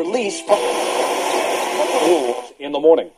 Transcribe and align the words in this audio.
release 0.00 0.40
from 0.40 0.58
in 2.58 2.72
the 2.72 2.80
morning. 2.80 3.10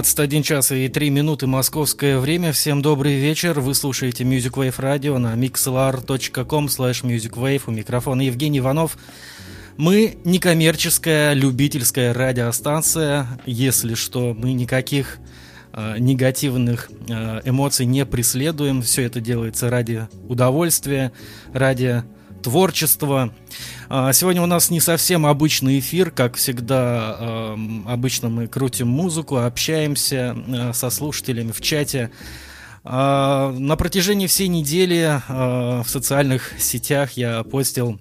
21 0.00 0.42
час 0.42 0.72
и 0.72 0.88
3 0.88 1.10
минуты 1.10 1.46
московское 1.46 2.18
время. 2.18 2.52
Всем 2.52 2.80
добрый 2.80 3.16
вечер. 3.16 3.60
Вы 3.60 3.74
слушаете 3.74 4.24
Music 4.24 4.52
Wave 4.52 4.78
Radio 4.78 5.18
на 5.18 5.34
mixlr.com 5.34 6.66
slash 6.68 7.04
musicwave. 7.04 7.64
У 7.66 7.70
микрофона 7.70 8.22
Евгений 8.22 8.60
Иванов. 8.60 8.96
Мы 9.76 10.16
некоммерческая, 10.24 11.34
любительская 11.34 12.14
радиостанция. 12.14 13.26
Если 13.44 13.92
что, 13.92 14.32
мы 14.32 14.54
никаких 14.54 15.18
э, 15.74 15.96
негативных 15.98 16.90
э, 17.06 17.42
эмоций 17.44 17.84
не 17.84 18.06
преследуем. 18.06 18.80
Все 18.80 19.02
это 19.02 19.20
делается 19.20 19.68
ради 19.68 20.08
удовольствия, 20.30 21.12
ради 21.52 22.04
творчества. 22.42 23.32
А, 23.88 24.12
Сегодня 24.12 24.42
у 24.42 24.46
нас 24.46 24.70
не 24.70 24.80
совсем 24.80 25.26
обычный 25.26 25.78
эфир, 25.78 26.10
как 26.10 26.36
всегда. 26.36 27.54
Обычно 27.86 28.28
мы 28.28 28.46
крутим 28.46 28.88
музыку, 28.88 29.36
общаемся 29.36 30.36
э, 30.46 30.72
со 30.72 30.90
слушателями 30.90 31.52
в 31.52 31.60
чате. 31.60 32.10
А, 32.84 33.52
На 33.52 33.76
протяжении 33.76 34.26
всей 34.26 34.48
недели 34.48 35.20
э, 35.28 35.82
в 35.82 35.88
социальных 35.88 36.52
сетях 36.58 37.12
я 37.12 37.42
постил 37.42 38.00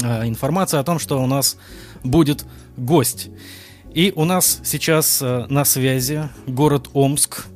информацию 0.00 0.80
о 0.80 0.84
том, 0.84 0.98
что 0.98 1.22
у 1.22 1.26
нас 1.26 1.56
будет 2.04 2.44
гость. 2.76 3.28
И 3.92 4.12
у 4.14 4.24
нас 4.24 4.60
сейчас 4.62 5.20
э, 5.20 5.46
на 5.48 5.64
связи 5.64 6.28
город 6.46 6.90
Омск, 6.92 7.46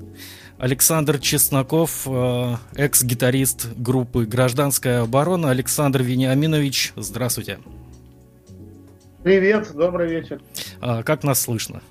Александр 0.64 1.19
Чесноков, 1.19 2.06
э, 2.06 2.56
экс-гитарист 2.76 3.66
группы 3.76 4.25
«Гражданская 4.25 5.02
оборона». 5.02 5.50
Александр 5.50 6.02
Вениаминович, 6.02 6.94
здравствуйте. 6.97 7.58
Привет, 9.22 9.70
добрый 9.75 10.08
вечер. 10.08 10.40
А, 10.81 11.02
Как 11.02 11.22
нас 11.22 11.43
слышно? 11.43 11.82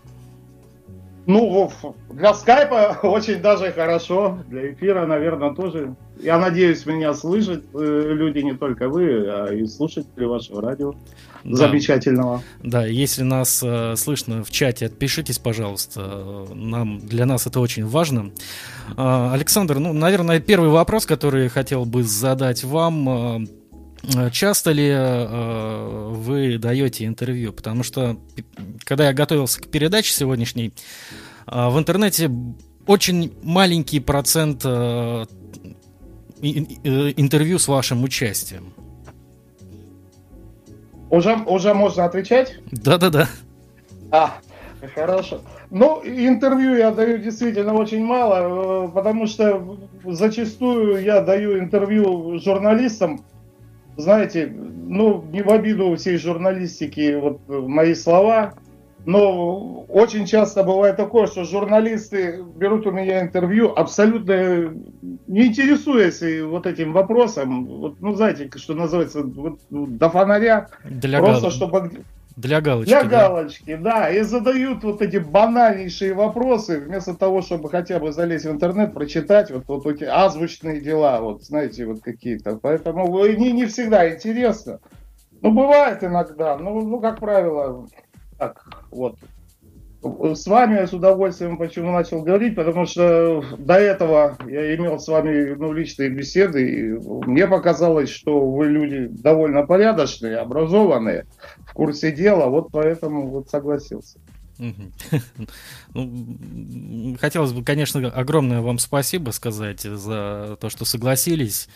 Ну, 1.25 1.71
для 2.11 2.33
скайпа 2.33 2.99
очень 3.03 3.41
даже 3.41 3.71
хорошо, 3.71 4.39
для 4.49 4.71
эфира, 4.73 5.05
наверное, 5.05 5.53
тоже. 5.53 5.95
Я 6.21 6.37
надеюсь, 6.37 6.85
меня 6.85 7.13
слышат 7.13 7.63
э, 7.73 8.11
люди, 8.13 8.39
не 8.39 8.53
только 8.53 8.89
вы, 8.89 9.25
а 9.27 9.47
и 9.53 9.65
слушатели 9.65 10.25
вашего 10.25 10.61
радио. 10.61 10.93
Да. 11.43 11.55
Замечательного. 11.57 12.41
Да, 12.61 12.85
если 12.85 13.23
нас 13.23 13.61
э, 13.65 13.95
слышно 13.97 14.43
в 14.43 14.51
чате, 14.51 14.85
отпишитесь, 14.85 15.39
пожалуйста. 15.39 16.01
Э, 16.03 16.45
Нам, 16.53 16.99
для 16.99 17.25
нас 17.25 17.47
это 17.47 17.59
очень 17.59 17.85
важно. 17.85 18.31
А, 18.95 19.33
Александр, 19.33 19.79
ну, 19.79 19.91
наверное, 19.93 20.39
первый 20.39 20.69
вопрос, 20.69 21.05
который 21.05 21.49
хотел 21.49 21.85
бы 21.85 22.03
задать 22.03 22.63
вам. 22.63 23.09
э, 23.09 23.45
э, 23.45 23.62
Часто 24.31 24.71
ли 24.71 24.89
э, 24.89 26.07
вы 26.11 26.57
даете 26.57 27.05
интервью? 27.05 27.53
Потому 27.53 27.83
что, 27.83 28.17
когда 28.83 29.07
я 29.07 29.13
готовился 29.13 29.61
к 29.61 29.67
передаче 29.67 30.13
сегодняшней, 30.13 30.73
э, 31.47 31.69
в 31.69 31.79
интернете 31.79 32.29
очень 32.85 33.33
маленький 33.43 34.01
процент 34.01 34.63
э, 34.65 35.25
э, 36.41 36.47
интервью 37.15 37.59
с 37.59 37.67
вашим 37.69 38.03
участием. 38.03 38.73
Уже, 41.09 41.35
уже 41.45 41.73
можно 41.73 42.03
отвечать? 42.03 42.55
Да-да-да. 42.71 43.29
А, 44.11 44.37
Хорошо. 44.95 45.41
Ну, 45.69 46.01
интервью 46.03 46.75
я 46.75 46.91
даю 46.91 47.17
действительно 47.17 47.73
очень 47.73 48.03
мало, 48.03 48.85
э, 48.85 48.87
потому 48.89 49.27
что 49.27 49.77
зачастую 50.03 51.01
я 51.03 51.21
даю 51.21 51.57
интервью 51.57 52.39
журналистам, 52.39 53.23
знаете, 53.97 54.51
ну, 54.87 55.23
не 55.31 55.41
в 55.41 55.49
обиду 55.49 55.95
всей 55.95 56.17
журналистики, 56.17 57.19
вот 57.19 57.41
э, 57.47 57.59
мои 57.59 57.93
слова, 57.95 58.53
но 59.05 59.85
очень 59.89 60.25
часто 60.25 60.63
бывает 60.63 60.95
такое, 60.95 61.27
что 61.27 61.43
журналисты 61.43 62.43
берут 62.55 62.87
у 62.87 62.91
меня 62.91 63.21
интервью, 63.21 63.73
абсолютно 63.75 64.73
не 65.27 65.45
интересуясь 65.47 66.21
вот 66.43 66.65
этим 66.65 66.93
вопросом, 66.93 67.65
вот, 67.65 67.95
ну, 67.99 68.15
знаете, 68.15 68.49
что 68.55 68.73
называется, 68.73 69.23
вот, 69.23 69.59
ну, 69.69 69.87
до 69.87 70.09
фонаря, 70.09 70.69
Для, 70.85 71.19
просто 71.19 71.43
гал- 71.43 71.51
чтобы 71.51 71.91
для 72.35 72.61
галочки. 72.61 72.89
для 72.89 73.03
да. 73.03 73.09
галочки, 73.09 73.75
да, 73.75 74.09
и 74.09 74.21
задают 74.21 74.83
вот 74.83 75.01
эти 75.01 75.17
банальнейшие 75.17 76.13
вопросы, 76.13 76.79
вместо 76.79 77.13
того, 77.13 77.41
чтобы 77.41 77.69
хотя 77.69 77.99
бы 77.99 78.11
залезть 78.11 78.45
в 78.45 78.51
интернет, 78.51 78.93
прочитать 78.93 79.51
вот, 79.51 79.65
вот 79.67 79.85
эти 79.85 80.03
азбучные 80.03 80.81
дела, 80.81 81.21
вот 81.21 81.43
знаете, 81.43 81.85
вот 81.85 82.01
какие-то. 82.01 82.57
Поэтому 82.57 83.25
не, 83.27 83.51
не 83.51 83.65
всегда 83.65 84.13
интересно. 84.13 84.79
Ну, 85.41 85.51
бывает 85.51 86.03
иногда, 86.03 86.57
ну, 86.57 86.81
ну, 86.81 86.99
как 86.99 87.19
правило, 87.19 87.87
так, 88.37 88.65
вот. 88.91 89.17
С 90.03 90.47
вами 90.47 90.85
с 90.85 90.91
удовольствием 90.91 91.57
почему 91.57 91.91
начал 91.91 92.21
говорить, 92.21 92.55
потому 92.55 92.85
что 92.85 93.41
до 93.57 93.75
этого 93.75 94.37
я 94.47 94.75
имел 94.75 94.99
с 94.99 95.07
вами 95.07 95.55
ну, 95.55 95.71
личные 95.71 96.09
беседы, 96.09 96.69
и 96.69 96.91
мне 97.25 97.47
показалось, 97.47 98.09
что 98.09 98.45
вы 98.45 98.67
люди 98.67 99.07
довольно 99.09 99.65
порядочные, 99.65 100.37
образованные, 100.37 101.25
в 101.65 101.73
курсе 101.73 102.11
дела, 102.11 102.49
вот 102.49 102.69
поэтому 102.71 103.29
вот 103.29 103.49
согласился. 103.49 104.19
Ну, 105.93 107.15
хотелось 107.19 107.53
бы, 107.53 107.63
конечно, 107.63 108.07
огромное 108.09 108.61
вам 108.61 108.79
спасибо 108.79 109.31
сказать 109.31 109.81
за 109.81 110.57
то, 110.59 110.69
что 110.69 110.85
согласились 110.85 111.69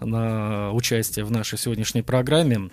на 0.00 0.72
участие 0.72 1.24
в 1.24 1.30
нашей 1.30 1.58
сегодняшней 1.58 2.02
программе. 2.02 2.70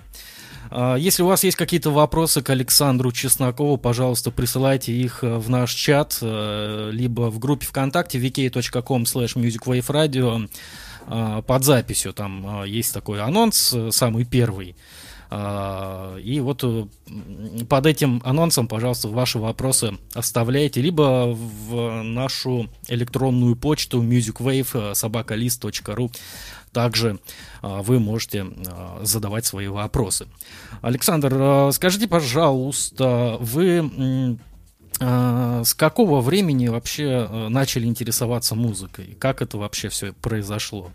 А, 0.71 0.95
Если 0.95 1.23
у 1.23 1.27
вас 1.27 1.43
есть 1.43 1.57
какие-то 1.57 1.91
вопросы 1.91 2.41
к 2.41 2.49
Александру 2.49 3.11
Чеснокову, 3.11 3.77
пожалуйста, 3.77 4.31
присылайте 4.31 4.93
их 4.93 5.23
э, 5.23 5.37
в 5.37 5.49
наш 5.49 5.73
чат, 5.73 6.17
э, 6.21 6.89
либо 6.91 7.29
в 7.29 7.39
группе 7.39 7.65
ВКонтакте 7.65 8.19
vk.com 8.19 9.03
slash 9.03 9.35
musicwaveradio 9.35 10.49
а, 11.07 11.41
под 11.41 11.63
записью. 11.63 12.13
Там 12.13 12.45
а, 12.45 12.65
есть 12.65 12.93
такой 12.93 13.21
анонс, 13.21 13.73
э, 13.73 13.89
самый 13.91 14.25
первый. 14.25 14.75
А, 15.29 16.17
И 16.17 16.41
вот 16.41 16.63
э, 16.63 16.85
под 17.69 17.85
этим 17.85 18.21
анонсом, 18.25 18.67
пожалуйста, 18.67 19.07
ваши 19.07 19.39
вопросы 19.39 19.97
оставляйте, 20.13 20.81
либо 20.81 21.33
в 21.33 22.03
нашу 22.03 22.67
электронную 22.87 23.55
почту 23.55 24.03
musicwave.sobacalist.ru 24.03 26.11
также 26.71 27.19
а, 27.61 27.81
вы 27.81 27.99
можете 27.99 28.45
а, 28.67 28.99
задавать 29.03 29.45
свои 29.45 29.67
вопросы. 29.67 30.27
Александр, 30.81 31.33
а, 31.33 31.71
скажите, 31.71 32.07
пожалуйста, 32.07 33.37
вы 33.39 34.37
с 34.99 35.75
какого 35.75 36.21
времени 36.21 36.69
вообще 36.69 37.29
начали 37.49 37.85
интересоваться 37.85 38.55
музыкой? 38.55 39.15
Как 39.19 39.43
это 39.43 39.59
вообще 39.59 39.89
все 39.89 40.11
произошло? 40.11 40.91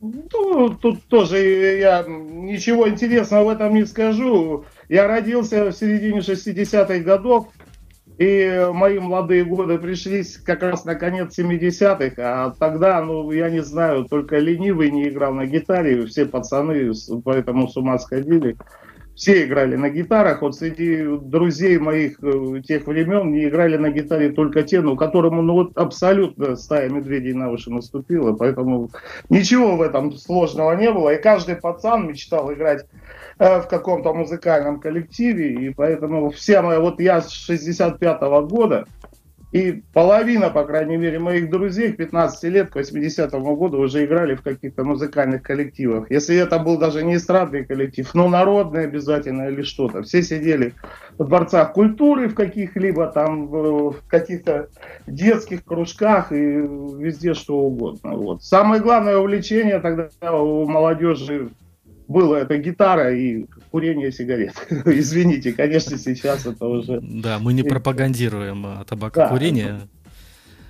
Ну, 0.00 0.76
тут 0.80 1.02
тоже 1.08 1.38
я 1.80 2.04
ничего 2.06 2.88
интересного 2.88 3.46
в 3.46 3.48
этом 3.48 3.74
не 3.74 3.84
скажу. 3.86 4.64
Я 4.88 5.08
родился 5.08 5.64
в 5.64 5.72
середине 5.72 6.20
60-х 6.20 6.98
годов, 7.00 7.48
и 8.18 8.68
мои 8.72 8.98
молодые 8.98 9.44
годы 9.44 9.78
пришлись 9.78 10.38
как 10.38 10.62
раз 10.62 10.84
на 10.84 10.96
конец 10.96 11.38
70-х, 11.38 12.14
а 12.18 12.52
тогда, 12.58 13.00
ну, 13.00 13.30
я 13.30 13.48
не 13.48 13.62
знаю, 13.62 14.06
только 14.06 14.38
ленивый 14.38 14.90
не 14.90 15.08
играл 15.08 15.32
на 15.32 15.46
гитаре, 15.46 16.04
все 16.06 16.26
пацаны 16.26 16.92
поэтому 17.24 17.68
с 17.68 17.76
ума 17.76 17.98
сходили. 17.98 18.56
Все 19.14 19.44
играли 19.44 19.74
на 19.74 19.90
гитарах, 19.90 20.42
вот 20.42 20.54
среди 20.54 21.04
друзей 21.04 21.76
моих 21.78 22.22
э, 22.22 22.62
тех 22.64 22.86
времен 22.86 23.32
не 23.32 23.48
играли 23.48 23.76
на 23.76 23.90
гитаре 23.90 24.30
только 24.30 24.62
те, 24.62 24.80
ну, 24.80 24.94
которому, 24.94 25.42
ну, 25.42 25.54
вот 25.54 25.76
абсолютно 25.76 26.54
стая 26.54 26.88
медведей 26.88 27.32
на 27.32 27.50
уши 27.50 27.68
наступила, 27.68 28.34
поэтому 28.34 28.90
Ничего 29.28 29.76
в 29.76 29.82
этом 29.82 30.12
сложного 30.12 30.70
не 30.76 30.92
было, 30.92 31.14
и 31.14 31.20
каждый 31.20 31.56
пацан 31.56 32.06
мечтал 32.06 32.52
играть 32.52 32.86
в 33.38 33.66
каком-то 33.68 34.12
музыкальном 34.12 34.80
коллективе, 34.80 35.54
и 35.54 35.74
поэтому 35.74 36.30
все 36.30 36.60
мои, 36.60 36.78
вот 36.78 37.00
я 37.00 37.20
с 37.20 37.30
65 37.30 38.20
года, 38.48 38.86
и 39.50 39.82
половина, 39.94 40.50
по 40.50 40.64
крайней 40.64 40.98
мере, 40.98 41.18
моих 41.18 41.48
друзей 41.48 41.92
к 41.92 41.96
15 41.96 42.44
лет, 42.52 42.70
к 42.70 42.76
80 42.76 43.32
году 43.32 43.78
уже 43.78 44.04
играли 44.04 44.34
в 44.34 44.42
каких-то 44.42 44.84
музыкальных 44.84 45.42
коллективах. 45.42 46.10
Если 46.10 46.36
это 46.36 46.58
был 46.58 46.76
даже 46.76 47.02
не 47.02 47.16
эстрадный 47.16 47.64
коллектив, 47.64 48.12
но 48.12 48.28
народный 48.28 48.84
обязательно 48.84 49.48
или 49.48 49.62
что-то. 49.62 50.02
Все 50.02 50.22
сидели 50.22 50.74
в 51.16 51.24
дворцах 51.24 51.72
культуры 51.72 52.28
в 52.28 52.34
каких-либо 52.34 53.06
там, 53.06 53.46
в 53.46 53.96
каких-то 54.06 54.68
детских 55.06 55.64
кружках 55.64 56.30
и 56.30 56.36
везде 56.36 57.32
что 57.32 57.58
угодно. 57.58 58.16
Вот. 58.16 58.44
Самое 58.44 58.82
главное 58.82 59.16
увлечение 59.16 59.78
тогда 59.78 60.10
у 60.30 60.68
молодежи 60.68 61.48
было 62.08 62.36
это 62.36 62.56
гитара 62.56 63.14
и 63.14 63.44
курение 63.70 64.10
сигарет. 64.10 64.54
Извините, 64.86 65.52
конечно, 65.52 65.98
сейчас 65.98 66.46
это 66.46 66.66
уже... 66.66 67.00
Да, 67.02 67.38
мы 67.38 67.52
не 67.52 67.62
пропагандируем 67.62 68.66
а, 68.66 68.76
Да. 68.78 68.84
табакокурение. 68.84 69.80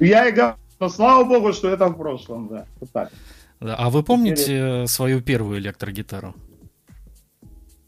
Я 0.00 0.28
и 0.28 0.32
говорю, 0.32 0.56
но 0.80 0.88
слава 0.88 1.24
богу, 1.24 1.52
что 1.52 1.70
это 1.70 1.88
в 1.88 1.96
прошлом, 1.96 2.48
да. 2.48 2.66
Вот 2.80 2.90
так. 2.92 3.12
Да, 3.60 3.76
А 3.76 3.88
вы 3.88 4.02
помните 4.02 4.82
э, 4.82 4.86
свою 4.86 5.20
первую 5.20 5.58
электрогитару? 5.58 6.34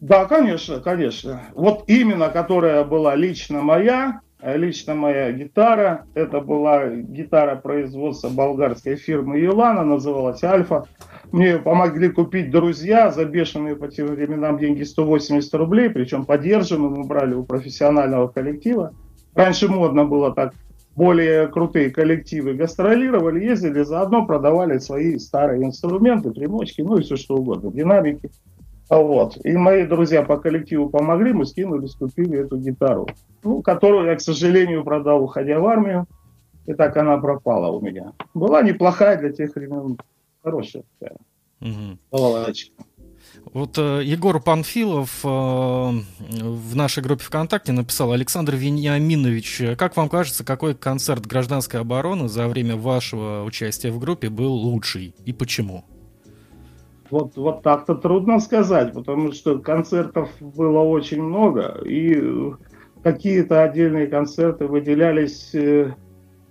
Да, 0.00 0.24
конечно, 0.24 0.80
конечно. 0.80 1.42
Вот 1.54 1.84
именно, 1.88 2.30
которая 2.30 2.84
была 2.84 3.14
лично 3.14 3.60
моя, 3.62 4.20
лично 4.42 4.94
моя 4.94 5.32
гитара, 5.32 6.06
это 6.14 6.40
была 6.40 6.88
гитара 6.88 7.56
производства 7.56 8.28
болгарской 8.28 8.96
фирмы 8.96 9.38
Елана, 9.38 9.84
называлась 9.84 10.42
Альфа. 10.42 10.86
Мне 11.32 11.58
помогли 11.58 12.08
купить 12.08 12.50
друзья 12.50 13.10
за 13.10 13.24
бешеные 13.24 13.76
по 13.76 13.88
тем 13.88 14.08
временам 14.08 14.58
деньги 14.58 14.82
180 14.82 15.54
рублей, 15.54 15.90
причем 15.90 16.24
поддержанную 16.24 16.90
мы 16.90 17.04
брали 17.04 17.34
у 17.34 17.44
профессионального 17.44 18.28
коллектива. 18.28 18.94
Раньше 19.34 19.68
модно 19.68 20.04
было 20.04 20.34
так, 20.34 20.54
более 20.96 21.46
крутые 21.48 21.90
коллективы 21.90 22.54
гастролировали, 22.54 23.44
ездили, 23.44 23.82
заодно 23.82 24.26
продавали 24.26 24.78
свои 24.78 25.18
старые 25.18 25.64
инструменты, 25.64 26.30
примочки, 26.30 26.82
ну 26.82 26.98
и 26.98 27.02
все 27.02 27.16
что 27.16 27.36
угодно, 27.36 27.70
динамики. 27.70 28.30
А 28.90 28.98
Вот. 28.98 29.38
И 29.44 29.56
мои 29.56 29.86
друзья 29.86 30.22
по 30.22 30.36
коллективу 30.36 30.90
помогли, 30.90 31.32
мы 31.32 31.46
скинули, 31.46 31.86
скупили 31.86 32.40
эту 32.40 32.58
гитару, 32.58 33.08
ну, 33.44 33.62
которую 33.62 34.06
я, 34.06 34.16
к 34.16 34.20
сожалению, 34.20 34.84
продал, 34.84 35.22
уходя 35.22 35.60
в 35.60 35.66
армию. 35.66 36.06
И 36.66 36.74
так 36.74 36.96
она 36.96 37.16
пропала 37.18 37.70
у 37.70 37.80
меня. 37.80 38.12
Была 38.34 38.62
неплохая 38.62 39.16
для 39.16 39.32
тех 39.32 39.54
времен, 39.54 39.96
хорошая 40.42 40.82
такая 40.98 41.16
балалайчика. 42.10 42.84
Вот 43.52 43.78
э, 43.78 44.02
Егор 44.04 44.40
Панфилов 44.42 45.20
э, 45.24 45.28
в 45.28 46.76
нашей 46.76 47.02
группе 47.02 47.22
ВКонтакте 47.22 47.72
написал, 47.72 48.12
Александр 48.12 48.56
Вениаминович, 48.56 49.76
как 49.78 49.96
вам 49.96 50.08
кажется, 50.08 50.44
какой 50.44 50.74
концерт 50.74 51.26
гражданской 51.26 51.80
обороны 51.80 52.28
за 52.28 52.48
время 52.48 52.76
вашего 52.76 53.44
участия 53.44 53.92
в 53.92 54.00
группе 54.00 54.30
был 54.30 54.52
лучший 54.52 55.14
и 55.24 55.32
почему? 55.32 55.84
Вот, 57.10 57.36
вот 57.36 57.62
так-то 57.62 57.94
трудно 57.94 58.38
сказать, 58.38 58.92
потому 58.92 59.32
что 59.32 59.58
концертов 59.58 60.30
было 60.40 60.80
очень 60.80 61.22
много, 61.22 61.80
и 61.84 62.52
какие-то 63.02 63.62
отдельные 63.62 64.06
концерты 64.06 64.66
выделялись. 64.66 65.54
э, 65.54 65.94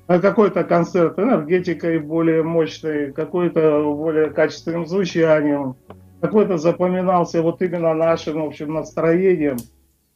а 0.08 0.20
Какой-то 0.20 0.64
концерт 0.64 1.20
энергетикой 1.20 2.00
более 2.00 2.44
мощной, 2.44 3.14
какой-то 3.14 3.84
более 3.96 4.32
качественным 4.32 4.88
звучанием, 4.88 5.76
какой-то 6.20 6.58
запоминался 6.58 7.42
вот 7.42 7.62
именно 7.62 7.94
нашим, 7.94 8.42
в 8.42 8.46
общем, 8.46 8.74
настроением. 8.74 9.58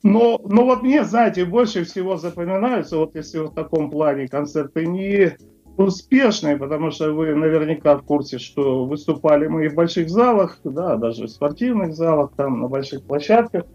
Но, 0.01 0.41
но 0.43 0.65
вот 0.65 0.83
мне, 0.83 1.05
знаете, 1.05 1.45
больше 1.45 1.85
всего 1.85 2.17
запоминаются, 2.17 2.97
вот 2.97 3.15
если 3.15 3.39
в 3.39 3.51
таком 3.51 3.89
плане 3.89 4.27
концерты 4.27 4.85
не 4.85 5.37
успешные, 5.77 6.57
потому 6.57 6.91
что 6.91 7.11
вы 7.13 7.33
наверняка 7.35 7.97
в 7.97 8.03
курсе, 8.03 8.37
что 8.37 8.85
выступали 8.85 9.47
мы 9.47 9.65
и 9.65 9.69
в 9.69 9.75
больших 9.75 10.09
залах, 10.09 10.59
да, 10.63 10.97
даже 10.97 11.25
в 11.25 11.29
спортивных 11.29 11.95
залах, 11.95 12.31
там 12.35 12.61
на 12.61 12.67
больших 12.67 13.03
площадках. 13.03 13.65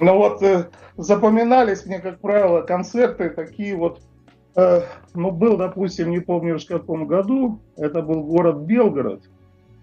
Но 0.00 0.16
вот 0.16 0.42
э, 0.42 0.68
запоминались 0.96 1.86
мне, 1.86 2.00
как 2.00 2.20
правило, 2.20 2.62
концерты 2.62 3.30
такие 3.30 3.76
вот, 3.76 4.00
э, 4.56 4.82
ну, 5.14 5.30
был, 5.30 5.56
допустим, 5.56 6.10
не 6.10 6.20
помню 6.20 6.56
уж 6.56 6.64
в 6.64 6.68
каком 6.68 7.06
году, 7.06 7.60
это 7.76 8.02
был 8.02 8.24
город 8.24 8.62
Белгород, 8.62 9.22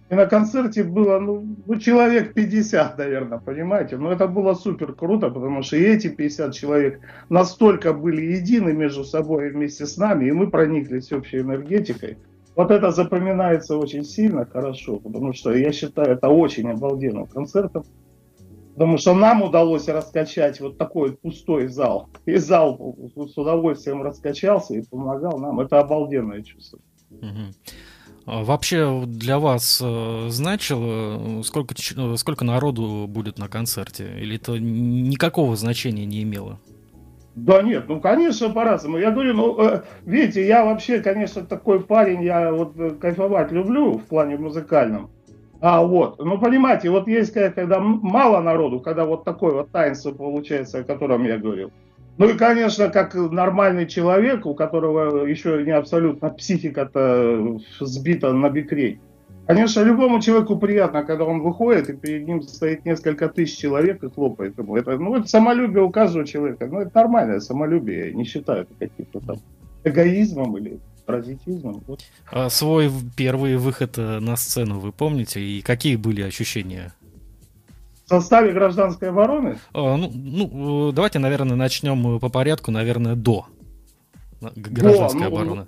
И 0.09 0.15
на 0.15 0.25
концерте 0.25 0.83
было, 0.83 1.19
ну, 1.19 1.45
ну, 1.65 1.75
человек 1.79 2.33
50, 2.33 2.97
наверное, 2.97 3.39
понимаете? 3.39 3.97
Но 3.97 4.11
это 4.11 4.27
было 4.27 4.53
супер 4.53 4.93
круто, 4.93 5.29
потому 5.29 5.63
что 5.63 5.75
и 5.75 5.83
эти 5.83 6.07
50 6.07 6.53
человек 6.53 7.01
настолько 7.29 7.93
были 7.93 8.21
едины 8.21 8.71
между 8.71 9.03
собой 9.03 9.49
вместе 9.49 9.85
с 9.85 9.97
нами, 9.97 10.29
и 10.29 10.31
мы 10.31 10.49
прониклись 10.49 11.11
общей 11.11 11.39
энергетикой. 11.39 12.17
Вот 12.55 12.71
это 12.71 12.91
запоминается 12.91 13.77
очень 13.77 14.05
сильно, 14.05 14.45
хорошо, 14.45 14.97
потому 14.97 15.33
что 15.33 15.53
я 15.53 15.73
считаю, 15.73 16.13
это 16.13 16.29
очень 16.29 16.69
обалденным 16.69 17.27
концертом. 17.27 17.83
Потому 18.73 18.97
что 18.99 19.13
нам 19.13 19.41
удалось 19.41 19.87
раскачать 19.87 20.61
вот 20.61 20.77
такой 20.77 21.17
пустой 21.17 21.67
зал. 21.67 22.09
И 22.25 22.37
зал 22.37 22.95
с 23.15 23.37
удовольствием 23.37 24.03
раскачался 24.03 24.75
и 24.75 24.83
помогал 24.83 25.39
нам. 25.39 25.59
Это 25.59 25.79
обалденное 25.79 26.43
чувство. 26.43 26.79
Мгм. 27.09 27.53
А 28.27 28.43
Вообще 28.43 29.03
для 29.05 29.39
вас 29.39 29.81
э, 29.81 30.27
значило, 30.27 31.39
э, 31.39 31.43
сколько, 31.43 31.73
э, 31.73 32.15
сколько 32.17 32.43
народу 32.43 33.05
будет 33.07 33.39
на 33.39 33.47
концерте? 33.47 34.11
Или 34.19 34.35
это 34.35 34.59
никакого 34.59 35.55
значения 35.55 36.05
не 36.05 36.23
имело? 36.23 36.59
Да 37.35 37.61
нет, 37.61 37.85
ну 37.87 38.01
конечно 38.01 38.49
по-разному. 38.49 38.97
Я 38.97 39.11
говорю, 39.11 39.33
ну 39.33 39.81
видите, 40.05 40.45
я 40.45 40.65
вообще, 40.65 40.99
конечно, 40.99 41.43
такой 41.43 41.79
парень, 41.79 42.21
я 42.21 42.51
вот 42.51 42.73
кайфовать 42.99 43.51
люблю 43.53 43.97
в 43.97 44.03
плане 44.03 44.37
музыкальном. 44.37 45.09
А 45.61 45.81
вот, 45.81 46.19
ну 46.19 46.37
понимаете, 46.37 46.89
вот 46.89 47.07
есть 47.07 47.31
когда 47.31 47.79
мало 47.79 48.41
народу, 48.41 48.81
когда 48.81 49.05
вот 49.05 49.23
такое 49.23 49.53
вот 49.53 49.71
таинство 49.71 50.11
получается, 50.11 50.79
о 50.79 50.83
котором 50.83 51.23
я 51.23 51.37
говорил. 51.37 51.71
Ну 52.17 52.29
и, 52.29 52.37
конечно, 52.37 52.89
как 52.89 53.13
нормальный 53.13 53.85
человек, 53.85 54.45
у 54.45 54.55
которого 54.55 55.25
еще 55.25 55.63
не 55.63 55.71
абсолютно 55.71 56.29
психика-то 56.29 57.59
сбита 57.79 58.33
на 58.33 58.49
бикрень. 58.49 58.99
Конечно, 59.45 59.81
любому 59.81 60.19
человеку 60.19 60.57
приятно, 60.57 61.03
когда 61.03 61.23
он 61.23 61.41
выходит, 61.41 61.89
и 61.89 61.93
перед 61.93 62.27
ним 62.27 62.41
стоит 62.41 62.83
несколько 62.85 63.29
тысяч 63.29 63.57
человек 63.57 64.03
и 64.03 64.09
хлопает 64.09 64.57
ему. 64.57 64.75
Это, 64.75 64.97
ну, 64.97 65.15
это 65.15 65.27
самолюбие 65.27 65.83
у 65.83 65.89
каждого 65.89 66.25
человека. 66.25 66.67
Ну, 66.67 66.81
это 66.81 66.91
нормальное 66.93 67.39
самолюбие. 67.39 68.07
Я 68.07 68.13
не 68.13 68.25
считаю 68.25 68.63
это 68.63 68.73
каким-то 68.77 69.19
там 69.21 69.37
эгоизмом 69.85 70.57
или 70.57 70.79
паразитизмом. 71.05 71.81
Вот. 71.87 72.01
А 72.29 72.49
свой 72.49 72.91
первый 73.15 73.55
выход 73.55 73.97
э, 73.97 74.19
на 74.19 74.35
сцену 74.35 74.79
вы 74.79 74.91
помните? 74.91 75.39
И 75.39 75.61
какие 75.61 75.95
были 75.95 76.21
ощущения? 76.21 76.93
В 78.07 78.09
составе 78.09 78.53
гражданской 78.53 79.09
обороны 79.09 79.57
А, 79.73 79.97
ну, 79.97 80.09
ну, 80.13 80.89
э, 80.89 80.93
давайте, 80.93 81.19
наверное, 81.19 81.57
начнем 81.57 82.15
э, 82.15 82.19
по 82.19 82.29
порядку, 82.29 82.71
наверное, 82.71 83.15
до 83.15 83.47
гражданской 84.39 85.21
ну, 85.21 85.27
обороны. 85.27 85.67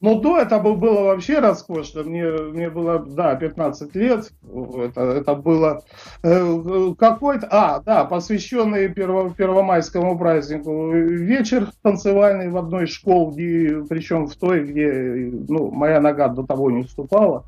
Ну, 0.00 0.20
до 0.20 0.38
этого 0.38 0.74
было 0.74 1.02
вообще 1.02 1.38
роскошно. 1.38 2.02
Мне, 2.02 2.24
мне 2.24 2.70
было, 2.70 2.98
да, 2.98 3.36
15 3.36 3.94
лет. 3.94 4.32
Это, 4.76 5.00
это 5.00 5.34
было 5.34 5.82
э, 6.22 6.94
какой-то... 6.98 7.48
А, 7.50 7.80
да, 7.80 8.04
посвященный 8.04 8.88
перво- 8.88 9.32
первомайскому 9.32 10.18
празднику 10.18 10.90
вечер 10.92 11.70
танцевальный 11.82 12.48
в 12.48 12.56
одной 12.56 12.84
из 12.84 12.90
школ, 12.90 13.30
где, 13.30 13.84
причем 13.88 14.26
в 14.26 14.34
той, 14.34 14.64
где 14.64 15.32
ну, 15.48 15.70
моя 15.70 16.00
нога 16.00 16.28
до 16.28 16.44
того 16.44 16.70
не 16.70 16.80
уступала. 16.80 17.44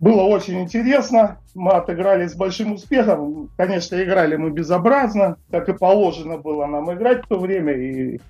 Было 0.00 0.22
очень 0.22 0.60
интересно. 0.60 1.38
Мы 1.54 1.72
отыграли 1.72 2.26
с 2.26 2.36
большим 2.36 2.74
успехом. 2.74 3.50
Конечно, 3.56 4.00
играли 4.02 4.36
мы 4.36 4.50
безобразно, 4.50 5.36
как 5.50 5.68
и 5.68 5.72
положено 5.72 6.38
было 6.38 6.66
нам 6.66 6.92
играть 6.94 7.24
в 7.24 7.28
то 7.28 7.38
время. 7.38 7.72
И 7.72 8.20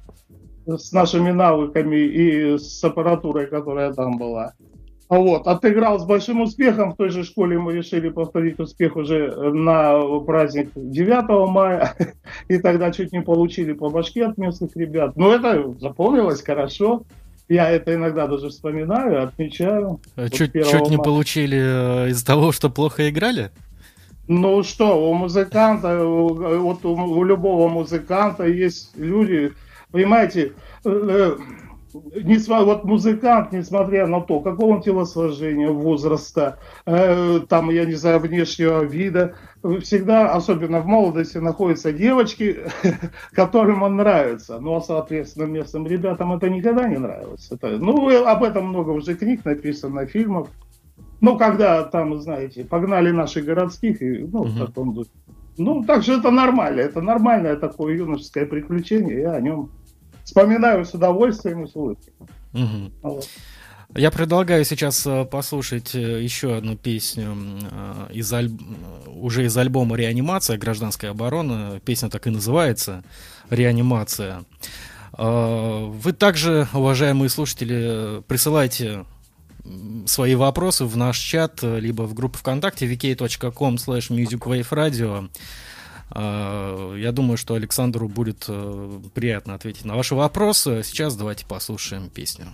с 0.67 0.93
нашими 0.93 1.31
навыками 1.31 1.97
и 1.97 2.59
с 2.59 2.83
аппаратурой, 2.85 3.47
которая 3.47 3.93
там 3.93 4.17
была. 4.19 4.55
Вот, 5.09 5.47
отыграл 5.47 5.99
с 5.99 6.05
большим 6.05 6.43
успехом. 6.43 6.93
В 6.93 6.97
той 6.97 7.09
же 7.09 7.25
школе 7.25 7.59
мы 7.59 7.73
решили 7.73 8.11
повторить 8.11 8.61
успех 8.61 8.97
уже 8.97 9.31
на 9.53 10.01
праздник 10.21 10.71
9 10.75 11.51
мая. 11.51 11.95
И 12.49 12.59
тогда 12.59 12.93
чуть 12.93 13.13
не 13.13 13.23
получили 13.23 13.73
по 13.73 13.89
башке 13.89 14.27
от 14.27 14.37
местных 14.37 14.77
ребят. 14.77 15.17
Но 15.17 15.33
это 15.33 15.75
запомнилось 15.81 16.43
хорошо. 16.43 17.05
Я 17.49 17.71
это 17.71 17.95
иногда 17.95 18.27
даже 18.27 18.49
вспоминаю, 18.51 19.23
отмечаю. 19.25 20.01
Э, 20.17 20.25
вот 20.25 20.33
Чуть, 20.33 20.53
чуть 20.53 20.91
не 20.91 20.97
мая. 20.97 21.05
получили 21.05 21.59
э, 21.59 22.09
из-за 22.11 22.27
того, 22.27 22.53
что 22.53 22.69
плохо 22.71 23.09
играли? 23.09 23.51
Ну 24.27 24.63
что, 24.63 25.11
у 25.11 25.15
музыканта, 25.15 26.05
вот 26.05 26.85
у, 26.85 26.91
у 26.95 27.25
любого 27.25 27.69
музыканта 27.69 28.45
есть 28.47 28.95
люди, 28.99 29.53
понимаете, 29.91 30.53
э, 30.85 30.91
э, 30.91 31.37
несма- 32.21 32.65
вот 32.65 32.85
музыкант, 32.85 33.53
несмотря 33.53 34.07
на 34.07 34.21
то, 34.21 34.41
какого 34.41 34.75
он 34.75 34.83
телосложения, 34.83 35.71
возраста, 35.71 36.59
э, 36.85 37.41
там, 37.49 37.71
я 37.71 37.87
не 37.87 37.95
знаю, 37.95 38.19
внешнего 38.21 38.83
вида, 38.85 39.35
всегда, 39.81 40.33
особенно 40.33 40.81
в 40.81 40.87
молодости, 40.87 41.39
находятся 41.39 41.93
девочки, 41.93 42.59
которым 43.33 43.83
он 43.83 43.97
нравится. 43.97 44.59
Ну, 44.61 44.77
а, 44.77 44.81
соответственно, 44.81 45.45
местным 45.45 45.87
ребятам 45.87 46.33
это 46.33 46.49
никогда 46.49 46.89
не 46.89 46.99
нравилось. 46.99 47.49
Это, 47.51 47.79
ну, 47.79 48.09
об 48.27 48.45
этом 48.45 48.69
много 48.69 48.91
уже 48.91 49.15
книг 49.15 49.45
написано, 49.45 50.07
фильмов. 50.07 50.49
Ну, 51.21 51.37
когда 51.37 51.83
там, 51.85 52.21
знаете, 52.21 52.65
погнали 52.65 53.11
наших 53.11 53.45
городских, 53.45 54.01
и, 54.03 54.19
ну, 54.19 54.45
в 54.45 54.59
таком 54.59 54.95
духе. 54.95 55.11
Ну, 55.57 55.85
так 55.85 56.03
что 56.03 56.15
это 56.15 56.31
нормально, 56.31 56.81
это 56.81 57.01
нормальное 57.01 57.57
такое 57.57 57.97
юношеское 57.97 58.47
приключение, 58.47 59.21
я 59.21 59.33
о 59.33 59.41
нем 59.41 59.71
вспоминаю 60.23 60.85
с 60.85 60.95
удовольствием 60.95 61.65
и 61.65 61.67
с 61.67 61.75
улыбкой. 61.75 62.13
Мгм. 62.53 62.93
Вот. 63.03 63.27
Я 63.97 64.11
предлагаю 64.11 64.65
сейчас 64.67 65.07
э, 65.07 65.25
послушать 65.25 65.95
э, 65.95 66.23
еще 66.23 66.55
одну 66.57 66.77
песню 66.77 67.35
э, 67.63 68.09
из 68.13 68.31
аль- 68.33 68.51
э, 68.51 69.09
уже 69.09 69.47
из 69.47 69.57
альбома 69.57 69.97
«Реанимация. 69.97 70.59
Гражданская 70.59 71.11
оборона». 71.13 71.81
Песня 71.85 72.11
так 72.11 72.27
и 72.27 72.31
называется 72.31 73.03
«Реанимация». 73.49 74.45
Э, 75.17 75.87
Вы 75.87 76.13
также, 76.13 76.69
уважаемые 76.75 77.31
слушатели, 77.31 78.23
присылайте 78.29 79.07
свои 80.07 80.35
вопросы 80.35 80.85
в 80.85 80.97
наш 80.99 81.19
чат, 81.19 81.63
либо 81.63 82.03
в 82.03 82.13
группу 82.13 82.37
ВКонтакте 82.39 82.87
vk.com 82.87 83.77
slash 83.77 84.11
musicwaveradio. 84.11 85.31
Э, 86.15 86.95
Я 86.99 87.13
думаю, 87.13 87.39
что 87.39 87.55
Александру 87.55 88.07
будет 88.07 88.49
приятно 89.15 89.55
ответить 89.55 89.87
на 89.87 89.97
ваши 89.97 90.15
вопросы. 90.15 90.83
Сейчас 90.85 91.17
давайте 91.17 91.47
послушаем 91.47 92.11
песню. 92.11 92.49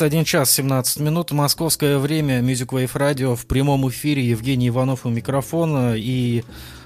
21 0.00 0.24
час 0.24 0.50
17 0.52 1.00
минут, 1.00 1.30
московское 1.30 1.98
время, 1.98 2.40
Music 2.40 2.68
Wave 2.68 2.92
Radio 2.94 3.36
в 3.36 3.44
прямом 3.44 3.86
эфире, 3.90 4.26
Евгений 4.26 4.68
Иванов 4.68 5.04
у 5.04 5.10
микрофона 5.10 5.92
и 5.94 6.42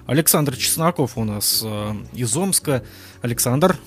Александр 0.09 0.57
Чесноков 0.57 1.17
у 1.17 1.23
нас 1.23 1.63
э, 1.65 1.93
из 2.13 2.37
Омска. 2.37 2.83
Александр. 3.23 3.79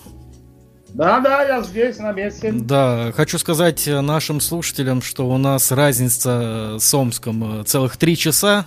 Да-да, 0.94 1.44
я 1.44 1.62
здесь, 1.62 1.98
на 1.98 2.13
месте. 2.13 2.54
Да, 2.54 3.12
хочу 3.18 3.38
сказать 3.38 3.86
нашим 3.86 4.40
слушателям, 4.40 5.02
что 5.02 5.30
у 5.30 5.38
нас 5.38 5.74
разница 5.74 6.78
с 6.80 6.94
Омском 6.94 7.60
э, 7.60 7.63
целых 7.66 7.98
три 7.98 8.16
часа. 8.16 8.66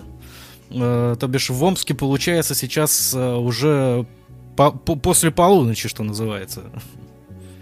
Э, 0.69 1.17
то 1.19 1.27
бишь 1.27 1.49
в 1.49 1.65
Омске 1.65 1.95
получается 1.95 2.55
сейчас 2.55 3.15
э, 3.15 3.35
уже 3.35 4.05
по 4.59 4.73
по 4.73 4.95
после 4.95 5.31
полуночи, 5.31 5.89
что 5.89 6.03
называется. 6.03 6.65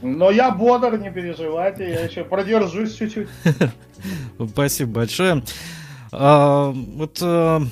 Но 0.02 0.30
я 0.30 0.50
бодр, 0.50 0.96
не 0.98 1.10
переживайте, 1.10 1.88
я 1.88 2.00
еще 2.04 2.24
продержусь 2.24 2.94
чуть-чуть. 2.94 3.28
Спасибо 4.52 4.92
большое. 4.92 5.42
А, 6.12 6.70
вот 6.70 7.18
а, 7.20 7.62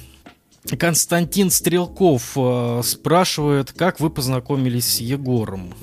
Константин 0.79 1.51
Стрелков 1.51 2.33
а, 2.37 2.81
спрашивает, 2.83 3.73
как 3.73 4.01
вы 4.01 4.11
познакомились 4.11 4.95
с 4.95 5.01
Егором? 5.01 5.75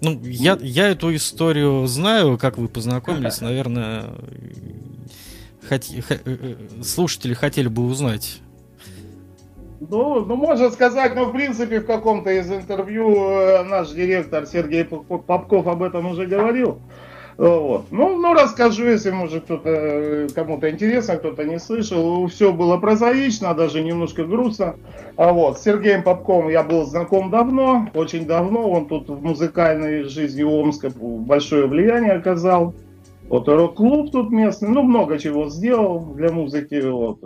Ну, 0.00 0.20
я, 0.24 0.58
я 0.60 0.88
эту 0.88 1.14
историю 1.14 1.86
знаю, 1.86 2.38
как 2.38 2.58
вы 2.58 2.68
познакомились, 2.68 3.40
наверное, 3.40 4.06
хот, 5.68 5.84
х, 5.84 6.18
слушатели 6.82 7.34
хотели 7.34 7.68
бы 7.68 7.84
узнать. 7.84 8.40
Ну, 9.90 10.24
ну, 10.24 10.36
можно 10.36 10.70
сказать, 10.70 11.14
ну, 11.16 11.26
в 11.26 11.32
принципе, 11.32 11.80
в 11.80 11.86
каком-то 11.86 12.30
из 12.30 12.50
интервью 12.50 13.16
э, 13.16 13.64
наш 13.64 13.90
директор 13.90 14.46
Сергей 14.46 14.84
Попков 14.84 15.66
об 15.66 15.82
этом 15.82 16.06
уже 16.06 16.26
говорил. 16.26 16.78
Вот. 17.36 17.86
Ну, 17.90 18.16
ну, 18.16 18.34
расскажу, 18.34 18.84
если, 18.84 19.10
может, 19.10 19.44
кто-то, 19.44 19.68
э, 19.70 20.28
кому-то 20.34 20.70
интересно, 20.70 21.16
кто-то 21.16 21.44
не 21.44 21.58
слышал. 21.58 22.26
Все 22.28 22.52
было 22.52 22.76
прозаично, 22.76 23.54
даже 23.54 23.82
немножко 23.82 24.24
грустно. 24.24 24.76
А 25.16 25.32
вот, 25.32 25.58
с 25.58 25.62
Сергеем 25.64 26.04
Попковым 26.04 26.50
я 26.50 26.62
был 26.62 26.84
знаком 26.84 27.30
давно, 27.30 27.88
очень 27.94 28.26
давно. 28.26 28.70
Он 28.70 28.86
тут 28.86 29.08
в 29.08 29.20
музыкальной 29.20 30.04
жизни 30.04 30.44
Омска 30.44 30.92
большое 30.96 31.66
влияние 31.66 32.12
оказал. 32.12 32.74
Вот 33.28 33.48
рок-клуб 33.48 34.12
тут 34.12 34.30
местный, 34.30 34.68
ну, 34.68 34.82
много 34.82 35.18
чего 35.18 35.48
сделал 35.48 36.00
для 36.14 36.30
музыки. 36.30 36.80
Вот. 36.82 37.18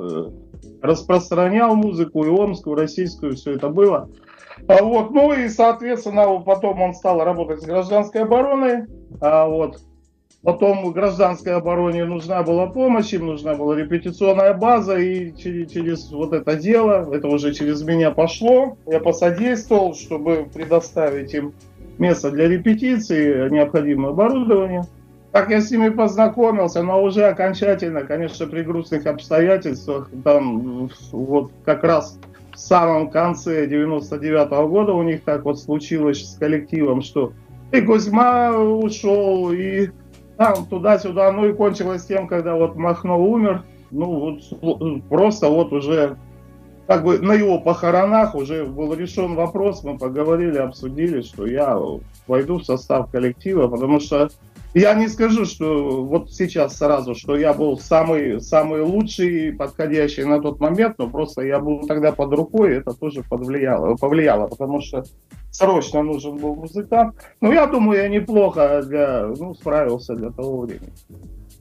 Распространял 0.87 1.75
музыку 1.75 2.25
и 2.25 2.29
омскую, 2.29 2.77
российскую, 2.77 3.35
все 3.35 3.53
это 3.53 3.69
было. 3.69 4.09
А 4.69 4.83
вот, 4.83 5.11
ну 5.11 5.33
и, 5.33 5.49
соответственно, 5.49 6.41
потом 6.41 6.81
он 6.81 6.95
стал 6.95 7.23
работать 7.23 7.61
с 7.61 7.67
гражданской 7.67 8.23
обороной. 8.23 8.85
А 9.21 9.47
вот, 9.47 9.81
потом 10.43 10.93
гражданской 10.93 11.55
обороне 11.55 12.05
нужна 12.05 12.43
была 12.43 12.67
помощь, 12.67 13.13
им 13.13 13.27
нужна 13.27 13.55
была 13.55 13.77
репетиционная 13.77 14.55
база, 14.55 14.97
и 14.97 15.37
через, 15.37 15.71
через 15.71 16.11
вот 16.11 16.33
это 16.33 16.57
дело, 16.57 17.13
это 17.13 17.29
уже 17.29 17.53
через 17.53 17.83
меня 17.83 18.11
пошло, 18.11 18.77
я 18.87 19.01
посодействовал, 19.01 19.95
чтобы 19.95 20.49
предоставить 20.53 21.35
им 21.35 21.53
место 21.99 22.31
для 22.31 22.49
репетиции, 22.49 23.49
необходимое 23.51 24.11
оборудование. 24.11 24.85
Так 25.37 25.51
я 25.51 25.61
с 25.61 25.71
ними 25.71 25.91
познакомился, 25.91 26.83
но 26.83 27.03
уже 27.03 27.27
окончательно, 27.27 28.05
конечно, 28.05 28.47
при 28.47 28.63
грустных 28.63 29.05
обстоятельствах, 29.05 30.09
там 30.25 30.89
вот 31.13 31.51
как 31.63 31.85
раз 31.85 32.19
в 32.55 32.59
самом 32.59 33.11
конце 33.11 33.67
99 33.67 34.51
-го 34.51 34.67
года 34.67 34.95
у 34.95 35.03
них 35.03 35.25
так 35.25 35.45
вот 35.45 35.61
случилось 35.61 36.25
с 36.25 36.39
коллективом, 36.39 37.03
что 37.03 37.35
и 37.71 37.83
Кузьма 37.83 38.59
ушел, 38.59 39.53
и 39.53 39.91
там 40.39 40.65
туда-сюда, 40.65 41.31
ну 41.33 41.47
и 41.47 41.53
кончилось 41.53 42.07
тем, 42.07 42.29
когда 42.29 42.55
вот 42.55 42.77
Махно 42.77 43.23
умер, 43.23 43.63
ну 43.91 44.07
вот 44.19 45.03
просто 45.11 45.51
вот 45.51 45.71
уже 45.71 46.17
как 46.87 47.05
бы 47.05 47.19
на 47.19 47.35
его 47.35 47.61
похоронах 47.61 48.35
уже 48.35 48.65
был 48.65 48.95
решен 48.95 49.35
вопрос, 49.35 49.85
мы 49.85 49.99
поговорили, 49.99 50.57
обсудили, 50.57 51.21
что 51.21 51.47
я 51.47 51.79
войду 52.27 52.57
в 52.57 52.65
состав 52.65 53.11
коллектива, 53.11 53.69
потому 53.69 54.01
что 54.01 54.31
я 54.81 54.95
не 54.95 55.09
скажу, 55.09 55.47
что 55.47 56.05
вот 56.05 56.33
сейчас 56.33 56.77
сразу, 56.77 57.15
что 57.15 57.35
я 57.37 57.55
был 57.55 57.79
самый, 57.79 58.41
самый 58.43 58.83
лучший, 58.83 59.53
подходящий 59.53 60.25
на 60.25 60.41
тот 60.41 60.61
момент, 60.61 60.99
но 60.99 61.09
просто 61.09 61.43
я 61.43 61.59
был 61.59 61.87
тогда 61.87 62.13
под 62.13 62.33
рукой, 62.35 62.73
и 62.73 62.75
это 62.77 62.93
тоже 62.93 63.23
повлияло, 63.23 63.97
повлияло, 63.97 64.49
потому 64.49 64.83
что 64.83 65.05
срочно 65.51 66.03
нужен 66.03 66.37
был 66.37 66.55
музыкант. 66.57 67.15
Но 67.41 67.53
я 67.53 67.67
думаю, 67.67 68.03
я 68.03 68.09
неплохо 68.09 68.83
для, 68.83 69.27
ну, 69.39 69.55
справился 69.55 70.15
для 70.15 70.31
того 70.31 70.61
времени. 70.61 70.93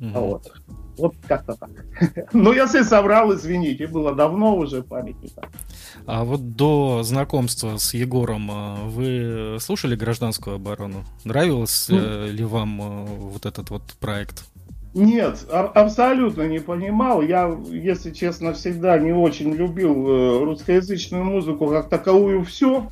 Mm-hmm. 0.01 0.19
Вот. 0.19 0.51
Вот 0.97 1.15
как-то 1.27 1.55
так. 1.55 1.69
Но 2.33 2.53
если 2.53 2.83
соврал, 2.83 3.33
извините, 3.33 3.87
было 3.87 4.13
давно 4.13 4.55
уже 4.55 4.81
памяти 4.81 5.29
так. 5.35 5.49
А 6.05 6.23
вот 6.23 6.55
до 6.55 7.03
знакомства 7.03 7.77
с 7.77 7.93
Егором 7.93 8.49
а, 8.51 8.75
вы 8.85 9.57
слушали 9.59 9.95
гражданскую 9.95 10.57
оборону? 10.57 11.03
Нравился 11.23 11.93
ну, 11.93 12.27
ли 12.27 12.43
вам 12.43 12.81
а, 12.81 13.05
вот 13.05 13.45
этот 13.45 13.69
вот 13.69 13.83
проект? 13.99 14.45
Нет, 14.95 15.45
а- 15.51 15.71
абсолютно 15.73 16.47
не 16.47 16.59
понимал. 16.59 17.21
Я, 17.21 17.53
если 17.69 18.11
честно, 18.11 18.53
всегда 18.53 18.97
не 18.97 19.11
очень 19.11 19.51
любил 19.51 20.07
э, 20.07 20.43
русскоязычную 20.45 21.23
музыку 21.23 21.67
как 21.67 21.89
таковую 21.89 22.45
все. 22.45 22.89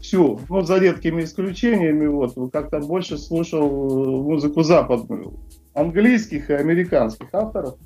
Все, 0.00 0.38
ну, 0.48 0.62
за 0.62 0.78
редкими 0.78 1.22
исключениями, 1.24 2.06
вот, 2.06 2.34
как-то 2.52 2.80
больше 2.80 3.18
слушал 3.18 3.68
э, 3.68 4.22
музыку 4.22 4.62
западную 4.62 5.34
английских 5.74 6.50
и 6.50 6.54
американских 6.54 7.28
авторов. 7.32 7.76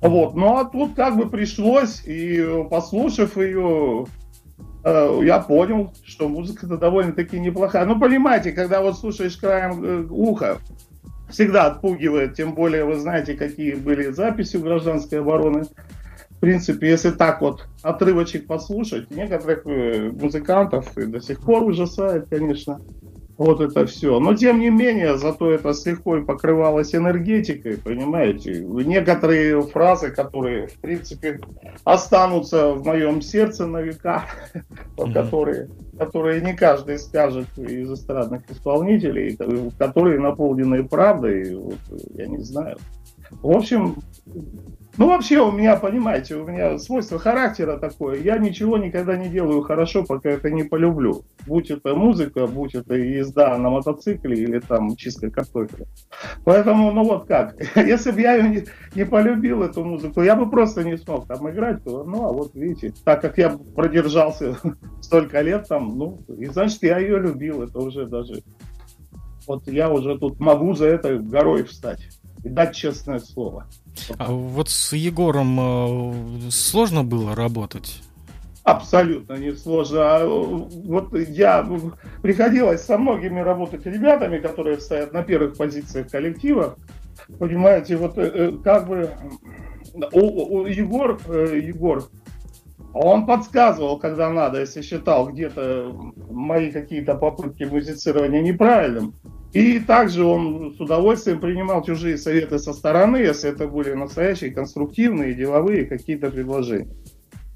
Вот, 0.00 0.36
ну 0.36 0.56
а 0.56 0.64
тут 0.64 0.94
как 0.94 1.16
бы 1.16 1.28
пришлось, 1.28 2.02
и 2.06 2.64
послушав 2.70 3.36
ее, 3.36 4.06
э, 4.84 5.20
я 5.24 5.40
понял, 5.40 5.92
что 6.04 6.28
музыка-то 6.28 6.78
довольно-таки 6.78 7.40
неплохая. 7.40 7.84
Ну, 7.84 7.98
понимаете, 7.98 8.52
когда 8.52 8.80
вот 8.80 8.96
слушаешь 8.96 9.36
краем 9.36 9.84
э, 9.84 10.06
уха, 10.08 10.58
всегда 11.28 11.66
отпугивает, 11.66 12.34
тем 12.34 12.54
более 12.54 12.84
вы 12.84 12.96
знаете, 12.96 13.34
какие 13.34 13.74
были 13.74 14.12
записи 14.12 14.56
у 14.56 14.62
гражданской 14.62 15.18
обороны. 15.20 15.64
В 16.30 16.40
принципе, 16.40 16.90
если 16.90 17.10
так 17.10 17.40
вот 17.40 17.66
отрывочек 17.82 18.46
послушать, 18.46 19.10
некоторых 19.10 19.66
э, 19.66 20.12
музыкантов 20.12 20.96
и 20.96 21.06
до 21.06 21.20
сих 21.20 21.40
пор 21.40 21.64
ужасает, 21.64 22.28
конечно 22.30 22.80
вот 23.38 23.60
это 23.60 23.86
все. 23.86 24.18
Но 24.18 24.34
тем 24.34 24.58
не 24.58 24.68
менее, 24.68 25.16
зато 25.16 25.52
это 25.52 25.72
с 25.72 25.86
легко 25.86 26.20
покрывалось 26.22 26.94
энергетикой, 26.94 27.78
понимаете. 27.78 28.60
Некоторые 28.60 29.62
фразы, 29.62 30.10
которые, 30.10 30.66
в 30.66 30.74
принципе, 30.80 31.40
останутся 31.84 32.72
в 32.74 32.84
моем 32.84 33.22
сердце 33.22 33.66
на 33.66 33.80
века, 33.80 34.24
которые, 35.14 35.70
которые 35.96 36.40
не 36.40 36.54
каждый 36.54 36.98
скажет 36.98 37.46
из 37.56 37.90
эстрадных 37.90 38.42
исполнителей, 38.50 39.38
которые 39.78 40.18
наполнены 40.18 40.86
правдой, 40.86 41.54
вот, 41.54 41.78
я 42.14 42.26
не 42.26 42.38
знаю. 42.38 42.76
В 43.30 43.56
общем, 43.56 43.98
ну, 44.98 45.06
вообще 45.06 45.40
у 45.40 45.52
меня, 45.52 45.76
понимаете, 45.76 46.34
у 46.34 46.44
меня 46.44 46.76
свойство 46.80 47.20
характера 47.20 47.78
такое. 47.78 48.20
Я 48.20 48.36
ничего 48.36 48.78
никогда 48.78 49.16
не 49.16 49.28
делаю 49.28 49.62
хорошо, 49.62 50.04
пока 50.04 50.28
это 50.28 50.50
не 50.50 50.64
полюблю. 50.64 51.22
Будь 51.46 51.70
это 51.70 51.94
музыка, 51.94 52.48
будь 52.48 52.74
это 52.74 52.96
езда 52.96 53.56
на 53.56 53.70
мотоцикле 53.70 54.36
или 54.36 54.58
там 54.58 54.96
чистка 54.96 55.30
картофеля. 55.30 55.86
Поэтому, 56.44 56.90
ну 56.90 57.04
вот 57.04 57.26
как. 57.26 57.54
Если 57.76 58.10
бы 58.10 58.20
я 58.20 58.34
ее 58.34 58.48
не, 58.48 58.64
не 58.96 59.06
полюбил, 59.06 59.62
эту 59.62 59.84
музыку, 59.84 60.22
я 60.22 60.34
бы 60.34 60.50
просто 60.50 60.82
не 60.82 60.98
смог 60.98 61.28
там 61.28 61.48
играть. 61.48 61.84
То, 61.84 62.02
ну, 62.02 62.26
а 62.26 62.32
вот 62.32 62.56
видите, 62.56 62.92
так 63.04 63.20
как 63.20 63.38
я 63.38 63.56
продержался 63.76 64.58
столько 65.00 65.40
лет 65.42 65.68
там, 65.68 65.96
ну, 65.96 66.18
и 66.36 66.46
значит, 66.46 66.82
я 66.82 66.98
ее 66.98 67.20
любил. 67.20 67.62
Это 67.62 67.78
уже 67.78 68.04
даже... 68.06 68.42
Вот 69.46 69.68
я 69.68 69.90
уже 69.90 70.18
тут 70.18 70.40
могу 70.40 70.74
за 70.74 70.86
это 70.86 71.18
горой 71.18 71.62
встать 71.62 72.08
и 72.42 72.48
дать 72.48 72.74
честное 72.74 73.18
слово. 73.18 73.66
А 74.18 74.30
вот 74.30 74.68
с 74.70 74.92
Егором 74.92 75.58
э, 76.46 76.50
сложно 76.50 77.04
было 77.04 77.34
работать? 77.34 78.02
Абсолютно 78.64 79.34
не 79.34 79.52
сложно. 79.52 79.98
А, 80.00 80.26
вот 80.26 81.14
я 81.14 81.66
приходилось 82.22 82.82
со 82.84 82.98
многими 82.98 83.40
работать 83.40 83.86
ребятами, 83.86 84.38
которые 84.38 84.80
стоят 84.80 85.12
на 85.12 85.22
первых 85.22 85.56
позициях 85.56 86.10
коллектива. 86.10 86.76
Понимаете, 87.38 87.96
вот 87.96 88.18
э, 88.18 88.22
э, 88.22 88.52
как 88.62 88.88
бы 88.88 89.10
у, 90.12 90.58
у 90.58 90.66
Егор, 90.66 91.18
Егор, 91.28 92.08
он 92.92 93.26
подсказывал, 93.26 93.98
когда 93.98 94.30
надо, 94.30 94.60
если 94.60 94.82
считал 94.82 95.30
где-то 95.30 95.92
мои 96.30 96.70
какие-то 96.70 97.14
попытки 97.14 97.64
музицирования 97.64 98.42
неправильным. 98.42 99.14
И 99.52 99.80
также 99.80 100.24
он 100.24 100.74
с 100.74 100.80
удовольствием 100.80 101.40
принимал 101.40 101.82
чужие 101.82 102.18
советы 102.18 102.58
со 102.58 102.72
стороны, 102.72 103.16
если 103.16 103.50
это 103.50 103.66
были 103.66 103.94
настоящие, 103.94 104.50
конструктивные, 104.50 105.34
деловые 105.34 105.86
какие-то 105.86 106.30
предложения. 106.30 106.88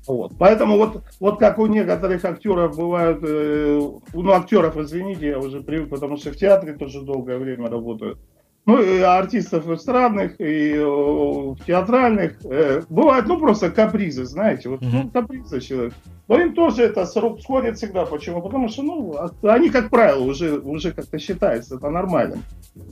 Вот. 0.07 0.33
Поэтому 0.39 0.79
вот, 0.79 1.05
вот 1.21 1.39
как 1.39 1.59
у 1.59 1.67
некоторых 1.67 2.25
актеров 2.25 2.77
бывают, 2.77 3.21
э, 3.23 3.81
ну 4.15 4.33
актеров, 4.33 4.77
извините, 4.77 5.29
я 5.29 5.39
уже 5.39 5.61
привык, 5.61 5.91
потому 5.91 6.17
что 6.17 6.33
в 6.33 6.37
театре 6.37 6.73
тоже 6.73 7.03
долгое 7.03 7.39
время 7.39 7.69
работаю. 7.69 8.19
Ну, 8.65 8.81
и 8.81 9.01
артистов 9.01 9.69
эстрадных, 9.69 10.41
и 10.41 10.75
э, 10.77 11.55
театральных. 11.67 12.37
Э, 12.45 12.83
бывают, 12.89 13.27
ну, 13.27 13.39
просто 13.39 13.71
капризы, 13.71 14.25
знаете, 14.25 14.69
вот, 14.69 14.81
ну, 14.83 14.89
Мгм. 14.89 15.11
капризы 15.11 15.61
человек. 15.61 15.95
Но 16.29 16.41
им 16.41 16.55
тоже 16.55 16.85
это 16.85 17.05
с 17.05 17.17
рук 17.17 17.41
сходит 17.41 17.77
всегда. 17.77 18.07
Почему? 18.07 18.41
Потому 18.41 18.69
что, 18.69 18.83
ну, 18.83 19.17
они, 19.43 19.69
как 19.71 19.91
правило, 19.91 20.23
уже, 20.23 20.59
уже 20.59 20.93
как-то 20.93 21.19
считается 21.19 21.77
это 21.77 21.91
нормальным. 21.91 22.43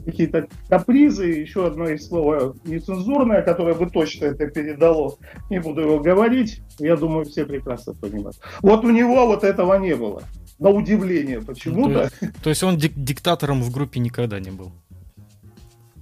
Какие-то 0.05 0.49
капризы, 0.69 1.27
еще 1.27 1.67
одно 1.67 1.89
есть 1.89 2.09
слово 2.09 2.55
нецензурное, 2.65 3.43
которое 3.43 3.75
бы 3.75 3.89
точно 3.89 4.27
это 4.27 4.47
передало. 4.49 5.17
Не 5.49 5.61
буду 5.61 5.83
его 5.83 6.01
говорить, 6.01 6.61
я 6.81 6.97
думаю, 6.97 7.25
все 7.25 7.45
прекрасно 7.47 7.95
понимают. 7.95 8.37
Вот 8.61 8.85
у 8.85 8.91
него 8.91 9.27
вот 9.27 9.45
этого 9.45 9.75
не 9.79 9.95
было. 9.95 10.23
На 10.59 10.69
удивление 10.69 11.41
почему-то. 11.41 12.11
То 12.43 12.51
есть 12.51 12.63
он 12.63 12.77
дик- 12.77 12.93
диктатором 12.97 13.63
в 13.63 13.73
группе 13.73 14.01
никогда 14.01 14.39
не 14.41 14.51
был. 14.51 14.73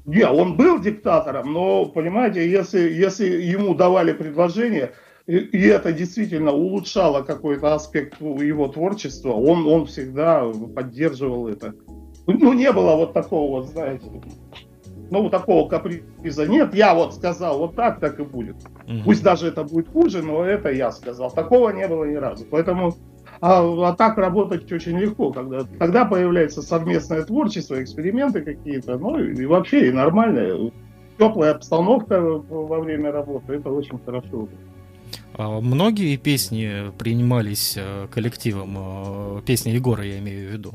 Не, 0.09 0.27
он 0.27 0.57
был 0.57 0.81
диктатором, 0.81 1.53
но, 1.53 1.85
понимаете, 1.85 2.51
если, 2.51 2.81
если 2.81 3.27
ему 3.27 3.75
давали 3.75 4.13
предложение, 4.15 4.93
и, 5.27 5.37
и 5.37 5.67
это 5.67 5.93
действительно 5.93 6.51
улучшало 6.51 7.21
какой-то 7.21 7.75
аспект 7.75 8.19
его 8.19 8.69
творчества, 8.69 9.33
он, 9.33 9.67
он 9.69 9.85
всегда 9.85 10.51
поддерживал 10.75 11.49
это. 11.49 11.75
Ну, 12.27 12.55
не 12.55 12.73
было 12.73 12.97
вот 12.97 13.13
такого, 13.13 13.61
вот, 13.61 13.69
знаете, 13.69 14.07
ну, 15.11 15.23
вот 15.23 15.31
такого 15.31 15.69
каприза. 15.69 16.47
Нет, 16.47 16.75
я 16.75 16.95
вот 16.95 17.15
сказал, 17.15 17.59
вот 17.59 17.77
так, 17.77 18.01
так 18.01 18.19
и 18.19 18.23
будет. 18.23 18.57
Мгм. 18.87 19.05
Пусть 19.05 19.23
даже 19.23 19.49
это 19.49 19.63
будет 19.63 19.91
хуже, 19.91 20.23
но 20.23 20.43
это 20.43 20.71
я 20.71 20.91
сказал. 20.91 21.31
Такого 21.31 21.69
не 21.69 21.87
было 21.87 22.05
ни 22.05 22.15
разу. 22.15 22.47
Поэтому 22.51 22.95
а, 23.41 23.89
а 23.89 23.95
так 23.95 24.19
работать 24.19 24.71
очень 24.73 24.99
легко, 24.99 25.33
когда 25.33 25.65
тогда 25.79 26.05
появляется 26.05 26.63
совместное 26.63 27.23
творчество, 27.23 27.83
эксперименты 27.83 28.43
какие-то, 28.43 28.99
ну 28.99 29.19
и, 29.19 29.47
вообще 29.47 29.89
и 29.89 29.93
нормальная 29.93 30.71
теплая 31.19 31.53
обстановка 31.53 32.21
во 32.21 32.81
время 32.81 33.13
работы, 33.13 33.55
это 33.55 33.71
очень 33.71 33.99
хорошо. 34.05 34.49
А 35.35 35.61
многие 35.61 36.17
песни 36.17 36.91
принимались 36.99 37.75
э, 37.77 38.09
коллективом, 38.11 38.77
э, 38.79 39.43
песни 39.47 39.71
Егора 39.71 40.05
я 40.05 40.19
имею 40.19 40.49
в 40.49 40.53
виду. 40.53 40.73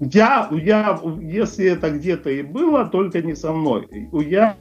Я, 0.00 0.48
я, 0.50 0.98
если 1.20 1.66
это 1.66 1.90
где-то 1.90 2.30
и 2.30 2.42
было, 2.42 2.86
только 2.86 3.20
не 3.20 3.34
со 3.34 3.52
мной. 3.52 3.86
Я, 4.12 4.56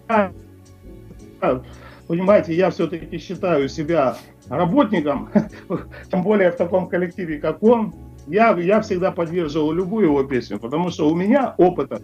понимаете, 2.10 2.56
я 2.56 2.72
все-таки 2.72 3.20
считаю 3.20 3.70
себя 3.70 4.18
работником, 4.50 5.30
тем 6.12 6.24
более 6.24 6.52
в 6.52 6.58
таком 6.58 6.90
коллективе, 6.90 7.38
как 7.40 7.62
он. 7.62 7.94
Я, 8.26 8.58
я 8.58 8.82
всегда 8.82 9.12
поддерживал 9.12 9.72
любую 9.72 10.08
его 10.08 10.24
песню, 10.24 10.60
потому 10.60 10.90
что 10.90 11.08
у 11.08 11.16
меня 11.16 11.54
опыта 11.58 12.02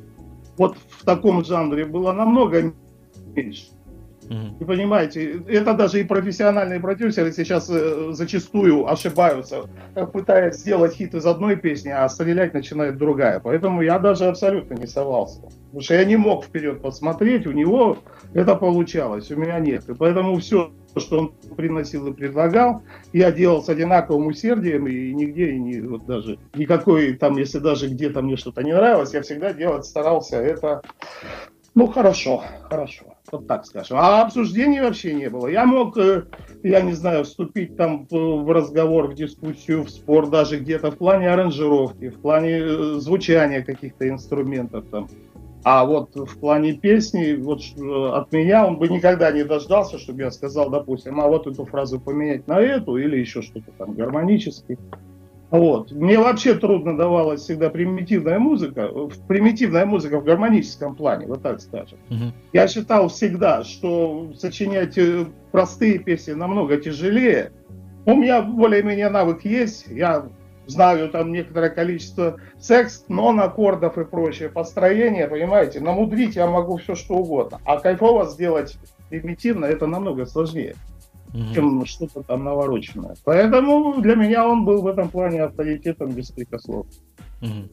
вот 0.58 0.78
в 0.90 1.04
таком 1.04 1.44
жанре 1.44 1.86
было 1.86 2.12
намного 2.14 2.72
меньше. 3.36 3.66
Мгм. 4.30 4.58
Вы 4.60 4.66
понимаете, 4.66 5.44
это 5.48 5.74
даже 5.74 6.00
и 6.00 6.04
профессиональные 6.04 6.80
продюсеры 6.80 7.32
сейчас 7.32 7.70
э, 7.70 8.10
зачастую 8.12 8.90
ошибаются, 8.90 9.66
пытаясь 10.14 10.56
сделать 10.56 10.94
хит 10.96 11.14
из 11.14 11.26
одной 11.26 11.56
песни, 11.56 11.90
а 11.90 12.08
стрелять 12.10 12.54
начинает 12.54 12.98
другая. 12.98 13.40
Поэтому 13.40 13.82
я 13.82 14.00
даже 14.00 14.26
абсолютно 14.26 14.76
не 14.76 14.88
совался. 14.88 15.42
Потому 15.42 15.82
что 15.82 15.94
я 15.94 16.06
не 16.06 16.16
мог 16.16 16.46
вперед 16.46 16.82
посмотреть, 16.82 17.46
у 17.46 17.52
него 17.52 17.98
это 18.34 18.56
получалось, 18.56 19.30
у 19.32 19.36
меня 19.36 19.60
нет. 19.60 19.88
И 19.90 19.94
поэтому 19.94 20.38
все, 20.38 20.72
что 20.98 21.20
он 21.20 21.56
приносил 21.56 22.08
и 22.08 22.14
предлагал, 22.14 22.82
я 23.14 23.32
делал 23.32 23.62
с 23.62 23.70
одинаковым 23.70 24.28
усердием, 24.28 24.88
и 24.88 25.14
нигде, 25.14 25.52
и 25.52 25.60
не, 25.60 25.82
вот 25.82 26.06
даже 26.06 26.40
никакой, 26.56 27.14
там, 27.14 27.38
если 27.38 27.60
даже 27.60 27.88
где-то 27.88 28.22
мне 28.22 28.38
что-то 28.38 28.64
не 28.64 28.74
нравилось, 28.74 29.14
я 29.14 29.22
всегда 29.22 29.54
делать 29.54 29.86
старался 29.86 30.38
это 30.38 30.82
ну, 31.76 31.88
хорошо, 31.88 32.42
хорошо. 32.70 33.06
Вот 33.32 33.48
так 33.48 33.66
скажем. 33.66 33.98
А 34.00 34.22
обсуждений 34.22 34.80
вообще 34.80 35.14
не 35.14 35.30
было. 35.30 35.48
Я 35.48 35.66
мог, 35.66 35.98
э, 35.98 36.24
я 36.64 36.82
не 36.82 36.94
знаю, 36.94 37.24
вступить 37.24 37.76
там 37.76 38.08
в 38.10 38.52
разговор, 38.54 39.08
в 39.08 39.16
дискуссию, 39.16 39.84
в 39.84 39.90
спор 39.90 40.30
даже 40.30 40.60
где-то 40.60 40.92
в 40.92 40.98
плане 40.98 41.30
аранжировки, 41.30 42.10
в 42.10 42.20
плане 42.22 42.60
э, 42.60 42.94
звучания 43.00 43.62
каких-то 43.64 44.08
инструментов 44.08 44.86
там. 44.92 45.10
А 45.64 45.84
вот 45.84 46.16
в 46.16 46.40
плане 46.40 46.74
песни, 46.74 47.34
вот 47.34 47.64
ш- 47.64 47.76
от 48.16 48.32
меня 48.32 48.68
он 48.68 48.78
бы 48.78 48.88
никогда 48.88 49.32
не 49.32 49.44
дождался, 49.44 49.98
чтобы 49.98 50.22
я 50.22 50.30
сказал, 50.32 50.70
допустим, 50.70 51.20
а 51.20 51.28
вот 51.28 51.48
эту 51.48 51.66
фразу 51.66 52.00
поменять 52.00 52.48
на 52.48 52.62
эту 52.62 52.98
или 52.98 53.18
еще 53.18 53.42
что-то 53.42 53.72
там 53.78 53.96
гармонически. 53.96 54.78
Вот. 55.52 55.92
Мне 55.92 56.18
вообще 56.18 56.56
трудно 56.56 56.98
давалась 56.98 57.42
всегда 57.42 57.70
примитивная 57.70 58.40
музыка, 58.40 58.90
э, 58.94 59.10
примитивная 59.28 59.86
музыка 59.86 60.20
в 60.20 60.24
гармоническом 60.24 60.96
плане, 60.96 61.28
вот 61.28 61.44
так 61.44 61.62
скажем. 61.62 62.00
Мгм. 62.10 62.34
Я 62.52 62.68
считал 62.68 63.10
всегда, 63.10 63.64
что 63.64 64.32
сочинять 64.36 64.98
э, 64.98 65.26
простые 65.52 66.00
песни 66.00 66.34
намного 66.34 66.78
тяжелее. 66.78 67.52
У 68.06 68.16
меня 68.16 68.42
более-менее 68.42 69.10
навык 69.10 69.46
есть, 69.46 69.88
я 69.88 70.26
знаю 70.68 71.10
там 71.10 71.32
некоторое 71.32 71.70
количество 71.70 72.38
секс, 72.60 73.06
нон 73.08 73.40
аккордов 73.40 73.98
и 73.98 74.06
прочее, 74.06 74.50
построение, 74.50 75.28
понимаете, 75.28 75.80
намудрить 75.80 76.36
я 76.36 76.48
могу 76.48 76.78
все 76.78 76.96
что 76.96 77.16
угодно, 77.16 77.60
а 77.66 77.80
кайфово 77.80 78.26
сделать 78.26 78.78
примитивно 79.10 79.66
это 79.66 79.86
намного 79.88 80.26
сложнее 80.26 80.76
Мгм. 81.36 81.54
чем 81.54 81.86
что-то 81.86 82.24
там 82.24 82.44
навороченное. 82.46 83.16
Поэтому 83.26 84.02
для 84.02 84.16
меня 84.16 84.48
он 84.48 84.64
был 84.64 84.82
в 84.82 84.88
этом 84.88 85.10
плане 85.10 85.44
авторитетом 85.44 86.12
беспрекословно. 86.12 86.90
Мгм. 87.42 87.70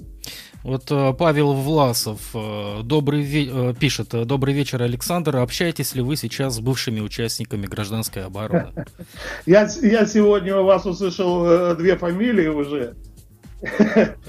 Вот 0.65 0.91
э, 0.91 1.13
Павел 1.19 1.53
Власов 1.53 2.21
э, 2.35 2.81
добрый 2.83 3.23
ве- 3.23 3.71
э, 3.71 3.75
пишет: 3.75 4.09
Добрый 4.27 4.53
вечер, 4.55 4.83
Александр. 4.83 5.37
Общаетесь 5.37 5.95
ли 5.95 6.03
вы 6.03 6.17
сейчас 6.17 6.57
с 6.57 6.61
бывшими 6.61 7.01
участниками 7.01 7.67
гражданской 7.67 8.25
обороны? 8.25 8.73
Я, 9.47 9.69
я 9.83 10.07
сегодня 10.07 10.57
у 10.59 10.65
вас 10.65 10.85
услышал 10.87 11.77
две 11.77 11.97
фамилии 11.97 12.49
уже. 12.49 12.97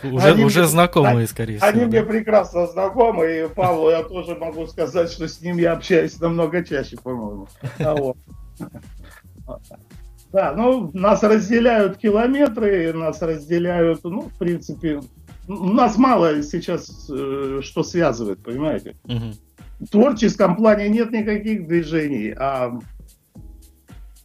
Уже, 0.04 0.28
Они 0.28 0.44
уже 0.46 0.60
мне- 0.60 0.68
знакомые, 0.68 1.26
скорее 1.28 1.58
всего. 1.58 1.68
Они 1.70 1.82
да? 1.82 1.88
мне 1.88 2.04
прекрасно 2.04 2.68
знакомы, 2.68 3.26
и 3.26 3.48
Павлу 3.48 3.90
я 3.90 4.04
тоже 4.04 4.36
могу 4.36 4.68
сказать, 4.68 5.12
что 5.12 5.28
с 5.28 5.42
ним 5.42 5.58
я 5.58 5.74
общаюсь 5.74 6.20
намного 6.20 6.64
чаще, 6.64 6.98
по-моему. 6.98 7.48
А 7.80 7.96
вот. 7.96 8.18
Да, 10.34 10.54
ну, 10.58 10.90
нас 10.94 11.22
разделяют 11.22 11.98
километры, 11.98 12.92
нас 12.94 13.22
разделяют, 13.22 14.04
ну, 14.04 14.22
в 14.22 14.38
принципе, 14.40 15.02
нас 15.48 15.96
мало 15.98 16.42
сейчас 16.42 17.08
э, 17.10 17.60
что 17.62 17.84
связывает, 17.84 18.42
понимаете? 18.42 18.96
Мгм. 19.04 19.34
в 19.80 19.88
творческом 19.88 20.56
плане 20.56 20.90
нет 20.90 21.12
никаких 21.12 21.68
движений. 21.68 22.34
А, 22.36 22.80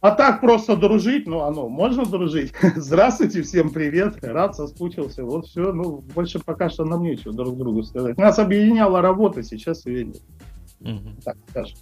а 0.01 0.11
так 0.11 0.41
просто 0.41 0.75
дружить, 0.75 1.27
ну, 1.27 1.41
оно, 1.41 1.69
можно 1.69 2.05
дружить. 2.05 2.53
Здравствуйте, 2.75 3.43
всем 3.43 3.69
привет, 3.69 4.23
рад, 4.23 4.55
соскучился. 4.55 5.23
Вот 5.23 5.45
все, 5.45 5.73
ну, 5.73 6.01
больше 6.15 6.39
пока 6.39 6.69
что 6.69 6.85
нам 6.85 7.03
нечего 7.03 7.33
друг 7.33 7.55
другу 7.55 7.83
сказать. 7.83 8.17
Нас 8.17 8.39
объединяла 8.39 9.01
работа, 9.01 9.43
сейчас 9.43 9.85
ее 9.85 10.05
нет. 10.05 10.21
Мгм. 10.79 11.17
Так 11.23 11.37
скажем. 11.49 11.77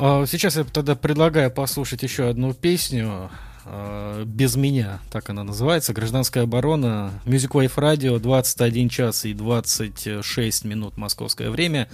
А, 0.00 0.26
Сейчас 0.26 0.56
я 0.56 0.64
тогда 0.64 0.94
предлагаю 0.94 1.50
послушать 1.50 2.04
еще 2.04 2.28
одну 2.28 2.54
песню 2.54 3.30
а, 3.64 4.24
«Без 4.24 4.54
меня», 4.54 5.00
так 5.10 5.28
она 5.28 5.42
называется, 5.42 5.92
«Гражданская 5.92 6.44
оборона», 6.44 7.10
Music 7.24 7.50
Wave 7.50 7.74
Radio, 7.74 8.20
21 8.20 8.88
час 8.90 9.24
и 9.24 9.34
26 9.34 10.64
минут 10.64 10.96
московское 10.96 11.50
время. 11.50 11.88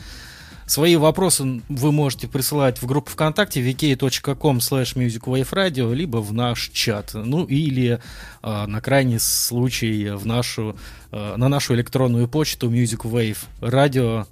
Свои 0.66 0.96
вопросы 0.96 1.62
вы 1.68 1.92
можете 1.92 2.28
присылать 2.28 2.80
в 2.80 2.86
группу 2.86 3.10
ВКонтакте 3.10 3.62
vk.com 3.62 4.58
slash 4.58 4.96
musicwaveradio, 4.96 5.94
либо 5.94 6.18
в 6.18 6.32
наш 6.34 6.70
чат, 6.74 7.12
ну 7.14 7.44
или 7.44 8.00
а, 8.42 8.66
на 8.66 8.82
крайний 8.82 9.18
случай 9.18 10.10
в 10.10 10.26
нашу, 10.26 10.76
на 11.10 11.48
нашу 11.48 11.74
электронную 11.74 12.28
почту 12.28 12.70
musicwaveradio 12.70 14.26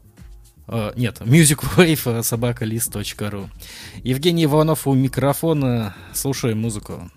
Нет, 0.96 1.20
musicwave 1.20 2.22
собака 2.22 2.64
ру. 3.30 3.50
Евгений 4.02 4.44
Иванов 4.44 4.87
у 4.87 4.94
микрофона. 4.94 5.94
Слушаем 6.12 6.61
музыку. 6.61 7.11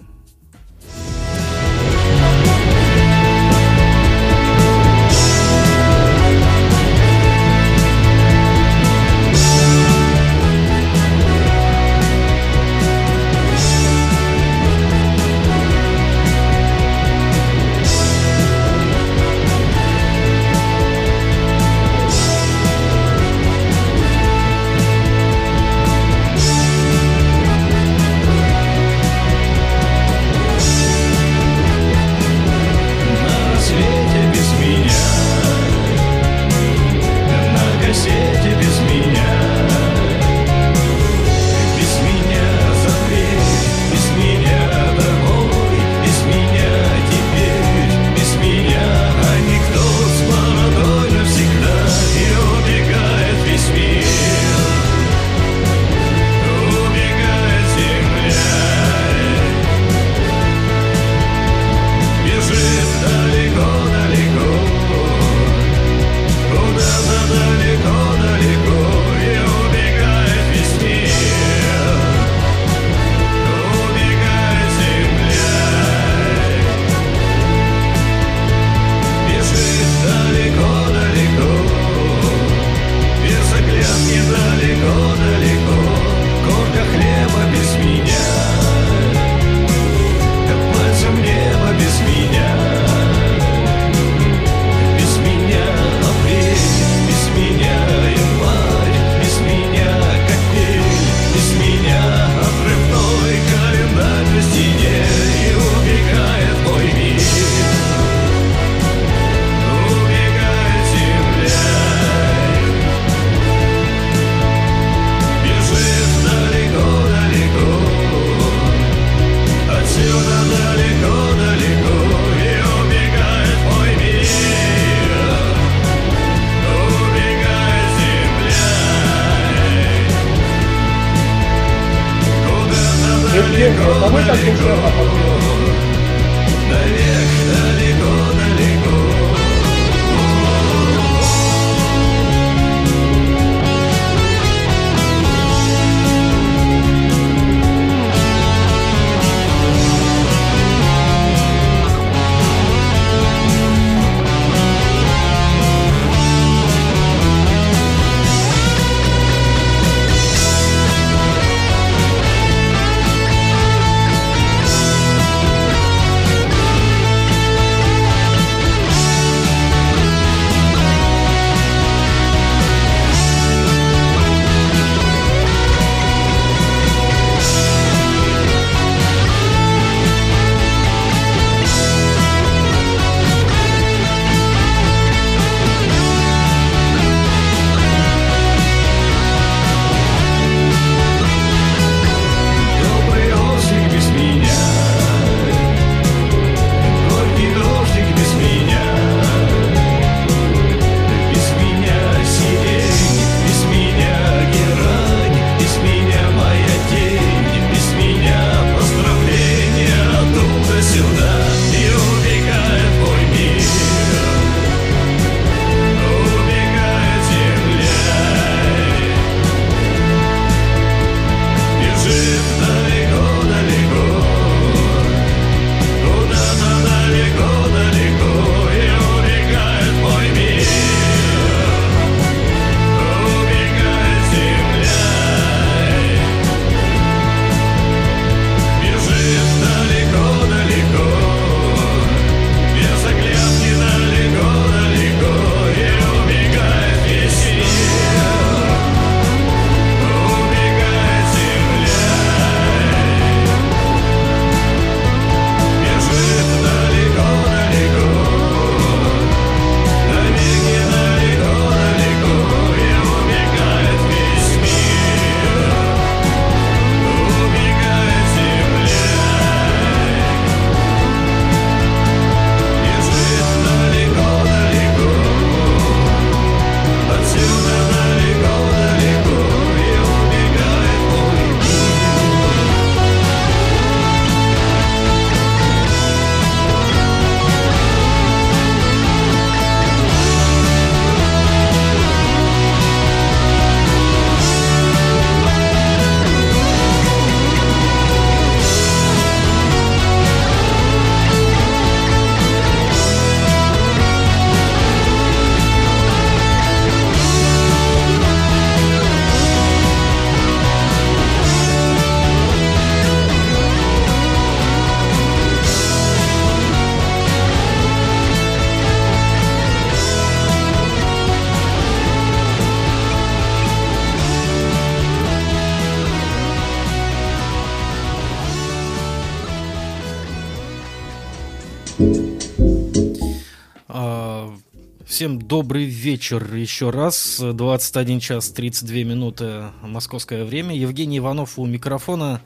Всем 335.16 335.42
добрый 335.42 335.86
вечер 335.86 336.54
еще 336.54 336.90
раз. 336.90 337.40
21 337.40 338.20
час 338.20 338.50
32 338.50 338.96
минуты 339.06 339.68
московское 339.82 340.44
время. 340.44 340.76
Евгений 340.76 341.20
Иванов 341.20 341.58
у 341.58 341.66
микрофона. 341.66 342.42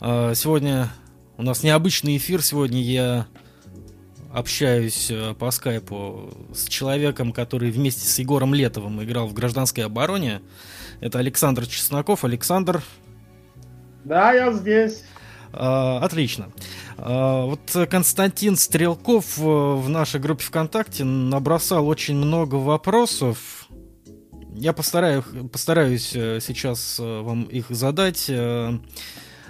А, 0.00 0.32
Сегодня 0.34 0.88
у 1.36 1.42
нас 1.42 1.62
необычный 1.62 2.16
эфир. 2.16 2.40
Сегодня 2.40 2.80
я 2.80 3.26
общаюсь 4.32 5.10
э, 5.10 5.34
по 5.34 5.50
скайпу 5.50 6.32
с 6.54 6.64
человеком, 6.68 7.32
который 7.32 7.70
вместе 7.70 8.08
с 8.08 8.18
Егором 8.18 8.54
Летовым 8.54 9.04
играл 9.04 9.26
в 9.26 9.34
гражданской 9.34 9.84
обороне. 9.84 10.40
Это 11.02 11.18
Александр 11.18 11.66
Чесноков. 11.66 12.24
Александр, 12.24 12.82
Да, 14.04 14.32
я 14.32 14.54
здесь. 14.54 15.04
А, 15.52 15.98
Отлично. 15.98 16.50
А, 16.96 17.44
Вот 17.44 17.88
Константин 17.90 18.56
Стрелков 18.56 19.38
э, 19.38 19.42
в 19.42 19.88
нашей 19.88 20.20
группе 20.20 20.44
ВКонтакте 20.44 21.04
набросал 21.04 21.86
очень 21.88 22.16
много 22.16 22.56
вопросов. 22.56 23.68
Я 24.54 24.72
постараюсь, 24.72 25.24
постараюсь 25.52 26.12
э, 26.14 26.38
сейчас 26.40 26.98
э, 27.00 27.20
вам 27.20 27.44
их 27.44 27.66
задать. 27.70 28.30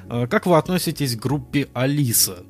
Как 0.06 0.44
вы 0.44 0.58
относитесь 0.58 1.16
к 1.16 1.20
группе 1.20 1.68
Алиса? 1.72 2.44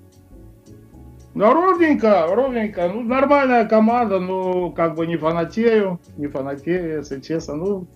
Ну, 1.34 1.52
ровненько, 1.52 2.28
ровненько. 2.28 2.88
Ну, 2.88 3.02
нормальная 3.02 3.64
команда, 3.64 4.20
ну, 4.20 4.70
как 4.70 4.94
бы 4.94 5.04
не 5.06 5.16
фанатею, 5.16 6.00
не 6.16 6.28
фанатею, 6.28 6.98
если 6.98 7.20
честно. 7.20 7.56
Ну, 7.56 7.86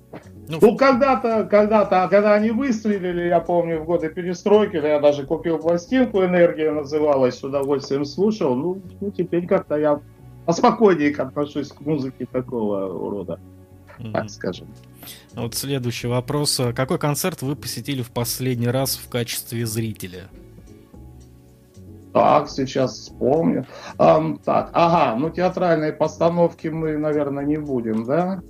Ну, 0.49 0.59
ну 0.61 0.77
когда-то, 0.77 1.45
когда-то, 1.45 2.03
а 2.03 2.09
когда 2.09 2.35
они 2.35 2.51
выстрелили, 2.51 3.29
я 3.29 3.39
помню, 3.39 3.81
в 3.81 3.85
годы 3.85 4.09
перестройки, 4.09 4.77
я 4.77 4.99
даже 4.99 5.25
купил 5.25 5.59
пластинку 5.59 6.25
«Энергия» 6.25 6.73
называлась, 6.73 7.39
с 7.39 7.45
удовольствием 7.45 8.05
слушал. 8.05 8.57
Ну, 8.57 8.83
ну 9.01 9.11
теперь 9.13 9.47
как-то 9.47 9.77
я 9.77 10.01
поспокойнее 10.47 11.15
отношусь 11.15 11.69
к 11.69 11.81
музыке 11.83 12.27
такого 12.27 12.89
рода, 13.11 13.39
мгм. 13.99 14.15
так 14.15 14.31
скажем. 14.31 14.67
Вот 15.35 15.55
следующий 15.55 16.09
вопрос. 16.09 16.61
Какой 16.75 16.99
концерт 16.99 17.43
вы 17.43 17.55
посетили 17.55 18.03
в 18.03 18.11
последний 18.11 18.69
раз 18.69 18.97
в 18.97 19.09
качестве 19.09 19.65
зрителя? 19.65 20.29
Так, 22.19 22.51
сейчас 22.51 22.95
вспомню. 22.95 23.65
Ам, 23.97 24.39
так, 24.45 24.71
ага, 24.73 25.17
ну 25.17 25.31
театральные 25.31 25.93
постановки 25.93 26.69
мы, 26.69 26.97
наверное, 26.97 27.45
не 27.45 27.59
будем, 27.59 28.05
да? 28.05 28.43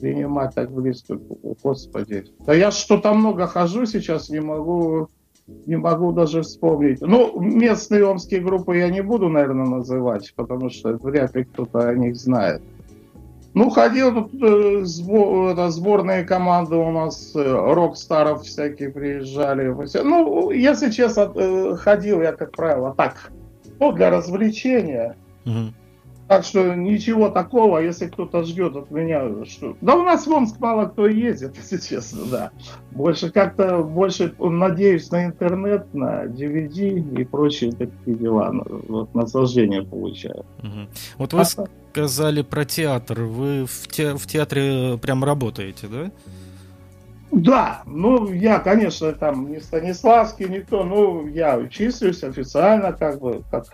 Принимать 0.00 0.54
так 0.54 0.70
близко, 0.70 1.18
господи. 1.62 2.24
Да 2.46 2.54
я 2.54 2.70
что-то 2.70 3.12
много 3.12 3.46
хожу 3.46 3.84
сейчас, 3.84 4.30
не 4.30 4.40
могу, 4.40 5.08
не 5.66 5.76
могу 5.76 6.12
даже 6.12 6.42
вспомнить. 6.42 7.00
Ну, 7.02 7.38
местные 7.40 8.06
омские 8.06 8.40
группы 8.40 8.78
я 8.78 8.88
не 8.88 9.02
буду, 9.02 9.28
наверное, 9.28 9.66
называть, 9.66 10.32
потому 10.34 10.70
что 10.70 10.96
вряд 10.96 11.34
ли 11.34 11.44
кто-то 11.44 11.88
о 11.88 11.94
них 11.94 12.16
знает. 12.16 12.62
Ну, 13.58 13.70
ходил 13.70 14.14
тут 14.14 14.34
э, 14.40 14.82
сбо- 14.84 15.50
это, 15.50 15.70
сборные 15.70 16.22
команды 16.22 16.76
у 16.76 16.92
нас, 16.92 17.32
э, 17.34 17.42
рок-старов 17.42 18.44
всякие 18.44 18.90
приезжали. 18.90 19.74
Ну, 20.04 20.52
если 20.52 20.90
честно, 20.90 21.32
э, 21.34 21.74
ходил 21.74 22.22
я, 22.22 22.30
как 22.30 22.52
правило, 22.52 22.94
так, 22.96 23.32
ну, 23.80 23.90
для 23.90 24.10
развлечения. 24.10 25.16
Мгм. 25.44 25.74
Так 26.28 26.44
что 26.44 26.74
ничего 26.74 27.30
такого, 27.30 27.78
если 27.78 28.06
кто-то 28.06 28.44
ждет 28.44 28.76
от 28.76 28.90
меня, 28.90 29.44
что... 29.46 29.76
Да 29.80 29.94
у 29.96 30.02
нас 30.02 30.26
в 30.26 30.30
Омск 30.30 30.60
мало 30.60 30.84
кто 30.86 31.06
ездит, 31.06 31.56
если 31.56 31.78
честно, 31.78 32.26
да. 32.30 32.50
Больше 32.90 33.30
как-то, 33.30 33.78
больше 33.82 34.34
надеюсь 34.38 35.10
на 35.10 35.24
интернет, 35.24 35.92
на 35.94 36.26
DVD 36.26 37.20
и 37.20 37.24
прочие 37.24 37.72
такие 37.72 38.14
дела. 38.16 38.52
Ну, 38.52 38.64
Вот 38.88 39.14
наслаждение 39.14 39.82
получаю. 39.82 40.44
Мгм. 40.62 40.88
Вот 41.16 41.32
вы 41.32 41.40
А- 41.40 41.44
сказали 41.92 42.42
про 42.42 42.66
театр. 42.66 43.22
Вы 43.22 43.64
в, 43.64 43.88
те- 43.88 44.14
в 44.14 44.26
театре 44.26 44.98
прям 44.98 45.24
работаете, 45.24 45.86
да? 45.88 46.10
Да, 47.30 47.82
ну 47.86 48.32
я, 48.32 48.58
конечно, 48.58 49.12
там 49.12 49.50
не 49.50 49.60
Станиславский, 49.60 50.48
никто, 50.48 50.82
ну 50.84 51.26
я 51.26 51.66
числюсь 51.68 52.22
официально, 52.22 52.92
как 52.92 53.20
бы, 53.20 53.42
как 53.50 53.66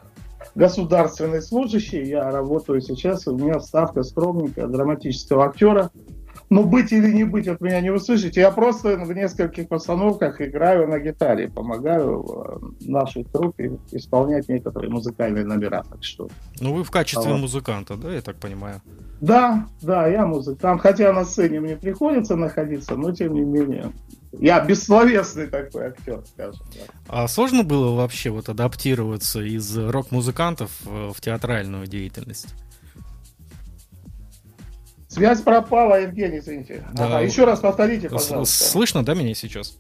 государственный 0.55 1.43
служащий, 1.43 2.03
я 2.05 2.31
работаю 2.31 2.81
сейчас, 2.81 3.27
у 3.27 3.37
меня 3.37 3.61
ставка 3.61 4.03
скромненькая 4.03 4.67
драматического 4.67 5.47
актера. 5.47 5.91
Но 6.51 6.63
быть 6.63 6.93
или 6.93 7.11
не 7.11 7.25
быть 7.25 7.49
от 7.49 7.63
меня 7.63 7.81
не 7.81 7.91
услышите. 7.91 8.41
Я 8.43 8.51
просто 8.51 8.97
в 8.99 9.13
нескольких 9.13 9.67
постановках 9.67 10.41
играю 10.43 10.87
на 10.87 10.99
гитаре, 10.99 11.49
помогаю 11.49 12.23
э, 12.23 12.87
нашей 12.87 13.25
труппе 13.25 13.79
исполнять 13.91 14.49
некоторые 14.49 14.91
музыкальные 14.91 15.45
номера. 15.47 15.83
Так 15.91 16.05
что 16.05 16.29
Ну, 16.61 16.75
вы 16.75 16.85
в 16.85 16.91
качестве 16.91 17.31
Ага. 17.33 17.41
музыканта, 17.41 17.97
да, 17.97 18.13
я 18.13 18.21
так 18.21 18.37
понимаю? 18.37 18.83
да, 19.21 19.67
да, 19.81 20.07
я 20.07 20.27
музыкант. 20.27 20.83
Хотя 20.83 21.13
на 21.15 21.25
сцене 21.25 21.61
мне 21.61 21.77
приходится 21.77 22.37
находиться, 22.37 22.95
но 22.95 23.11
тем 23.13 23.33
не 23.35 23.41
менее. 23.41 23.91
Я 24.41 24.65
бессловесный 24.65 25.47
такой 25.47 25.87
актер, 25.89 26.23
скажем. 26.27 26.61
так. 26.73 26.95
А 27.09 27.29
сложно 27.29 27.63
было 27.63 27.95
вообще 27.95 28.31
вот 28.31 28.49
адаптироваться 28.49 29.41
из 29.41 29.77
рок-музыкантов 29.77 30.71
э, 30.87 31.13
в 31.15 31.21
театральную 31.21 31.87
деятельность? 31.87 32.49
Связь 35.09 35.41
пропала, 35.43 36.01
Евгений, 36.01 36.39
извините. 36.39 36.85
Да. 36.93 37.07
Ага, 37.07 37.21
еще 37.21 37.45
раз 37.45 37.61
повторите, 37.61 38.09
пожалуйста. 38.09 38.65
Слышно, 38.65 39.05
да, 39.05 39.15
меня 39.15 39.35
сейчас? 39.35 39.79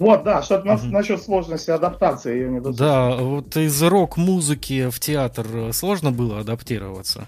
Вот, 0.00 0.24
да, 0.24 0.42
что-то 0.42 0.64
на- 0.66 0.74
Мгм. 0.76 0.90
насчет 0.90 1.22
сложности 1.22 1.70
адаптации 1.70 2.32
ее 2.34 2.50
не 2.50 2.60
дослушал. 2.60 2.78
Да, 2.78 3.16
вот 3.16 3.56
из 3.56 3.80
рок-музыки 3.82 4.90
в 4.90 4.98
театр 5.00 5.46
э, 5.52 5.72
сложно 5.72 6.10
было 6.12 6.40
адаптироваться? 6.40 7.26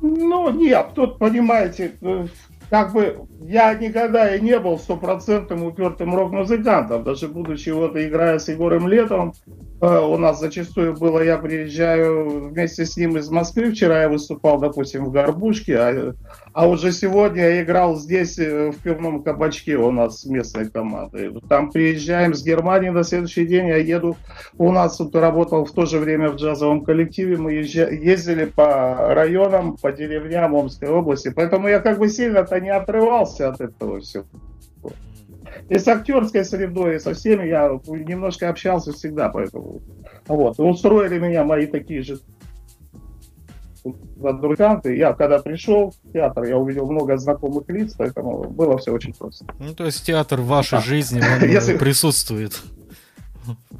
Ну, 0.00 0.50
нет, 0.50 0.88
тут, 0.94 1.18
понимаете, 1.18 1.92
э, 2.00 2.26
как 2.70 2.92
бы 2.92 3.26
я 3.40 3.74
никогда 3.74 4.34
и 4.34 4.40
не 4.40 4.58
был 4.58 4.78
стопроцентным 4.78 5.64
упертым 5.64 6.14
рок-музыкантом, 6.14 7.02
даже 7.02 7.28
будучи 7.28 7.70
вот 7.70 7.96
играя 7.96 8.38
с 8.38 8.48
Егором 8.48 8.88
Летом, 8.88 9.32
э, 9.46 9.50
у 9.80 10.16
нас 10.16 10.40
зачастую 10.40 10.94
было, 10.94 11.22
я 11.22 11.38
приезжаю 11.38 12.48
вместе 12.48 12.84
с 12.84 12.96
ним 12.96 13.16
из 13.16 13.30
Москвы, 13.30 13.70
вчера 13.70 14.02
я 14.02 14.08
выступал, 14.08 14.58
допустим, 14.58 15.04
в 15.04 15.12
Горбушке, 15.12 15.78
а, 15.78 16.14
а 16.52 16.68
уже 16.68 16.90
сегодня 16.90 17.42
я 17.42 17.62
играл 17.62 17.96
здесь, 17.96 18.38
э, 18.38 18.72
в 18.72 18.76
пивном 18.78 19.22
кабачке 19.22 19.76
у 19.76 19.92
нас 19.92 20.24
местной 20.24 20.68
командой. 20.68 21.32
Там 21.48 21.70
приезжаем 21.70 22.34
с 22.34 22.42
Германии 22.42 22.88
на 22.88 23.04
следующий 23.04 23.46
день, 23.46 23.68
я 23.68 23.76
еду, 23.76 24.16
у 24.56 24.72
нас 24.72 24.96
тут 24.96 25.14
работал 25.14 25.64
в 25.64 25.72
то 25.72 25.86
же 25.86 25.98
время 25.98 26.30
в 26.30 26.36
джазовом 26.36 26.84
коллективе, 26.84 27.36
мы 27.36 27.52
ездили 27.52 28.46
по 28.46 29.14
районам, 29.14 29.76
по 29.76 29.92
деревням 29.92 30.54
Омской 30.54 30.88
области, 30.88 31.30
поэтому 31.34 31.68
я 31.68 31.78
как 31.78 31.98
бы 31.98 32.08
сильно-то 32.08 32.60
не 32.60 32.70
отрывался 32.70 33.50
от 33.50 33.60
этого 33.60 34.00
всего. 34.00 34.24
И 35.68 35.78
с 35.78 35.86
актерской 35.88 36.44
средой, 36.44 36.96
и 36.96 36.98
со 36.98 37.14
всеми 37.14 37.46
я 37.46 37.68
немножко 37.86 38.48
общался 38.48 38.92
всегда, 38.92 39.28
поэтому 39.28 39.80
вот. 40.26 40.58
И 40.58 40.62
устроили 40.62 41.18
меня 41.18 41.44
мои 41.44 41.66
такие 41.66 42.02
же 42.02 42.18
музыканты. 44.16 44.96
Я 44.96 45.12
когда 45.12 45.38
пришел 45.38 45.92
в 46.04 46.12
театр, 46.12 46.44
я 46.44 46.58
увидел 46.58 46.90
много 46.90 47.16
знакомых 47.16 47.68
лиц, 47.68 47.94
поэтому 47.96 48.44
было 48.50 48.76
все 48.78 48.92
очень 48.92 49.14
просто. 49.14 49.46
Ну, 49.58 49.74
то 49.74 49.86
есть 49.86 50.04
театр 50.04 50.40
в 50.40 50.46
вашей 50.46 50.72
Да. 50.78 50.80
жизни 50.80 51.20
он, 51.20 51.48
Если- 51.48 51.76
присутствует 51.76 52.60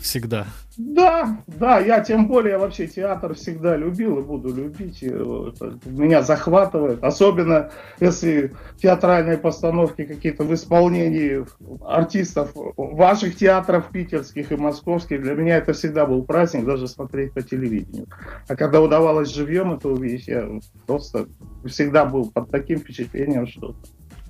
всегда. 0.00 0.46
Да, 0.76 1.42
да, 1.46 1.78
я 1.80 2.00
тем 2.00 2.28
более 2.28 2.58
вообще 2.58 2.86
театр 2.86 3.34
всегда 3.34 3.76
любил 3.76 4.18
и 4.18 4.22
буду 4.22 4.54
любить. 4.54 5.02
И, 5.02 5.08
это 5.08 5.78
меня 5.86 6.22
захватывает. 6.22 7.02
Особенно 7.02 7.70
если 8.00 8.52
театральные 8.76 9.38
постановки 9.38 10.04
какие-то 10.04 10.44
в 10.44 10.54
исполнении 10.54 11.44
артистов 11.86 12.52
ваших 12.76 13.36
театров 13.36 13.90
питерских 13.90 14.52
и 14.52 14.56
московских. 14.56 15.22
Для 15.22 15.34
меня 15.34 15.56
это 15.56 15.72
всегда 15.72 16.06
был 16.06 16.22
праздник, 16.22 16.64
даже 16.64 16.88
смотреть 16.88 17.32
по 17.32 17.42
телевидению. 17.42 18.06
А 18.46 18.56
когда 18.56 18.80
удавалось 18.80 19.28
живьем 19.28 19.72
это 19.72 19.88
увидеть, 19.88 20.28
я 20.28 20.48
просто 20.86 21.26
всегда 21.64 22.04
был 22.04 22.30
под 22.30 22.50
таким 22.50 22.78
впечатлением, 22.78 23.46
что 23.46 23.74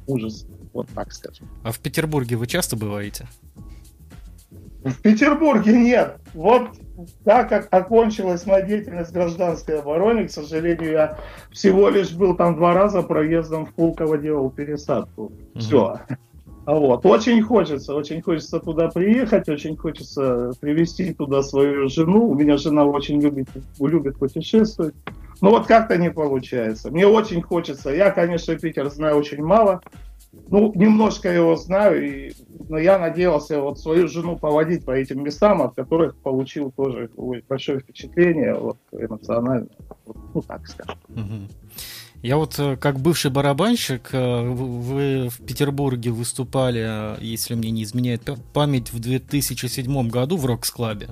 ужас. 0.06 0.46
Вот 0.72 0.88
так 0.94 1.12
скажем. 1.12 1.48
А 1.62 1.72
в 1.72 1.78
Петербурге 1.80 2.36
вы 2.36 2.46
часто 2.46 2.76
бываете? 2.76 3.26
В 4.84 5.02
Петербурге 5.02 5.72
нет. 5.72 6.16
Вот 6.34 6.70
так 7.24 7.48
как 7.48 7.68
окончилась 7.70 8.46
моя 8.46 8.62
деятельность 8.62 9.10
в 9.10 9.14
гражданской 9.14 9.78
обороне, 9.80 10.24
к 10.24 10.30
сожалению, 10.30 10.92
я 10.92 11.18
всего 11.50 11.88
лишь 11.88 12.12
был 12.12 12.34
там 12.34 12.56
два 12.56 12.74
раза 12.74 13.02
проездом 13.02 13.66
в 13.66 13.74
Пулково 13.74 14.18
делал 14.18 14.50
пересадку. 14.50 15.32
Все. 15.56 16.00
А 16.64 16.74
вот. 16.74 17.06
Очень 17.06 17.40
хочется, 17.42 17.94
очень 17.94 18.20
хочется 18.20 18.60
туда 18.60 18.88
приехать, 18.88 19.48
очень 19.48 19.76
хочется 19.76 20.52
привезти 20.60 21.14
туда 21.14 21.42
свою 21.42 21.88
жену. 21.88 22.28
У 22.28 22.34
меня 22.34 22.56
жена 22.56 22.84
очень 22.84 23.22
любит, 23.22 23.48
любит 23.80 24.18
путешествовать. 24.18 24.94
Но 25.40 25.50
вот 25.50 25.66
как-то 25.66 25.96
не 25.96 26.10
получается. 26.10 26.90
Мне 26.90 27.06
очень 27.06 27.42
хочется. 27.42 27.90
Я, 27.90 28.10
конечно, 28.10 28.54
Питер 28.56 28.90
знаю 28.90 29.16
очень 29.16 29.42
мало. 29.42 29.80
Ну, 30.32 30.72
немножко 30.74 31.32
его 31.32 31.56
знаю, 31.56 32.06
и 32.06 32.32
но 32.68 32.78
я 32.78 32.98
надеялся 32.98 33.60
вот 33.60 33.78
свою 33.78 34.08
жену 34.08 34.36
поводить 34.36 34.84
по 34.84 34.90
этим 34.90 35.22
местам, 35.24 35.62
от 35.62 35.74
которых 35.74 36.16
получил 36.16 36.70
тоже 36.70 37.10
большое 37.48 37.80
впечатление, 37.80 38.54
вот, 38.54 38.76
эмоционально. 38.92 39.68
Вот, 40.06 40.16
ну, 40.34 40.42
так 40.42 40.66
скажем. 40.66 41.48
Я 42.20 42.36
вот 42.36 42.58
э, 42.58 42.76
как 42.76 42.98
бывший 42.98 43.30
барабанщик, 43.30 44.08
э, 44.12 44.40
вы 44.42 45.28
в 45.28 45.38
Петербурге 45.46 46.10
выступали, 46.10 47.16
э, 47.16 47.16
если 47.20 47.54
мне 47.54 47.70
не 47.70 47.84
изменяет 47.84 48.28
память, 48.52 48.92
в 48.92 48.98
2007 48.98 50.08
году 50.08 50.36
в 50.36 50.44
Рокс-клабе. 50.44 51.10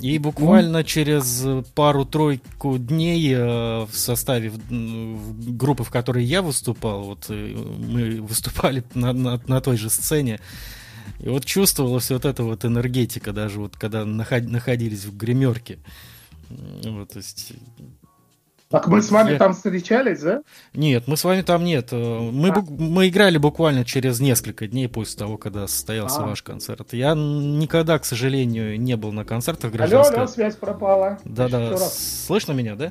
И 0.00 0.18
буквально 0.18 0.84
через 0.84 1.44
пару-тройку 1.74 2.78
дней 2.78 3.32
э, 3.34 3.86
в 3.90 3.90
составе 3.92 4.52
группы, 4.70 5.84
в 5.84 5.90
которой 5.90 6.24
я 6.24 6.42
выступал, 6.42 7.02
вот 7.04 7.26
э, 7.28 7.54
мы 7.78 8.20
выступали 8.28 8.84
на, 8.94 9.12
на- 9.12 9.40
на 9.46 9.60
той 9.60 9.76
же 9.76 9.88
сцене, 9.90 10.40
и 11.20 11.28
вот 11.28 11.44
чувствовалась 11.44 12.10
вот 12.10 12.24
эта 12.24 12.42
вот 12.42 12.64
энергетика, 12.64 13.32
даже 13.32 13.60
вот 13.60 13.76
когда 13.76 14.02
наход- 14.04 14.48
находились 14.48 15.04
в 15.04 15.16
гримерке. 15.16 15.78
Вот, 16.84 17.08
то 17.10 17.18
есть 17.18 17.54
Так 18.68 18.88
мы 18.88 19.00
с 19.00 19.10
вами 19.12 19.32
Я- 19.32 19.38
там 19.38 19.54
встречались, 19.54 20.20
да? 20.22 20.42
нет, 20.74 21.04
мы 21.06 21.16
с 21.16 21.22
вами 21.22 21.42
там 21.42 21.62
нет. 21.64 21.92
Мы, 21.92 22.48
А. 22.50 22.64
мы 22.68 23.06
играли 23.08 23.38
буквально 23.38 23.84
через 23.84 24.18
несколько 24.18 24.66
дней 24.66 24.88
после 24.88 25.18
того, 25.20 25.36
когда 25.38 25.68
состоялся 25.68 26.22
А. 26.22 26.26
ваш 26.26 26.42
концерт. 26.42 26.92
Я 26.92 27.14
никогда, 27.14 27.96
к 28.00 28.04
сожалению, 28.04 28.80
не 28.80 28.96
был 28.96 29.12
на 29.12 29.24
концертах 29.24 29.70
Алло, 29.70 29.76
гражданского. 29.78 30.18
алло, 30.22 30.26
связь 30.26 30.56
пропала. 30.56 31.18
Да-да, 31.24 31.76
слышно 31.76 32.52
меня, 32.52 32.74
да? 32.74 32.90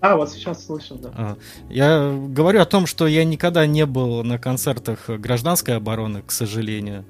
А, 0.00 0.16
вот 0.16 0.32
сейчас 0.32 0.64
слышу, 0.66 0.96
да. 0.96 1.10
А, 1.14 1.36
Я 1.68 2.10
говорю 2.28 2.60
о 2.60 2.64
том, 2.64 2.86
что 2.86 3.06
я 3.06 3.24
никогда 3.24 3.66
не 3.66 3.86
был 3.86 4.24
на 4.24 4.36
концертах 4.38 5.08
гражданской 5.08 5.76
обороны, 5.76 6.22
к 6.22 6.32
сожалению. 6.32 7.04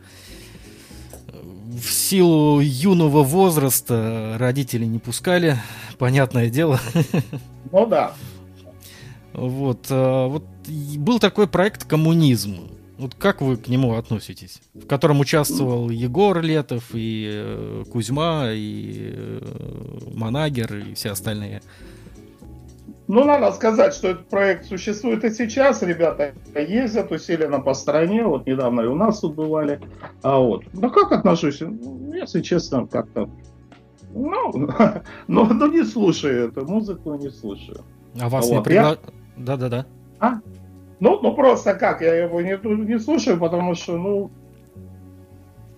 В 1.75 1.91
силу 1.91 2.61
юного 2.61 3.23
возраста 3.23 4.37
родители 4.39 4.85
не 4.85 4.99
пускали, 4.99 5.57
понятное 5.99 6.51
дело. 6.51 6.81
Ну 7.71 7.87
да. 7.87 8.13
Вот, 9.33 9.87
а, 9.89 10.29
вот 10.29 10.45
был 10.69 11.19
такой 11.19 11.47
проект 11.47 11.85
«Коммунизм». 11.85 12.69
Вот 12.99 13.15
как 13.15 13.41
вы 13.41 13.57
к 13.57 13.69
нему 13.69 13.95
относитесь? 13.95 14.61
В 14.75 14.87
котором 14.87 15.21
участвовал 15.21 15.89
Егор 15.89 16.41
Летов, 16.41 16.91
и 16.93 17.27
э, 17.33 17.85
Кузьма, 17.91 18.51
и 18.53 19.13
э, 19.15 19.99
Манагер, 20.13 20.77
и 20.77 20.95
все 20.95 21.11
остальные. 21.11 21.63
Ну, 23.13 23.25
надо 23.25 23.53
сказать, 23.53 23.93
что 23.93 24.09
этот 24.09 24.27
проект 24.29 24.65
существует 24.65 25.23
и 25.23 25.29
сейчас. 25.29 25.83
Ребята 25.83 26.33
ездят 26.55 27.13
усиленно 27.13 27.61
по 27.61 27.75
стране. 27.75 28.25
Вот 28.25 28.47
недавно 28.47 28.81
и 28.81 28.87
у 28.87 28.95
нас 28.95 29.21
тут 29.21 29.35
бывали. 29.35 29.83
А 30.23 30.39
вот. 30.39 30.65
Ну, 30.73 30.91
как 30.91 31.13
отношусь? 31.13 31.61
Ну, 31.61 32.15
Если 32.15 32.41
честно, 32.41 32.87
как-то... 32.87 33.29
Ну, 34.15 34.51
ну, 35.29 35.45
ну, 35.45 35.67
не 35.71 35.85
слушаю 35.85 36.49
эту 36.49 36.65
музыку, 36.65 37.13
не 37.17 37.29
слушаю. 37.29 37.85
А 38.19 38.31
вас 38.31 38.49
Вот, 38.49 38.55
не 38.55 38.63
пригла... 38.63 38.97
Да-да-да. 39.37 39.85
Ну, 40.99 41.21
ну 41.21 41.35
просто 41.35 41.75
как, 41.75 42.01
я 42.01 42.15
его 42.15 42.41
не, 42.41 42.59
не 42.65 42.99
слушаю, 42.99 43.39
потому 43.39 43.75
что, 43.75 43.99
ну, 43.99 44.31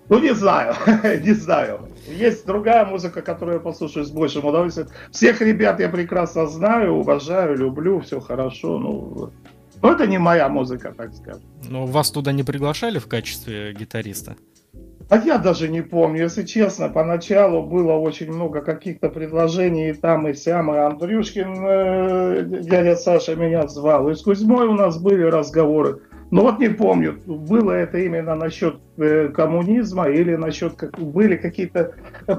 ну 0.08 0.20
не 0.20 0.34
знаю, 0.34 0.74
не 1.24 1.32
знаю. 1.32 1.80
Есть 2.08 2.46
другая 2.46 2.84
музыка, 2.84 3.22
которую 3.22 3.56
я 3.56 3.60
послушаю 3.60 4.04
с 4.04 4.10
большим 4.10 4.44
удовольствием. 4.44 4.88
Всех 5.10 5.40
ребят 5.40 5.80
я 5.80 5.88
прекрасно 5.88 6.46
знаю, 6.46 6.94
уважаю, 6.94 7.56
люблю, 7.56 8.00
все 8.00 8.20
хорошо. 8.20 8.78
Ну, 8.78 9.30
но 9.82 9.92
это 9.92 10.06
не 10.06 10.18
моя 10.18 10.48
музыка, 10.48 10.94
так 10.96 11.12
скажем. 11.14 11.42
Но 11.68 11.86
вас 11.86 12.10
туда 12.10 12.32
не 12.32 12.42
приглашали 12.42 12.98
в 12.98 13.06
качестве 13.06 13.72
гитариста? 13.72 14.36
А 15.10 15.18
я 15.18 15.36
даже 15.36 15.68
не 15.68 15.82
помню, 15.82 16.22
если 16.22 16.44
честно, 16.44 16.88
поначалу 16.88 17.62
было 17.62 17.92
очень 17.92 18.32
много 18.32 18.62
каких-то 18.62 19.10
предложений 19.10 19.90
и 19.90 19.92
там, 19.92 20.26
и 20.28 20.34
сям, 20.34 20.74
и 20.74 20.78
Андрюшкин, 20.78 21.66
э, 21.66 22.42
дядя 22.62 22.96
Саша 22.96 23.36
меня 23.36 23.68
звал, 23.68 24.08
и 24.08 24.14
с 24.14 24.22
Кузьмой 24.22 24.66
у 24.66 24.72
нас 24.72 24.98
были 24.98 25.22
разговоры. 25.24 26.00
Но 26.34 26.42
вот 26.42 26.58
не 26.58 26.68
помню, 26.68 27.16
было 27.26 27.70
это 27.70 27.98
именно 27.98 28.34
насчет 28.34 28.80
э, 28.96 29.28
коммунизма 29.28 30.08
или 30.08 30.34
насчет, 30.34 30.74
как, 30.74 30.98
были 30.98 31.36
какие-то 31.36 31.92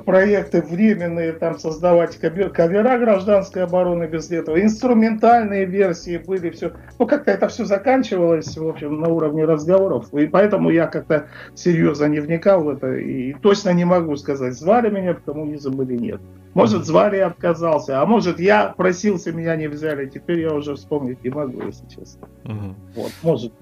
проекты 0.06 0.62
временные, 0.62 1.32
там 1.32 1.58
создавать 1.58 2.20
кавер- 2.22 2.50
кавера 2.50 2.98
гражданской 2.98 3.64
обороны 3.64 4.04
без 4.04 4.30
этого, 4.32 4.62
инструментальные 4.62 5.64
версии 5.64 6.18
были, 6.18 6.50
все. 6.50 6.74
Ну, 7.00 7.08
как-то 7.08 7.32
это 7.32 7.48
все 7.48 7.64
заканчивалось, 7.64 8.58
в 8.58 8.68
общем, 8.68 9.00
на 9.00 9.08
уровне 9.08 9.46
разговоров, 9.46 10.14
и 10.14 10.28
поэтому 10.28 10.72
я 10.72 10.88
как-то 10.88 11.28
серьезно 11.54 12.08
не 12.08 12.20
вникал 12.20 12.66
в 12.66 12.70
это 12.72 12.96
и 12.96 13.32
точно 13.36 13.70
не 13.70 13.86
могу 13.86 14.18
сказать, 14.18 14.56
звали 14.56 14.90
меня 14.90 15.14
в 15.14 15.22
коммунизм 15.22 15.82
или 15.84 15.96
нет. 15.96 16.20
Может, 16.54 16.86
звали 16.86 17.16
и 17.16 17.20
отказался, 17.20 18.02
а 18.02 18.06
может, 18.06 18.42
я 18.42 18.74
просился, 18.76 19.32
меня 19.32 19.56
не 19.56 19.68
взяли, 19.68 20.06
теперь 20.06 20.42
я 20.42 20.54
уже 20.54 20.76
вспомнить 20.76 21.24
не 21.24 21.30
могу, 21.30 21.62
если 21.66 21.86
честно. 21.88 22.28
Мгм. 22.44 22.76
Вот, 22.96 23.12
может. 23.24 23.54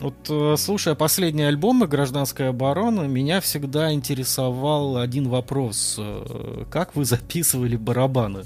Вот 0.00 0.14
э, 0.28 0.54
слушая 0.58 0.94
последние 0.94 1.48
альбомы 1.48 1.86
«Гражданская 1.86 2.50
оборона», 2.50 3.02
меня 3.02 3.40
всегда 3.40 3.92
интересовал 3.92 4.98
один 4.98 5.28
вопрос. 5.28 5.96
Э, 5.98 6.64
Как 6.70 6.94
вы 6.96 7.04
записывали 7.06 7.76
барабаны? 7.76 8.44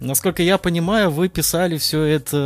Насколько 0.00 0.42
я 0.42 0.58
понимаю, 0.58 1.10
вы 1.10 1.28
писали 1.28 1.76
все 1.76 2.02
это 2.04 2.36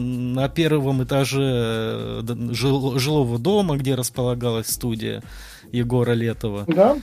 на 0.00 0.48
первом 0.48 1.02
этаже 1.04 1.42
э, 1.42 2.22
жил- 2.52 2.98
жилого 2.98 3.38
дома, 3.38 3.76
где 3.76 3.94
располагалась 3.96 4.68
студия 4.68 5.22
Егора 5.72 6.12
Летова. 6.12 6.64
Да? 6.66 6.96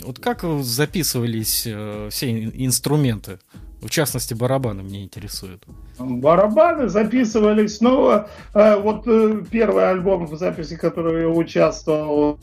Вот 0.00 0.20
как 0.20 0.42
записывались 0.62 1.64
э, 1.66 2.08
все 2.10 2.30
ин- 2.44 2.52
инструменты? 2.54 3.40
В 3.86 3.90
частности, 3.90 4.34
барабаны 4.34 4.82
меня 4.82 5.04
интересуют. 5.04 5.64
Барабаны 5.96 6.88
записывались, 6.88 7.80
ну, 7.80 8.10
э, 8.10 8.80
вот 8.80 9.06
э, 9.06 9.44
первый 9.48 9.88
альбом, 9.88 10.26
в 10.26 10.36
записи 10.36 10.76
которого 10.76 11.16
я 11.16 11.28
участвовал, 11.28 12.36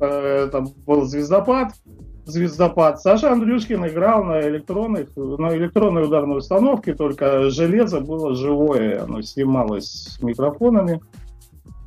э, 0.00 0.46
это 0.46 0.64
был 0.86 1.04
«Звездопад». 1.04 1.74
«Звездопад». 2.24 2.98
Саша 2.98 3.30
Андрюшкин 3.30 3.88
играл 3.88 4.24
на 4.24 4.40
электронных, 4.40 5.14
на 5.16 5.54
электронной 5.54 6.04
ударной 6.04 6.38
установке, 6.38 6.94
только 6.94 7.50
железо 7.50 8.00
было 8.00 8.34
живое, 8.34 9.04
оно 9.04 9.20
снималось 9.20 10.14
с 10.14 10.22
микрофонами. 10.22 11.02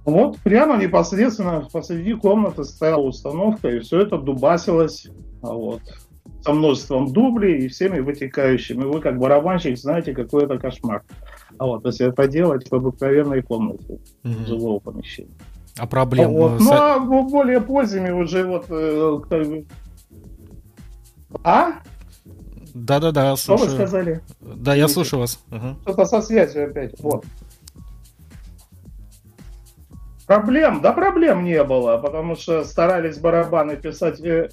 Вот 0.05 0.37
прямо 0.37 0.77
непосредственно 0.77 1.67
посреди 1.73 2.13
комнаты 2.13 2.63
стояла 2.63 3.01
установка, 3.01 3.69
и 3.69 3.79
все 3.79 4.01
это 4.01 4.19
дубасилось. 4.19 5.07
А 5.41 5.51
Вот 5.53 5.81
со 6.43 6.53
множеством 6.53 7.11
дублей 7.13 7.65
и 7.65 7.67
всеми 7.67 7.99
вытекающими. 7.99 8.83
Вы 8.83 8.99
как 9.01 9.17
барабанщик 9.19 9.77
знаете, 9.77 10.13
какой 10.13 10.45
это 10.45 10.57
кошмар. 10.57 11.03
А 11.57 11.65
вот 11.65 11.85
если 11.85 12.07
это 12.09 12.27
делать 12.27 12.69
в 12.69 12.73
обыкновенной 12.75 13.41
комнате 13.41 13.99
Мгм. 14.23 14.45
жилого 14.45 14.79
помещения. 14.79 15.29
А 15.77 15.87
проблем? 15.87 16.31
Вот. 16.31 16.59
Ну, 16.59 16.71
а 16.73 16.99
более 16.99 17.61
поздними 17.61 18.11
уже 18.11 18.45
вот... 18.45 18.65
э, 18.69 19.63
А? 21.43 21.73
Да-да-да, 22.73 23.35
Что 23.35 23.57
вы 23.57 23.69
сказали? 23.69 24.21
Да, 24.41 24.75
я 24.75 24.87
слушаю 24.87 25.19
вас. 25.21 25.43
Ага. 25.51 25.77
Что-то 25.83 26.05
со 26.05 26.21
связью 26.21 26.69
опять. 26.69 26.99
Вот. 26.99 27.25
Проблем? 30.25 30.81
Да 30.81 30.93
проблем 30.93 31.43
не 31.43 31.61
было, 31.63 31.97
потому 31.97 32.35
что 32.35 32.63
старались 32.63 33.17
барабаны 33.17 33.75
писать 33.75 34.21
э, 34.21 34.49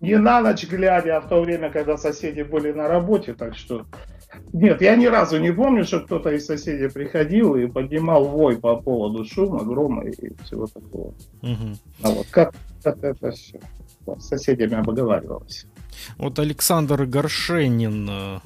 не 0.00 0.16
на 0.16 0.40
ночь 0.40 0.66
глядя, 0.66 1.16
а 1.16 1.20
в 1.20 1.28
то 1.28 1.40
время, 1.40 1.70
когда 1.70 1.96
соседи 1.96 2.42
были 2.42 2.72
на 2.72 2.88
работе, 2.88 3.34
так 3.34 3.56
что... 3.56 3.86
Нет, 4.52 4.82
я 4.82 4.94
ни 4.94 5.06
разу 5.06 5.40
не 5.40 5.52
помню, 5.52 5.84
что 5.84 6.00
кто-то 6.00 6.30
из 6.30 6.46
соседей 6.46 6.88
приходил 6.88 7.56
и 7.56 7.66
поднимал 7.66 8.24
вой 8.24 8.58
по 8.58 8.76
поводу 8.76 9.24
шума, 9.24 9.64
грома 9.64 10.04
и 10.04 10.34
всего 10.44 10.66
такого. 10.66 11.14
Мгм. 11.42 11.76
А 12.02 12.10
вот 12.10 12.26
как, 12.30 12.54
как 12.82 13.02
это 13.02 13.30
все 13.30 13.58
с 14.16 14.28
соседями 14.28 14.74
обговаривалось. 14.74 15.66
Вот 16.16 16.38
Александр 16.38 17.04
Горшенин, 17.04 18.08
э, 18.08 18.38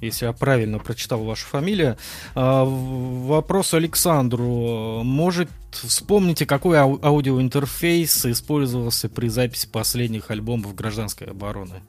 если 0.00 0.26
я 0.26 0.32
правильно 0.32 0.78
прочитал 0.78 1.22
вашу 1.24 1.46
фамилию, 1.46 1.96
а, 2.34 2.64
вопрос 2.64 3.74
Александру. 3.74 5.02
Может, 5.02 5.48
вспомните, 5.70 6.46
какой 6.46 6.78
ау- 6.78 7.00
аудиоинтерфейс 7.02 8.26
использовался 8.26 9.08
при 9.08 9.28
записи 9.28 9.68
последних 9.68 10.30
альбомов 10.30 10.74
гражданской 10.74 11.28
обороны? 11.28 11.82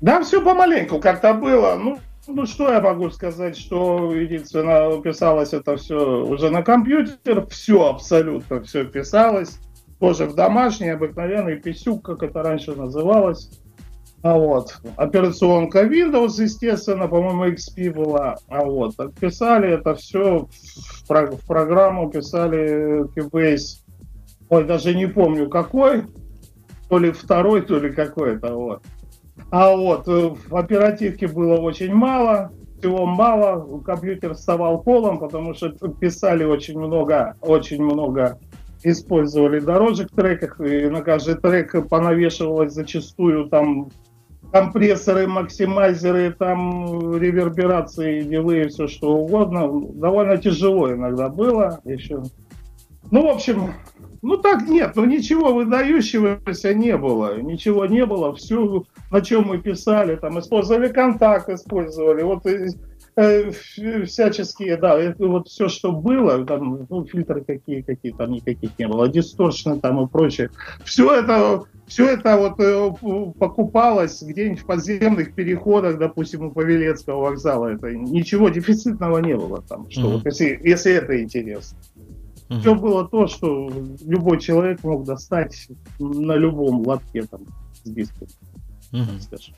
Да, 0.00 0.22
все 0.22 0.42
помаленьку 0.42 1.00
как-то 1.00 1.34
было. 1.34 1.76
Ну, 1.76 1.98
ну, 2.28 2.46
что 2.46 2.70
я 2.70 2.80
могу 2.80 3.10
сказать, 3.10 3.56
что 3.56 4.14
единственное, 4.14 5.00
писалось 5.00 5.52
это 5.52 5.76
все 5.76 6.24
уже 6.24 6.50
на 6.50 6.62
компьютер, 6.62 7.46
все 7.46 7.86
абсолютно, 7.88 8.62
все 8.62 8.84
писалось. 8.84 9.58
Тоже 9.98 10.26
в 10.26 10.34
домашний, 10.34 10.90
обыкновенный 10.90 11.56
писюк, 11.56 12.04
как 12.04 12.22
это 12.22 12.42
раньше 12.42 12.76
называлось. 12.76 13.50
А 14.22 14.36
вот. 14.36 14.78
Операционка 14.96 15.84
Windows, 15.84 16.42
естественно, 16.42 17.06
по-моему, 17.06 17.46
XP 17.46 17.92
была. 17.94 18.36
А 18.48 18.64
вот. 18.64 18.94
Писали 19.20 19.70
это 19.70 19.94
все 19.94 20.48
в, 20.50 21.06
про- 21.06 21.30
в 21.30 21.46
программу, 21.46 22.10
писали 22.10 23.04
Cubase. 23.14 23.80
Ой, 24.48 24.64
даже 24.64 24.94
не 24.94 25.06
помню 25.06 25.48
какой. 25.48 26.04
То 26.88 26.98
ли 26.98 27.12
второй, 27.12 27.62
то 27.62 27.78
ли 27.78 27.92
какой-то. 27.92 28.54
Вот. 28.54 28.82
А 29.50 29.74
вот 29.74 30.08
э, 30.08 30.30
в 30.48 30.56
оперативке 30.56 31.28
было 31.28 31.56
очень 31.56 31.92
мало, 31.92 32.50
всего 32.78 33.06
мало. 33.06 33.80
Компьютер 33.82 34.34
вставал 34.34 34.82
полом, 34.82 35.18
потому 35.18 35.54
что 35.54 35.70
писали 35.70 36.44
очень 36.44 36.78
много, 36.78 37.36
очень 37.40 37.82
много 37.82 38.38
использовали 38.82 39.60
дорожек 39.60 40.10
треках, 40.10 40.60
и 40.60 40.88
на 40.88 41.02
каждый 41.02 41.34
трек 41.36 41.88
понавешивалось 41.88 42.72
зачастую 42.72 43.48
там 43.48 43.90
компрессоры, 44.52 45.26
максимайзеры, 45.26 46.32
там 46.32 47.16
реверберации, 47.16 48.22
дилы, 48.22 48.68
все 48.68 48.88
что 48.88 49.16
угодно. 49.16 49.68
Довольно 49.94 50.36
тяжело 50.38 50.92
иногда 50.92 51.28
было 51.28 51.80
еще. 51.84 52.22
Ну, 53.10 53.22
в 53.22 53.28
общем, 53.28 53.74
ну 54.20 54.36
так 54.36 54.68
нет, 54.68 54.92
ну 54.96 55.04
ничего 55.04 55.54
выдающегося 55.54 56.74
не 56.74 56.96
было. 56.96 57.40
Ничего 57.40 57.86
не 57.86 58.04
было. 58.04 58.34
Все, 58.34 58.84
на 59.10 59.20
чем 59.20 59.48
мы 59.48 59.58
писали, 59.58 60.16
там 60.16 60.38
использовали 60.38 60.88
контакт, 60.88 61.48
использовали. 61.48 62.22
Вот 62.22 62.44
э, 62.46 62.68
э, 63.16 63.50
всяческие, 64.04 64.76
да, 64.76 64.98
вот 65.18 65.48
все, 65.48 65.68
что 65.68 65.92
было, 65.92 66.44
там, 66.44 66.86
ну, 66.88 67.04
фильтры 67.04 67.42
какие, 67.44 67.82
какие 67.82 68.12
там 68.12 68.32
никаких 68.32 68.78
не 68.78 68.88
было, 68.88 69.08
дисторшны 69.08 69.78
там 69.78 70.04
и 70.04 70.08
прочее. 70.08 70.50
Все 70.84 71.14
это, 71.14 71.62
все 71.88 72.10
это 72.10 72.36
вот 72.36 72.60
э, 72.60 73.32
покупалось 73.38 74.22
где-нибудь 74.22 74.60
в 74.60 74.66
подземных 74.66 75.34
переходах, 75.34 75.98
допустим, 75.98 76.44
у 76.46 76.50
Павелецкого 76.50 77.22
вокзала. 77.22 77.68
Это 77.68 77.90
ничего 77.92 78.48
дефицитного 78.50 79.18
не 79.18 79.34
было 79.36 79.62
там, 79.62 79.90
что 79.90 80.02
Мгм. 80.02 80.10
вот 80.10 80.26
если, 80.26 80.60
если 80.62 80.92
это 80.92 81.22
интересно. 81.22 81.78
Мгм. 82.48 82.60
Все 82.60 82.74
было 82.74 83.08
то, 83.08 83.26
что 83.26 83.70
любой 84.06 84.40
человек 84.40 84.82
мог 84.84 85.04
достать 85.04 85.68
на 85.98 86.34
любом 86.36 86.86
лотке 86.86 87.22
там 87.24 87.40
с 87.82 87.90
диском, 87.90 88.28
скажем. 89.20 89.54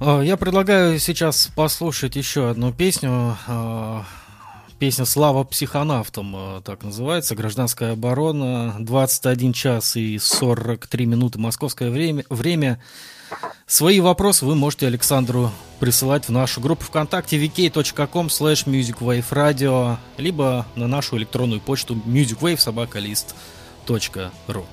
А, 0.00 0.20
Я 0.22 0.36
предлагаю 0.36 0.98
сейчас 0.98 1.48
послушать 1.54 2.16
еще 2.16 2.50
одну 2.50 2.72
песню. 2.72 3.36
Песня 4.82 5.04
«Слава 5.04 5.44
психонавтам» 5.44 6.34
а, 6.34 6.60
так 6.60 6.82
называется. 6.82 7.36
Гражданская 7.36 7.92
оборона. 7.92 8.74
21 8.80 9.52
час 9.52 9.94
и 9.94 10.18
43 10.18 11.06
минуты 11.06 11.38
московское 11.38 11.88
время. 11.88 12.24
время. 12.28 12.82
Свои 13.64 14.00
вопросы 14.00 14.44
вы 14.44 14.56
можете 14.56 14.88
Александру 14.88 15.52
присылать 15.78 16.26
в 16.26 16.32
нашу 16.32 16.60
группу 16.60 16.82
ВКонтакте 16.82 17.38
vk.com 17.38 18.26
slash 18.26 18.66
musicwaveradio 18.66 19.98
либо 20.16 20.66
на 20.74 20.88
нашу 20.88 21.16
электронную 21.16 21.60
почту 21.60 21.94
musicwavesobacalist.ru 21.94 24.64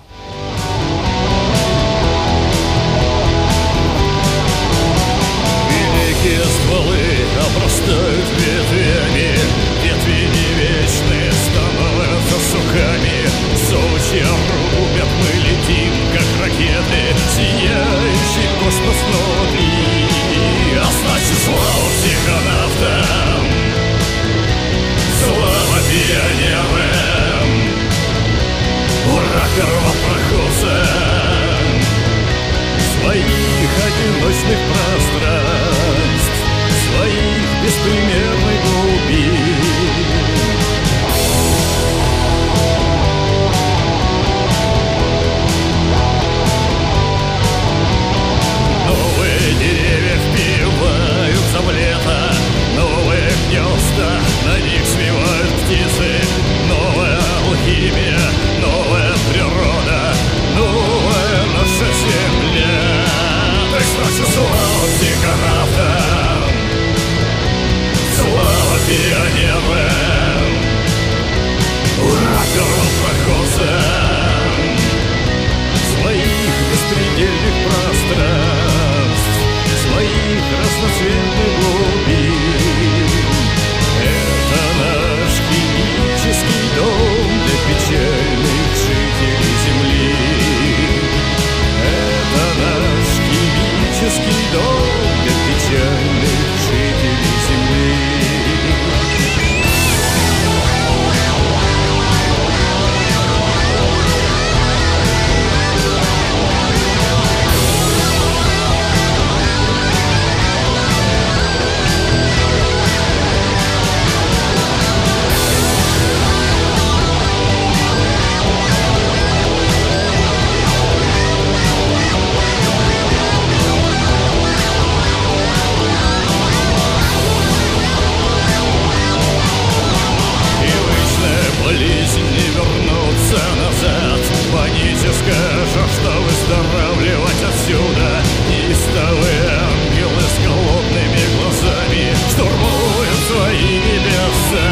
Паническая 135.79 135.87
жажда 135.87 136.11
выздоравливать 136.19 137.43
отсюда? 137.47 138.09
Неистовые 138.49 139.49
ангелы 139.49 140.21
с 140.21 140.37
голодными 140.45 141.23
глазами 141.35 142.03
Штурмуют 142.29 143.19
свои 143.27 143.71
небеса. 143.79 144.69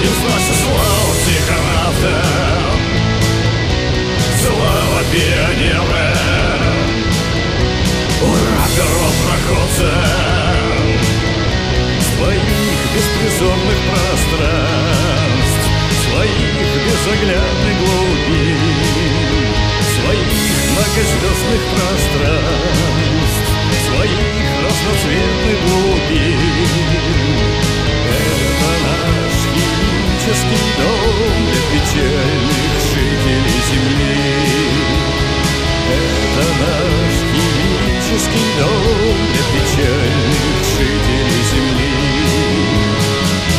И 0.00 0.06
значит 0.06 0.56
слава 0.64 1.12
психонавтам 1.20 2.80
Слава 4.40 5.00
пионерам! 5.12 6.62
Ура 8.22 8.64
первопроходцам 8.76 10.22
своих 12.16 12.48
беспризорных 12.94 13.78
пространств, 13.90 15.64
своих 16.04 16.54
безоглядных 16.86 17.76
глубин, 17.78 18.11
многозвездных 20.92 21.62
пространств, 21.72 23.48
своих 23.88 24.48
разноцветных 24.62 25.58
глубин. 25.64 26.38
Это 28.12 28.70
наш 28.84 29.34
химический 29.54 30.64
дом 30.76 31.36
для 31.48 31.62
печальных 31.72 32.72
жителей 32.92 33.60
Земли. 33.70 34.20
Это 35.88 36.46
наш 36.60 37.14
химический 37.32 38.48
дом 38.58 39.16
для 39.32 39.44
печальных 39.54 40.56
жителей 40.76 41.42
Земли. 41.52 41.96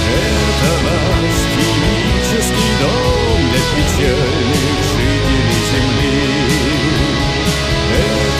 Это 0.06 0.72
наш 0.86 1.36
химический 1.56 2.72
дом 2.80 3.40
для 3.50 3.62
печальных 3.76 4.53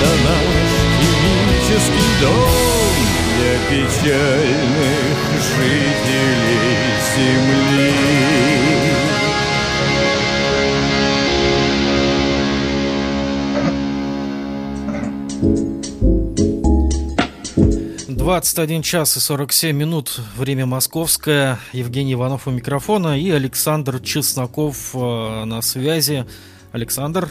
Это 0.04 0.12
наш 0.24 0.44
Романтический 1.64 2.12
дом 2.22 2.96
для 3.38 3.56
печальных 3.70 5.08
жителей 5.56 6.74
земли. 7.16 7.94
21 18.08 18.82
час 18.82 19.18
и 19.18 19.20
47 19.20 19.76
минут, 19.76 20.20
время 20.38 20.66
московское. 20.66 21.60
Евгений 21.72 22.14
Иванов 22.14 22.48
у 22.48 22.52
микрофона 22.52 23.20
и 23.20 23.30
Александр 23.32 24.00
Чесноков 24.02 24.92
э, 24.96 25.44
на 25.46 25.62
связи. 25.62 26.26
Александр? 26.72 27.30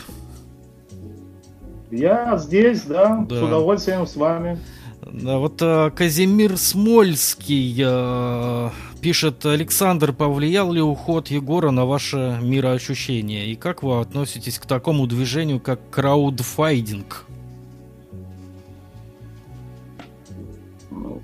Я 1.92 2.38
здесь, 2.38 2.82
да, 2.82 3.24
Да. 3.28 3.36
с 3.36 3.42
удовольствием 3.42 4.06
с 4.06 4.16
вами. 4.16 4.58
Да, 5.04 5.36
вот 5.38 5.60
э, 5.60 5.90
Казимир 5.90 6.56
Смольский 6.56 7.76
э, 7.84 8.70
пишет, 9.02 9.44
Александр, 9.44 10.14
повлиял 10.14 10.72
ли 10.72 10.80
уход 10.80 11.28
Егора 11.28 11.70
на 11.70 11.84
ваше 11.84 12.38
мироощущение? 12.40 13.46
И 13.48 13.56
как 13.56 13.82
вы 13.82 14.00
относитесь 14.00 14.58
к 14.58 14.64
такому 14.64 15.06
движению, 15.06 15.60
как 15.60 15.80
краудфайдинг? 15.90 17.26
Ну, 20.90 21.20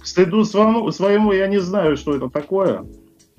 К 0.00 0.06
стыду 0.06 0.44
своему, 0.44 0.90
своему 0.90 1.32
я 1.32 1.46
не 1.46 1.60
знаю, 1.60 1.96
что 1.96 2.16
это 2.16 2.28
такое. 2.28 2.84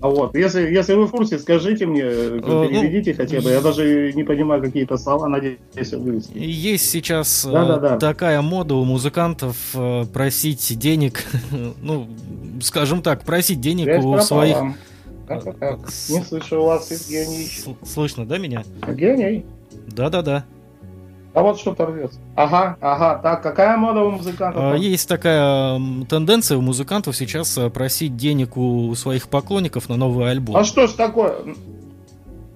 А 0.04 0.10
вот, 0.10 0.36
если, 0.36 0.70
если 0.70 0.96
вы 0.96 1.06
в 1.06 1.12
курсе, 1.12 1.40
скажите 1.40 1.86
мне, 1.86 2.02
э, 2.04 2.42
ну, 2.46 2.68
переведите 2.68 3.14
хотя 3.14 3.40
бы. 3.40 3.50
Я 3.50 3.62
даже 3.62 4.12
не 4.12 4.26
понимаю 4.26 4.62
какие-то 4.62 4.98
слова, 4.98 5.30
надеюсь, 5.30 5.58
выяснить. 5.94 6.36
Есть 6.36 6.90
сейчас 6.90 7.46
э, 7.46 7.52
Да-да-да. 7.54 7.98
такая 8.00 8.42
мода 8.42 8.76
у 8.76 8.84
музыкантов 8.84 9.56
э, 9.74 10.04
просить 10.12 10.78
денег, 10.78 11.24
ну, 11.82 12.10
скажем 12.62 13.02
так, 13.02 13.24
просить 13.24 13.62
денег 13.62 13.86
Связь 13.86 14.04
у 14.04 14.12
пропала. 14.12 14.26
своих... 14.26 14.58
Как 15.26 15.48
это 15.48 15.54
так? 15.58 15.80
Не 16.10 16.22
слышу 16.22 16.62
вас, 16.62 16.92
Евгений. 16.92 17.50
Слышно, 17.86 18.26
да, 18.26 18.38
меня? 18.40 18.66
Евгений? 18.86 19.46
Да-да-да. 19.88 20.44
А 21.34 21.42
вот 21.42 21.60
что-то 21.60 21.88
рвется. 21.88 22.20
Ага, 22.36 22.78
ага. 22.80 23.20
Так, 23.22 23.42
какая 23.42 23.76
мода 23.76 24.02
у 24.02 24.12
музыкантов? 24.12 24.62
А, 24.64 24.76
Есть 24.76 25.10
такая 25.10 25.80
тенденция 26.08 26.58
у 26.58 26.62
музыкантов 26.62 27.16
сейчас 27.16 27.58
э, 27.58 27.70
просить 27.72 28.16
денег 28.16 28.56
у 28.56 28.94
своих 28.94 29.28
поклонников 29.28 29.90
на 29.90 29.96
новый 29.96 30.30
альбом. 30.30 30.56
А 30.56 30.64
что 30.64 30.86
ж 30.86 30.92
такое? 30.92 31.36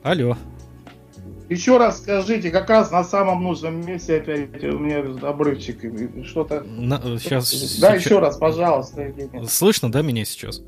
Алло. 0.04 0.38
Еще 1.50 1.78
раз 1.78 2.00
скажите, 2.00 2.52
как 2.52 2.70
раз 2.70 2.92
на 2.92 3.04
самом 3.04 3.42
нужном 3.42 3.84
месте 3.86 4.18
опять 4.18 4.64
у 4.64 4.78
меня 4.78 5.04
обрывчик. 5.28 5.80
Что-то... 6.26 6.64
сейчас, 7.20 7.80
Да, 7.80 7.96
еще 7.96 8.20
раз, 8.20 8.38
пожалуйста. 8.38 9.12
Слышно, 9.48 9.92
да, 9.92 10.02
меня 10.02 10.26
сейчас? 10.26 10.62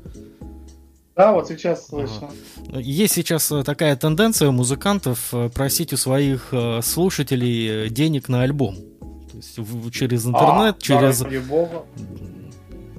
Да, 1.20 1.32
вот 1.32 1.48
сейчас 1.48 1.86
слышно. 1.86 2.30
Есть 2.72 3.12
сейчас 3.12 3.52
э, 3.52 3.62
такая 3.62 3.94
тенденция 3.94 4.48
у 4.48 4.52
музыкантов 4.52 5.34
э, 5.34 5.50
просить 5.50 5.92
у 5.92 5.98
своих 5.98 6.48
э, 6.52 6.80
слушателей 6.82 7.90
денег 7.90 8.30
на 8.30 8.40
альбом. 8.40 8.76
То 9.30 9.36
есть 9.36 9.92
через 9.92 10.24
интернет, 10.24 10.76
А, 10.78 10.80
через... 10.80 11.22
бога. 11.46 11.84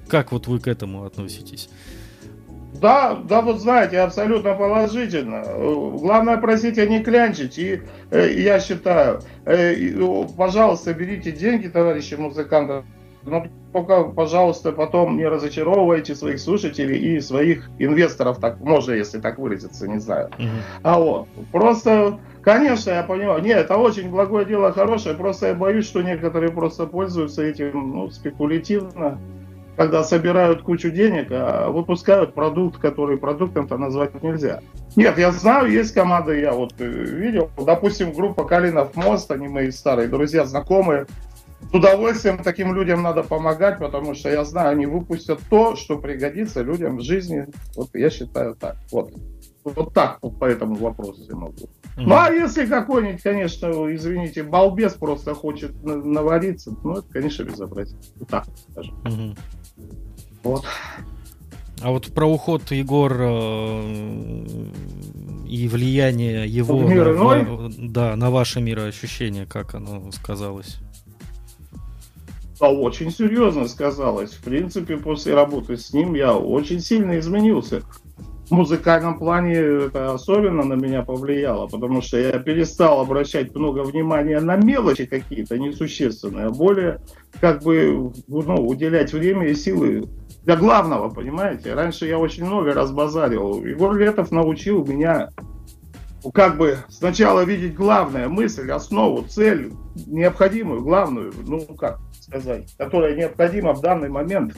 Как 0.07 0.31
вот 0.31 0.45
вы 0.45 0.59
к 0.59 0.67
этому 0.67 1.05
относитесь? 1.05 1.67
Да, 2.79 3.15
да, 3.15 3.41
вот 3.41 3.59
знаете, 3.59 3.99
абсолютно 4.01 4.53
положительно. 4.53 5.43
Главное 5.97 6.37
просить, 6.37 6.77
а 6.77 6.85
не 6.85 7.03
клянчить. 7.03 7.57
И 7.57 7.81
э, 8.11 8.33
я 8.37 8.59
считаю, 8.59 9.23
э, 9.45 9.75
ну, 9.95 10.27
пожалуйста, 10.37 10.93
берите 10.93 11.31
деньги, 11.31 11.69
товарищи 11.69 12.13
музыканты. 12.13 12.83
Но 13.23 13.45
только, 13.71 14.03
пожалуйста, 14.03 14.71
потом 14.71 15.17
не 15.17 15.25
разочаровывайте 15.25 16.15
своих 16.15 16.39
слушателей 16.39 16.97
и 16.97 17.21
своих 17.21 17.69
инвесторов, 17.79 18.39
так 18.39 18.59
можно, 18.59 18.93
если 18.93 19.19
так 19.19 19.39
выразиться, 19.39 19.87
не 19.87 19.99
знаю. 19.99 20.29
Мгм. 20.37 20.49
А 20.83 20.99
вот, 20.99 21.27
просто, 21.51 22.19
конечно, 22.41 22.91
я 22.91 23.03
понимаю, 23.03 23.41
нет, 23.41 23.57
это 23.59 23.77
очень 23.77 24.09
благое 24.09 24.45
дело, 24.45 24.71
хорошее, 24.71 25.15
просто 25.15 25.47
я 25.47 25.53
боюсь, 25.53 25.85
что 25.85 26.01
некоторые 26.01 26.51
просто 26.51 26.85
пользуются 26.85 27.43
этим, 27.43 27.91
ну, 27.91 28.09
спекулятивно, 28.09 29.19
когда 29.77 30.03
собирают 30.03 30.63
кучу 30.63 30.91
денег, 30.91 31.27
а 31.31 31.69
выпускают 31.69 32.33
продукт, 32.33 32.77
который 32.77 33.17
продуктом-то 33.17 33.77
назвать 33.77 34.21
нельзя. 34.21 34.59
Нет, 34.95 35.17
я 35.17 35.31
знаю, 35.31 35.71
есть 35.71 35.93
команда, 35.93 36.33
я 36.33 36.51
вот 36.51 36.73
э, 36.79 36.85
видел, 36.85 37.49
допустим, 37.57 38.11
группа 38.11 38.43
Калинов 38.43 38.95
Мост, 38.95 39.31
они 39.31 39.47
мои 39.47 39.71
старые 39.71 40.09
друзья, 40.09 40.45
знакомые, 40.45 41.05
с 41.69 41.73
удовольствием 41.73 42.43
таким 42.43 42.73
людям 42.75 43.01
надо 43.01 43.23
помогать, 43.23 43.79
потому 43.79 44.13
что 44.15 44.29
я 44.29 44.43
знаю, 44.43 44.71
они 44.71 44.85
выпустят 44.85 45.39
то, 45.49 45.75
что 45.75 45.97
пригодится 45.97 46.61
людям 46.61 46.97
в 46.97 47.01
жизни. 47.01 47.47
Вот 47.75 47.89
я 47.93 48.09
считаю 48.09 48.55
так. 48.55 48.77
Вот. 48.91 49.13
Вот 49.63 49.93
так 49.93 50.17
вот 50.21 50.39
по 50.39 50.45
этому 50.45 50.75
вопросу 50.75 51.23
я 51.29 51.35
могу. 51.35 51.69
Ну 51.97 52.15
а 52.15 52.31
если 52.31 52.65
какой-нибудь, 52.65 53.21
конечно, 53.21 53.67
извините, 53.93 54.43
балбес 54.43 54.93
просто 54.93 55.35
хочет 55.35 55.83
на- 55.83 55.97
навариться, 55.97 56.75
ну 56.83 56.93
это, 56.93 57.07
конечно, 57.09 57.43
безобразие. 57.43 57.99
Вот 58.15 58.27
так 58.29 58.45
скажем. 58.71 58.95
Мгм. 59.03 59.35
Вот. 60.43 60.65
А 61.83 61.89
вот 61.91 62.13
про 62.13 62.25
уход 62.27 62.71
Егор 62.71 63.11
э, 63.19 64.33
и 65.47 65.67
влияние 65.67 66.47
его 66.47 66.79
на, 66.81 67.69
да, 67.77 68.15
на 68.15 68.29
ваше 68.29 68.61
мироощущение, 68.61 69.45
как 69.45 69.75
оно 69.75 70.11
сказалось? 70.11 70.77
Очень 72.69 73.09
серьезно 73.11 73.67
сказалось. 73.67 74.33
В 74.33 74.43
принципе, 74.43 74.97
после 74.97 75.33
работы 75.33 75.77
с 75.77 75.93
ним 75.93 76.13
я 76.13 76.35
очень 76.35 76.79
сильно 76.79 77.17
изменился. 77.17 77.81
В 78.49 78.51
музыкальном 78.51 79.17
плане 79.17 79.53
это 79.55 80.13
особенно 80.13 80.63
на 80.63 80.73
меня 80.73 81.03
повлияло, 81.03 81.67
потому 81.67 82.01
что 82.01 82.17
я 82.17 82.37
перестал 82.37 82.99
обращать 82.99 83.55
много 83.55 83.79
внимания 83.79 84.39
на 84.41 84.57
мелочи 84.57 85.05
какие-то 85.05 85.57
несущественные, 85.57 86.47
а 86.47 86.49
более 86.49 86.99
как 87.39 87.63
бы 87.63 88.11
ну, 88.27 88.67
уделять 88.67 89.13
время 89.13 89.47
и 89.47 89.55
силы 89.55 90.07
для 90.43 90.55
главного, 90.57 91.09
понимаете? 91.09 91.73
Раньше 91.73 92.07
я 92.07 92.19
очень 92.19 92.45
много 92.45 92.73
разбазаривал. 92.73 93.63
Егор 93.63 93.95
Летов 93.95 94.31
научил 94.31 94.85
меня 94.85 95.29
как 96.33 96.57
бы 96.57 96.77
сначала 96.89 97.43
видеть 97.43 97.73
главное, 97.73 98.27
мысль, 98.27 98.69
основу, 98.71 99.23
цель, 99.23 99.73
необходимую, 100.05 100.81
главную, 100.81 101.33
ну 101.45 101.61
как 101.75 101.99
сказать, 102.19 102.73
которая 102.77 103.15
необходима 103.15 103.73
в 103.73 103.81
данный 103.81 104.09
момент 104.09 104.55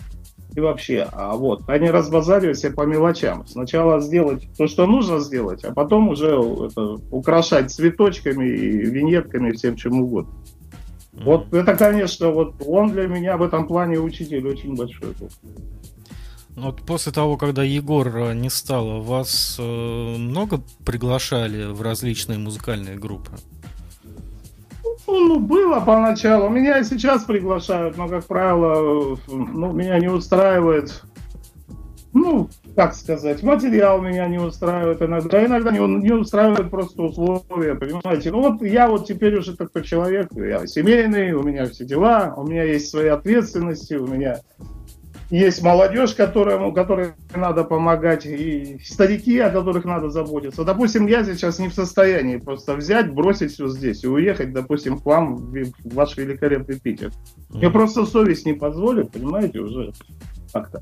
и 0.55 0.59
вообще. 0.59 1.07
А 1.11 1.35
вот, 1.35 1.63
а 1.67 1.77
не 1.77 1.89
разбазаривайся 1.89 2.71
по 2.71 2.83
мелочам. 2.83 3.47
Сначала 3.47 3.99
сделать 3.99 4.47
то, 4.57 4.67
что 4.67 4.85
нужно 4.85 5.19
сделать, 5.19 5.63
а 5.63 5.73
потом 5.73 6.09
уже 6.09 6.29
это, 6.29 6.97
украшать 7.11 7.71
цветочками 7.71 8.47
и 8.47 8.69
виньетками, 8.85 9.51
всем 9.51 9.75
чем 9.75 10.01
угодно. 10.01 10.33
Вот 11.13 11.53
это, 11.53 11.75
конечно, 11.75 12.29
вот 12.29 12.55
он 12.65 12.91
для 12.91 13.07
меня 13.07 13.37
в 13.37 13.43
этом 13.43 13.67
плане 13.67 13.99
учитель 13.99 14.47
очень 14.47 14.75
большой 14.75 15.13
был. 15.19 15.29
Ну, 16.55 16.65
Вот 16.65 16.81
после 16.83 17.11
того, 17.11 17.37
когда 17.37 17.63
Егор 17.63 18.07
э, 18.15 18.33
не 18.33 18.49
стало, 18.49 19.01
вас 19.01 19.57
э, 19.59 19.63
много 19.63 20.61
приглашали 20.85 21.71
в 21.71 21.81
различные 21.81 22.37
музыкальные 22.37 22.97
группы? 22.97 23.31
Ну, 25.07 25.27
ну, 25.27 25.39
было 25.39 25.79
поначалу. 25.79 26.49
Меня 26.49 26.83
сейчас 26.83 27.23
приглашают, 27.23 27.97
но, 27.97 28.07
как 28.07 28.25
правило, 28.25 29.17
ну, 29.27 29.71
меня 29.71 29.99
не 29.99 30.07
устраивает. 30.07 31.03
Ну, 32.13 32.49
как 32.75 32.93
сказать, 32.93 33.41
материал 33.41 33.99
меня 33.99 34.27
не 34.27 34.37
устраивает 34.37 35.01
иногда. 35.01 35.43
Иногда 35.43 35.71
не, 35.71 35.79
не 35.79 36.11
устраивает 36.11 36.69
просто 36.69 37.01
условия, 37.01 37.73
понимаете. 37.73 38.31
Ну 38.31 38.41
вот 38.41 38.61
я 38.61 38.87
вот 38.87 39.07
теперь 39.07 39.35
уже 39.35 39.55
такой 39.55 39.83
человек, 39.83 40.29
я 40.35 40.65
семейный, 40.67 41.33
у 41.33 41.41
меня 41.41 41.65
все 41.65 41.85
дела, 41.85 42.33
у 42.37 42.45
меня 42.45 42.63
есть 42.63 42.89
свои 42.89 43.07
ответственности, 43.07 43.95
у 43.95 44.05
меня 44.07 44.41
есть 45.37 45.63
молодежь, 45.63 46.13
которому, 46.13 46.71
которой 46.73 47.13
надо 47.33 47.63
помогать, 47.63 48.25
и 48.25 48.79
старики, 48.85 49.39
о 49.39 49.49
которых 49.49 49.83
надо 49.83 50.09
заботиться. 50.09 50.63
Допустим, 50.63 51.07
я 51.07 51.23
сейчас 51.23 51.57
не 51.57 51.69
в 51.69 51.73
состоянии 51.73 52.37
просто 52.37 52.75
взять, 52.75 53.11
бросить 53.11 53.51
все 53.51 53.67
здесь 53.67 54.03
и 54.03 54.07
уехать, 54.07 54.53
допустим, 54.53 54.99
к 54.99 55.05
вам 55.05 55.37
в 55.37 55.73
ваш 55.85 56.17
великолепный 56.17 56.79
Питер. 56.79 57.11
Мне 57.49 57.71
просто 57.71 58.05
совесть 58.05 58.45
не 58.45 58.53
позволит, 58.53 59.11
понимаете, 59.11 59.59
уже. 59.59 59.93
Как-то. 60.53 60.81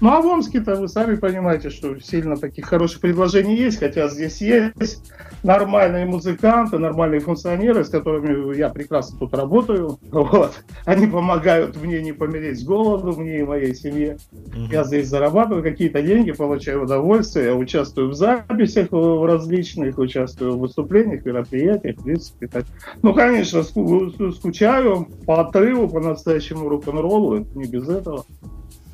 Ну 0.00 0.10
а 0.10 0.22
в 0.22 0.26
Омске-то 0.26 0.76
вы 0.76 0.86
сами 0.86 1.16
понимаете, 1.16 1.70
что 1.70 1.98
сильно 1.98 2.36
таких 2.36 2.66
хороших 2.66 3.00
предложений 3.00 3.56
есть, 3.56 3.80
хотя 3.80 4.08
здесь 4.08 4.40
есть 4.40 5.12
нормальные 5.42 6.06
музыканты, 6.06 6.78
нормальные 6.78 7.18
функционеры, 7.18 7.84
с 7.84 7.88
которыми 7.88 8.56
я 8.56 8.68
прекрасно 8.68 9.18
тут 9.18 9.34
работаю. 9.34 9.98
Вот. 10.12 10.62
Они 10.84 11.08
помогают 11.08 11.76
мне 11.82 12.00
не 12.00 12.12
помереть 12.12 12.60
с 12.60 12.64
голоду, 12.64 13.18
мне 13.20 13.40
и 13.40 13.42
моей 13.42 13.74
семье. 13.74 14.18
Mm-hmm. 14.30 14.68
Я 14.70 14.84
здесь 14.84 15.08
зарабатываю 15.08 15.64
какие-то 15.64 16.00
деньги, 16.00 16.30
получаю 16.30 16.84
удовольствие, 16.84 17.46
я 17.46 17.54
участвую 17.56 18.10
в 18.10 18.14
записях 18.14 18.92
в 18.92 19.26
различных, 19.26 19.98
участвую 19.98 20.56
в 20.56 20.60
выступлениях, 20.60 21.24
мероприятиях, 21.24 21.96
в 21.96 22.04
принципе. 22.04 22.46
Так. 22.46 22.64
Ну, 23.02 23.14
конечно, 23.14 23.64
скучаю 23.64 25.08
по 25.26 25.40
отрыву, 25.40 25.88
по 25.88 25.98
настоящему 25.98 26.68
рок-н-роллу, 26.68 27.46
не 27.54 27.64
без 27.64 27.88
этого. 27.88 28.24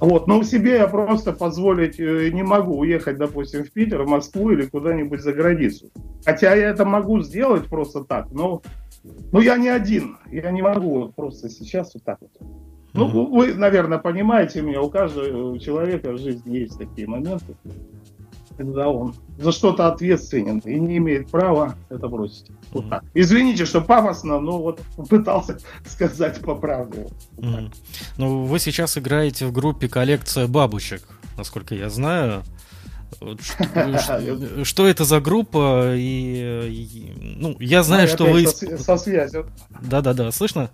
Вот, 0.04 0.26
но 0.26 0.42
себе 0.42 0.76
я 0.76 0.86
просто 0.86 1.32
позволить 1.32 1.98
э, 1.98 2.28
не 2.30 2.42
могу 2.42 2.78
уехать, 2.78 3.16
допустим, 3.16 3.64
в 3.64 3.70
Питер, 3.70 4.02
в 4.02 4.08
Москву 4.08 4.50
или 4.50 4.66
куда-нибудь 4.66 5.20
за 5.20 5.32
границу. 5.32 5.90
Хотя 6.26 6.54
я 6.54 6.68
это 6.68 6.84
могу 6.84 7.22
сделать 7.22 7.64
просто 7.70 8.04
так, 8.04 8.30
но, 8.30 8.60
но 9.32 9.40
я 9.40 9.56
не 9.56 9.68
один. 9.68 10.18
Я 10.30 10.50
не 10.50 10.60
могу 10.60 11.00
вот 11.00 11.14
просто 11.14 11.48
сейчас 11.48 11.94
вот 11.94 12.04
так 12.04 12.18
вот. 12.20 12.30
Ну, 12.92 13.26
вы, 13.26 13.54
наверное, 13.54 13.98
понимаете 13.98 14.60
меня, 14.60 14.82
у 14.82 14.90
каждого 14.90 15.58
человека 15.58 16.12
в 16.12 16.18
жизни 16.18 16.58
есть 16.58 16.78
такие 16.78 17.08
моменты 17.08 17.56
когда 18.56 18.88
он 18.88 19.14
за 19.38 19.52
что-то 19.52 19.88
ответственен 19.88 20.58
и 20.60 20.78
не 20.78 20.98
имеет 20.98 21.30
права 21.30 21.74
это 21.88 22.08
бросить. 22.08 22.50
Вот 22.72 22.88
так. 22.88 23.04
Извините, 23.14 23.64
что 23.64 23.80
пафосно, 23.80 24.40
но 24.40 24.58
вот 24.58 24.80
пытался 25.08 25.58
сказать 25.86 26.40
по 26.40 26.54
правде. 26.54 27.08
mm 27.36 27.74
Ну, 28.16 28.44
вы 28.44 28.58
сейчас 28.58 28.98
играете 28.98 29.46
в 29.46 29.52
группе 29.52 29.88
«Коллекция 29.88 30.46
бабочек», 30.46 31.02
насколько 31.36 31.74
я 31.74 31.90
знаю. 31.90 32.42
Что 34.64 34.88
это 34.88 35.04
за 35.04 35.20
группа? 35.20 35.94
И, 35.94 37.12
ну, 37.36 37.56
я 37.60 37.82
знаю, 37.82 38.08
что 38.08 38.24
вы... 38.24 38.46
Со 38.46 38.96
связью. 38.96 39.46
Да-да-да, 39.82 40.32
слышно? 40.32 40.70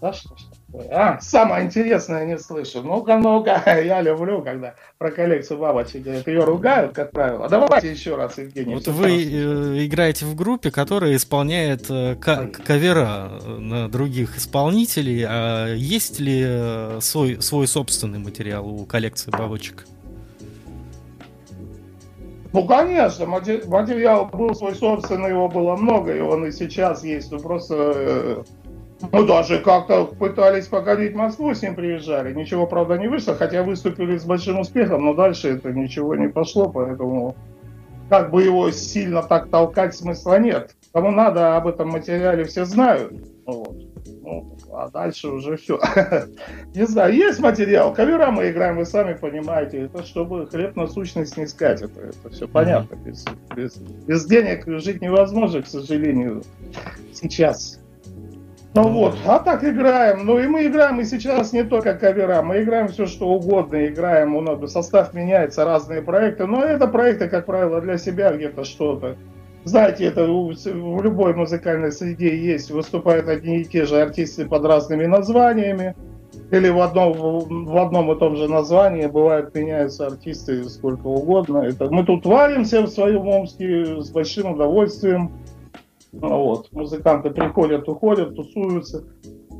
Да, 0.00 0.12
что, 0.12 0.36
что? 0.36 0.47
А, 0.90 1.18
самое 1.20 1.64
интересное 1.64 2.26
не 2.26 2.38
слышу. 2.38 2.82
Ну-ка, 2.82 3.16
ну-ка, 3.16 3.62
я 3.82 4.02
люблю, 4.02 4.42
когда 4.42 4.74
про 4.98 5.10
коллекцию 5.10 5.58
бабочек 5.58 6.06
ее 6.26 6.44
ругают, 6.44 6.92
как 6.92 7.10
правило. 7.10 7.48
Давайте 7.48 7.90
еще 7.90 8.16
раз, 8.16 8.36
Евгений. 8.36 8.74
Вот 8.74 8.86
вы 8.86 9.24
э, 9.24 9.86
играете 9.86 10.26
в 10.26 10.34
группе, 10.34 10.70
которая 10.70 11.16
исполняет 11.16 11.86
э, 11.88 12.16
кавера 12.16 13.40
на 13.46 13.88
других 13.88 14.36
исполнителей. 14.36 15.24
А 15.26 15.74
есть 15.74 16.20
ли 16.20 16.42
э, 16.46 16.98
свой, 17.00 17.40
свой 17.40 17.66
собственный 17.66 18.18
материал 18.18 18.68
у 18.68 18.84
коллекции 18.84 19.30
бабочек? 19.30 19.86
Ну, 22.52 22.64
конечно, 22.66 23.26
материал 23.26 24.26
был 24.26 24.54
свой 24.54 24.74
собственный, 24.74 25.30
его 25.30 25.48
было 25.48 25.76
много, 25.76 26.14
и 26.14 26.20
он 26.20 26.46
и 26.46 26.52
сейчас 26.52 27.04
есть. 27.04 27.30
Ну, 27.30 27.38
просто 27.40 28.44
ну, 29.12 29.24
даже 29.24 29.60
как-то 29.60 30.06
пытались 30.06 30.66
погодить 30.66 31.14
Москву, 31.14 31.54
с 31.54 31.62
ним 31.62 31.74
приезжали. 31.74 32.34
Ничего, 32.34 32.66
правда, 32.66 32.98
не 32.98 33.08
вышло, 33.08 33.34
хотя 33.34 33.62
выступили 33.62 34.18
с 34.18 34.24
большим 34.24 34.58
успехом, 34.58 35.04
но 35.04 35.14
дальше 35.14 35.50
это 35.50 35.72
ничего 35.72 36.16
не 36.16 36.28
пошло, 36.28 36.68
поэтому 36.68 37.36
как 38.08 38.30
бы 38.30 38.42
его 38.42 38.70
сильно 38.70 39.22
так 39.22 39.50
толкать 39.50 39.94
смысла 39.94 40.38
нет. 40.38 40.74
Кому 40.92 41.10
надо, 41.10 41.56
об 41.56 41.66
этом 41.66 41.90
материале 41.90 42.44
все 42.44 42.64
знают. 42.64 43.12
Вот. 43.46 43.76
Ну, 44.22 44.56
а 44.72 44.88
дальше 44.88 45.28
уже 45.28 45.56
все. 45.56 45.78
не 46.74 46.86
знаю, 46.86 47.14
есть 47.14 47.38
материал, 47.38 47.94
кавера 47.94 48.30
мы 48.30 48.50
играем, 48.50 48.76
вы 48.76 48.84
сами 48.84 49.14
понимаете. 49.14 49.82
Это 49.82 50.02
чтобы 50.02 50.46
хлеб 50.46 50.76
на 50.76 50.86
сущность 50.86 51.36
не 51.36 51.44
искать. 51.44 51.82
Это, 51.82 52.00
это 52.00 52.30
все 52.30 52.48
понятно. 52.48 52.96
Без, 52.96 53.24
без, 53.54 53.76
без 53.76 54.26
денег 54.26 54.64
жить 54.80 55.00
невозможно, 55.00 55.62
к 55.62 55.66
сожалению, 55.66 56.42
сейчас. 57.12 57.77
Ну 58.74 58.88
вот, 58.88 59.16
а 59.26 59.38
так 59.38 59.64
играем. 59.64 60.26
Ну 60.26 60.38
и 60.38 60.46
мы 60.46 60.66
играем 60.66 61.00
и 61.00 61.04
сейчас 61.04 61.52
не 61.52 61.64
только 61.64 61.94
кавера, 61.94 62.42
мы 62.42 62.62
играем 62.62 62.88
все 62.88 63.06
что 63.06 63.28
угодно, 63.28 63.86
играем, 63.86 64.36
у 64.36 64.40
нас 64.40 64.72
состав 64.72 65.14
меняется, 65.14 65.64
разные 65.64 66.02
проекты, 66.02 66.46
но 66.46 66.62
это 66.62 66.86
проекты, 66.86 67.28
как 67.28 67.46
правило, 67.46 67.80
для 67.80 67.98
себя 67.98 68.32
где-то 68.32 68.64
что-то. 68.64 69.16
Знаете, 69.64 70.04
это 70.04 70.26
в 70.26 71.02
любой 71.02 71.34
музыкальной 71.34 71.92
среде 71.92 72.36
есть, 72.36 72.70
выступают 72.70 73.28
одни 73.28 73.60
и 73.60 73.64
те 73.64 73.84
же 73.84 74.00
артисты 74.00 74.46
под 74.46 74.64
разными 74.64 75.06
названиями, 75.06 75.94
или 76.50 76.68
в 76.68 76.80
одном, 76.80 77.12
в 77.66 77.76
одном 77.76 78.12
и 78.12 78.18
том 78.18 78.36
же 78.36 78.48
названии, 78.48 79.06
бывает, 79.06 79.54
меняются 79.54 80.06
артисты 80.06 80.64
сколько 80.64 81.06
угодно. 81.06 81.58
Это, 81.58 81.90
мы 81.90 82.04
тут 82.04 82.24
варимся 82.24 82.82
в 82.82 82.88
своем 82.88 83.26
Омске 83.28 84.00
с 84.00 84.10
большим 84.10 84.52
удовольствием. 84.52 85.32
Ну 86.12 86.42
вот. 86.42 86.72
Музыканты 86.72 87.30
приходят, 87.30 87.88
уходят, 87.88 88.34
тусуются, 88.34 89.04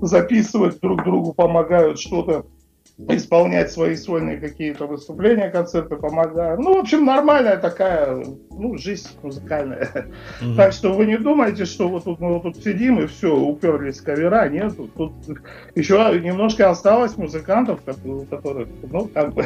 записывают 0.00 0.80
друг 0.80 1.04
другу, 1.04 1.32
помогают 1.32 1.98
что-то 1.98 2.46
исполнять 3.08 3.70
свои 3.70 3.94
сольные 3.94 4.38
какие-то 4.38 4.86
выступления, 4.86 5.50
концерты 5.50 5.94
помогают. 5.96 6.58
Ну, 6.58 6.74
в 6.74 6.78
общем, 6.78 7.04
нормальная 7.04 7.56
такая, 7.56 8.24
ну, 8.50 8.76
жизнь 8.76 9.08
музыкальная. 9.22 9.88
Mm-hmm. 10.42 10.56
Так 10.56 10.72
что 10.72 10.92
вы 10.92 11.06
не 11.06 11.16
думайте, 11.16 11.64
что 11.64 11.88
вот 11.88 12.04
тут 12.04 12.18
мы 12.18 12.34
вот 12.34 12.42
тут 12.42 12.56
сидим 12.56 12.98
и 12.98 13.06
все, 13.06 13.36
уперлись 13.36 14.00
кавера. 14.00 14.48
Нет, 14.48 14.76
тут, 14.76 14.92
тут 14.94 15.12
еще 15.76 15.96
немножко 16.20 16.70
осталось 16.70 17.16
музыкантов, 17.16 17.80
которые, 17.84 18.66
ну, 18.90 19.08
как 19.14 19.32
бы, 19.32 19.44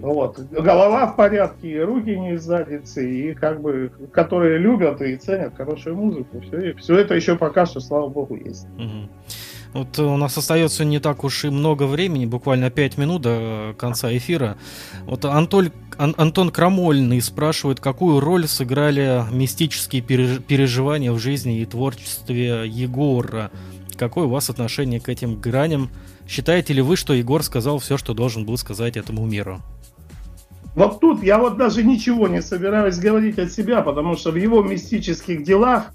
вот, 0.00 0.38
голова 0.50 1.06
в 1.06 1.16
порядке, 1.16 1.70
и 1.70 1.78
руки 1.78 2.16
не 2.16 2.34
из 2.34 2.42
задницы, 2.42 3.08
и 3.08 3.34
как 3.34 3.60
бы, 3.60 3.90
которые 4.12 4.58
любят 4.58 5.00
и 5.02 5.16
ценят 5.16 5.56
хорошую 5.56 5.96
музыку. 5.96 6.40
Все, 6.40 6.74
все 6.74 6.96
это 6.96 7.14
еще 7.14 7.36
пока 7.36 7.66
что, 7.66 7.80
слава 7.80 8.08
богу, 8.08 8.36
есть. 8.36 8.66
Mm-hmm. 8.78 9.08
Вот 9.74 9.98
у 9.98 10.16
нас 10.16 10.38
остается 10.38 10.84
не 10.84 11.00
так 11.00 11.24
уж 11.24 11.44
и 11.44 11.50
много 11.50 11.84
времени, 11.84 12.26
буквально 12.26 12.70
5 12.70 12.96
минут 12.96 13.22
до 13.22 13.74
конца 13.76 14.16
эфира. 14.16 14.56
Вот 15.04 15.24
Антоль, 15.24 15.72
Ан, 15.98 16.14
Антон 16.16 16.50
Крамольный 16.50 17.20
спрашивает, 17.20 17.80
какую 17.80 18.20
роль 18.20 18.46
сыграли 18.46 19.24
мистические 19.32 20.00
переживания 20.02 21.10
в 21.10 21.18
жизни 21.18 21.58
и 21.58 21.66
творчестве 21.66 22.68
Егора. 22.68 23.50
Какое 23.96 24.26
у 24.26 24.30
вас 24.30 24.48
отношение 24.48 25.00
к 25.00 25.08
этим 25.08 25.40
граням? 25.40 25.90
Считаете 26.28 26.72
ли 26.72 26.80
вы, 26.80 26.96
что 26.96 27.12
Егор 27.12 27.42
сказал 27.42 27.78
все, 27.78 27.98
что 27.98 28.14
должен 28.14 28.46
был 28.46 28.56
сказать 28.56 28.96
этому 28.96 29.26
миру? 29.26 29.60
Вот 30.74 31.00
тут 31.00 31.22
я 31.22 31.38
вот 31.38 31.56
даже 31.56 31.84
ничего 31.84 32.28
не 32.28 32.42
собираюсь 32.42 32.98
говорить 32.98 33.38
от 33.38 33.52
себя, 33.52 33.82
потому 33.82 34.16
что 34.16 34.30
в 34.30 34.36
его 34.36 34.62
мистических 34.62 35.44
делах 35.44 35.92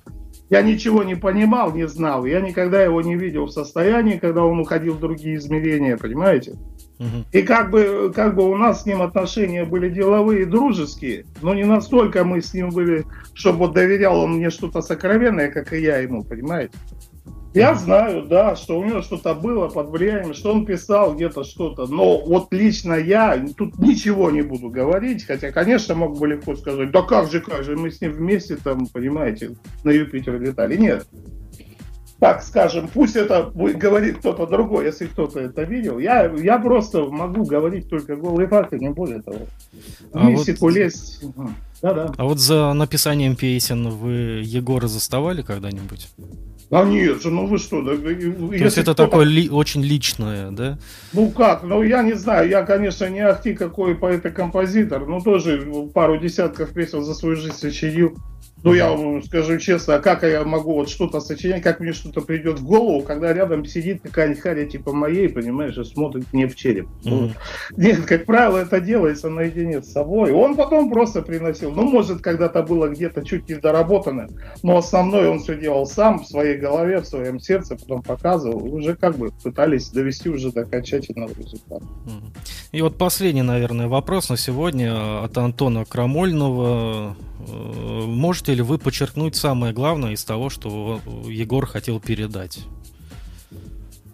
я 0.49 0.61
ничего 0.61 1.03
не 1.03 1.15
понимал, 1.15 1.73
не 1.73 1.87
знал. 1.87 2.25
Я 2.25 2.41
никогда 2.41 2.81
его 2.81 3.01
не 3.01 3.15
видел 3.15 3.45
в 3.45 3.51
состоянии, 3.51 4.17
когда 4.17 4.43
он 4.43 4.59
уходил 4.59 4.93
в 4.93 4.99
другие 4.99 5.35
измерения, 5.35 5.97
понимаете? 5.97 6.55
Угу. 6.99 7.25
И 7.31 7.41
как 7.43 7.71
бы, 7.71 8.11
как 8.13 8.35
бы 8.35 8.49
у 8.49 8.57
нас 8.57 8.83
с 8.83 8.85
ним 8.85 9.01
отношения 9.01 9.63
были 9.63 9.89
деловые, 9.89 10.45
дружеские, 10.45 11.25
но 11.41 11.53
не 11.53 11.63
настолько 11.63 12.23
мы 12.23 12.41
с 12.41 12.53
ним 12.53 12.71
были, 12.71 13.05
чтобы 13.33 13.59
вот 13.59 13.73
доверял 13.73 14.19
он 14.19 14.33
мне 14.33 14.49
что-то 14.49 14.81
сокровенное, 14.81 15.49
как 15.49 15.71
и 15.71 15.81
я 15.81 15.97
ему, 15.97 16.23
понимаете? 16.23 16.73
Я 17.53 17.73
знаю, 17.73 18.25
да, 18.27 18.55
что 18.55 18.79
у 18.79 18.85
него 18.85 19.01
что-то 19.01 19.33
было 19.33 19.69
под 19.69 19.89
влиянием, 19.89 20.35
что 20.35 20.53
он 20.53 20.65
писал 20.65 21.15
где-то 21.15 21.43
что-то. 21.43 21.87
Но 21.87 22.19
вот 22.19 22.53
лично 22.53 22.93
я 22.93 23.43
тут 23.57 23.79
ничего 23.79 24.29
не 24.29 24.41
буду 24.41 24.69
говорить, 24.69 25.25
хотя, 25.25 25.51
конечно, 25.51 25.95
мог 25.95 26.19
бы 26.19 26.27
легко 26.27 26.55
сказать, 26.55 26.91
да 26.91 27.01
как 27.01 27.31
же, 27.31 27.41
как 27.41 27.63
же, 27.63 27.75
мы 27.75 27.89
с 27.89 28.01
ним 28.01 28.11
вместе 28.11 28.55
там, 28.55 28.85
понимаете, 28.85 29.55
на 29.83 29.89
Юпитер 29.89 30.39
летали. 30.39 30.77
Нет. 30.77 31.07
Так 32.19 32.43
скажем, 32.43 32.89
пусть 32.93 33.15
это 33.15 33.43
будет 33.43 33.77
говорить 33.77 34.17
кто-то 34.17 34.45
другой, 34.45 34.85
если 34.85 35.07
кто-то 35.07 35.39
это 35.39 35.63
видел. 35.63 35.99
Я, 35.99 36.25
я 36.25 36.59
просто 36.59 37.05
могу 37.05 37.45
говорить 37.45 37.89
только 37.89 38.17
голые 38.17 38.47
факты, 38.47 38.77
не 38.77 38.89
более 38.89 39.21
того. 39.21 39.47
А 40.13 40.29
Мистику 40.29 40.65
вот... 40.65 40.75
лезть. 40.75 41.23
Да-да. 41.81 42.11
А 42.17 42.25
вот 42.25 42.39
за 42.39 42.73
написанием 42.73 43.37
песен 43.37 43.89
вы 43.89 44.41
Егора 44.43 44.87
заставали 44.87 45.41
когда-нибудь? 45.41 46.09
А 46.71 46.83
нет 46.83 47.21
же, 47.23 47.31
ну 47.31 47.47
вы 47.47 47.57
что? 47.57 47.81
Да, 47.81 47.95
То 47.95 48.09
есть 48.09 48.77
это 48.77 48.93
такое 48.93 49.25
ли, 49.25 49.49
очень 49.49 49.83
личное, 49.83 50.51
да? 50.51 50.77
Ну 51.13 51.31
как, 51.31 51.63
ну 51.63 51.81
я 51.81 52.03
не 52.03 52.13
знаю, 52.13 52.47
я, 52.47 52.61
конечно, 52.63 53.09
не 53.09 53.21
ахти 53.21 53.55
какой 53.55 53.95
поэт 53.95 54.25
и 54.27 54.29
композитор, 54.29 55.07
но 55.07 55.19
тоже 55.19 55.67
пару 55.93 56.17
десятков 56.19 56.71
песен 56.71 57.03
за 57.03 57.15
свою 57.15 57.35
жизнь 57.35 57.55
сочинил. 57.55 58.15
Ну, 58.63 58.73
я 58.73 58.89
вам 58.89 59.23
скажу 59.23 59.57
честно, 59.57 59.95
а 59.95 59.99
как 59.99 60.23
я 60.23 60.43
могу 60.43 60.73
вот 60.73 60.89
что-то 60.89 61.19
сочинять, 61.21 61.63
как 61.63 61.79
мне 61.79 61.93
что-то 61.93 62.21
придет 62.21 62.59
в 62.59 62.65
голову, 62.65 63.01
когда 63.01 63.33
рядом 63.33 63.65
сидит 63.65 64.01
какая-нибудь 64.01 64.41
харя 64.41 64.65
типа 64.65 64.91
моей, 64.91 65.29
понимаешь, 65.29 65.77
и 65.77 65.83
смотрит 65.83 66.25
мне 66.33 66.47
в 66.47 66.55
череп. 66.55 66.87
Mm-hmm. 67.03 67.31
Нет, 67.77 68.05
как 68.05 68.25
правило, 68.25 68.57
это 68.57 68.81
делается 68.81 69.29
наедине 69.29 69.81
с 69.81 69.91
собой. 69.91 70.31
Он 70.31 70.55
потом 70.55 70.89
просто 70.89 71.21
приносил. 71.21 71.71
Ну, 71.71 71.83
может, 71.83 72.21
когда-то 72.21 72.63
было 72.63 72.89
где-то 72.89 73.23
чуть 73.23 73.47
не 73.47 73.55
доработано, 73.55 74.27
но 74.63 74.77
основное 74.77 75.29
он 75.29 75.39
все 75.39 75.57
делал 75.57 75.85
сам, 75.85 76.19
в 76.19 76.27
своей 76.27 76.57
голове, 76.57 76.99
в 76.99 77.05
своем 77.05 77.39
сердце, 77.39 77.75
потом 77.75 78.01
показывал. 78.01 78.65
И 78.65 78.69
уже 78.69 78.95
как 78.95 79.17
бы 79.17 79.31
пытались 79.43 79.89
довести 79.89 80.29
уже 80.29 80.51
до 80.51 80.61
окончательного 80.61 81.31
результата. 81.37 81.85
И 82.71 82.81
вот 82.81 82.97
последний, 82.97 83.41
наверное, 83.41 83.87
вопрос 83.87 84.29
на 84.29 84.37
сегодня 84.37 85.23
от 85.23 85.37
Антона 85.37 85.85
Крамольного. 85.85 87.15
Э, 87.47 88.03
можете 88.05 88.53
ли 88.53 88.61
вы 88.61 88.77
подчеркнуть 88.77 89.35
самое 89.35 89.73
главное 89.73 90.13
из 90.13 90.23
того, 90.23 90.49
что 90.49 90.99
Егор 91.25 91.65
хотел 91.65 91.99
передать? 91.99 92.65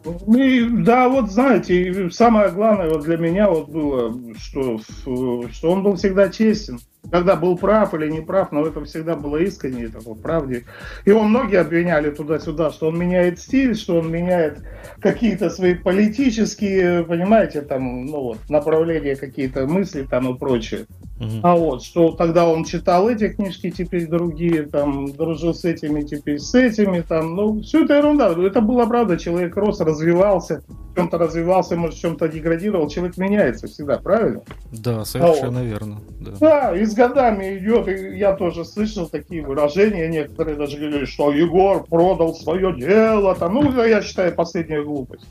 Ну, 0.06 0.84
да, 0.84 1.10
вот 1.10 1.32
знаете, 1.32 2.10
самое 2.12 2.52
главное 2.52 2.90
вот 2.90 3.04
для 3.04 3.18
меня 3.18 3.50
вот 3.50 3.70
было, 3.70 4.16
что, 4.38 4.80
что 4.80 5.72
он 5.72 5.82
был 5.82 5.96
всегда 5.96 6.30
честен 6.30 6.80
когда 7.12 7.36
был 7.36 7.58
прав 7.58 7.94
или 7.94 8.10
не 8.10 8.22
прав, 8.22 8.52
но 8.52 8.66
это 8.66 8.84
всегда 8.86 9.16
было 9.16 9.38
искренне, 9.38 9.86
это 9.86 10.02
по 10.02 10.16
правде. 10.16 10.66
Его 11.06 11.24
многие 11.24 11.60
обвиняли 11.60 12.12
туда-сюда, 12.12 12.72
что 12.72 12.88
он 12.88 13.00
меняет 13.00 13.40
стиль, 13.40 13.76
что 13.76 14.00
он 14.00 14.12
меняет 14.12 14.60
какие-то 15.00 15.50
свои 15.50 15.76
политические, 15.76 17.04
понимаете, 17.04 17.62
там, 17.62 18.06
ну 18.06 18.22
вот, 18.22 18.50
направления, 18.50 19.16
какие-то 19.16 19.68
мысли 19.68 20.04
там 20.10 20.34
и 20.34 20.38
прочее. 20.38 20.86
Угу. 21.20 21.40
А 21.44 21.56
вот, 21.56 21.84
что 21.84 22.12
тогда 22.12 22.48
он 22.48 22.66
читал 22.66 23.10
эти 23.10 23.30
книжки, 23.30 23.72
теперь 23.72 24.08
другие, 24.08 24.64
там, 24.64 25.14
дружил 25.14 25.54
с 25.54 25.64
этими, 25.64 26.02
теперь 26.02 26.40
с 26.40 26.54
этими, 26.54 27.02
там, 27.02 27.36
ну, 27.36 27.62
все 27.62 27.86
это 27.86 27.96
ерунда. 27.96 28.36
Это 28.38 28.60
была 28.60 28.86
правда, 28.86 29.18
человек 29.18 29.56
рос, 29.56 29.80
развивался, 29.80 30.62
в 30.68 30.96
чем-то 30.96 31.18
развивался, 31.18 31.78
может, 31.78 31.96
в 31.96 32.02
чем-то 32.02 32.28
деградировал, 32.28 32.90
человек 32.90 33.18
меняется 33.18 33.68
всегда, 33.68 33.98
правильно? 33.98 34.42
Да, 34.74 35.06
совершенно 35.06 35.60
а 35.60 35.64
вот. 35.64 35.70
верно. 35.70 36.02
Да. 36.20 36.32
да, 36.40 36.78
и 36.78 36.84
с 36.84 36.94
годами 36.94 37.60
идет, 37.60 37.88
и 37.88 38.18
я 38.18 38.34
тоже 38.34 38.66
слышал 38.66 39.08
такие 39.08 39.42
выражения, 39.42 40.10
некоторые 40.10 40.58
даже 40.58 40.78
говорили, 40.78 41.06
что 41.06 41.32
Егор 41.32 41.86
продал 41.86 42.36
свое 42.36 42.76
дело, 42.76 43.36
там, 43.36 43.54
ну, 43.54 43.84
я 43.86 44.02
считаю, 44.02 44.36
последняя 44.36 44.84
глупость. 44.84 45.28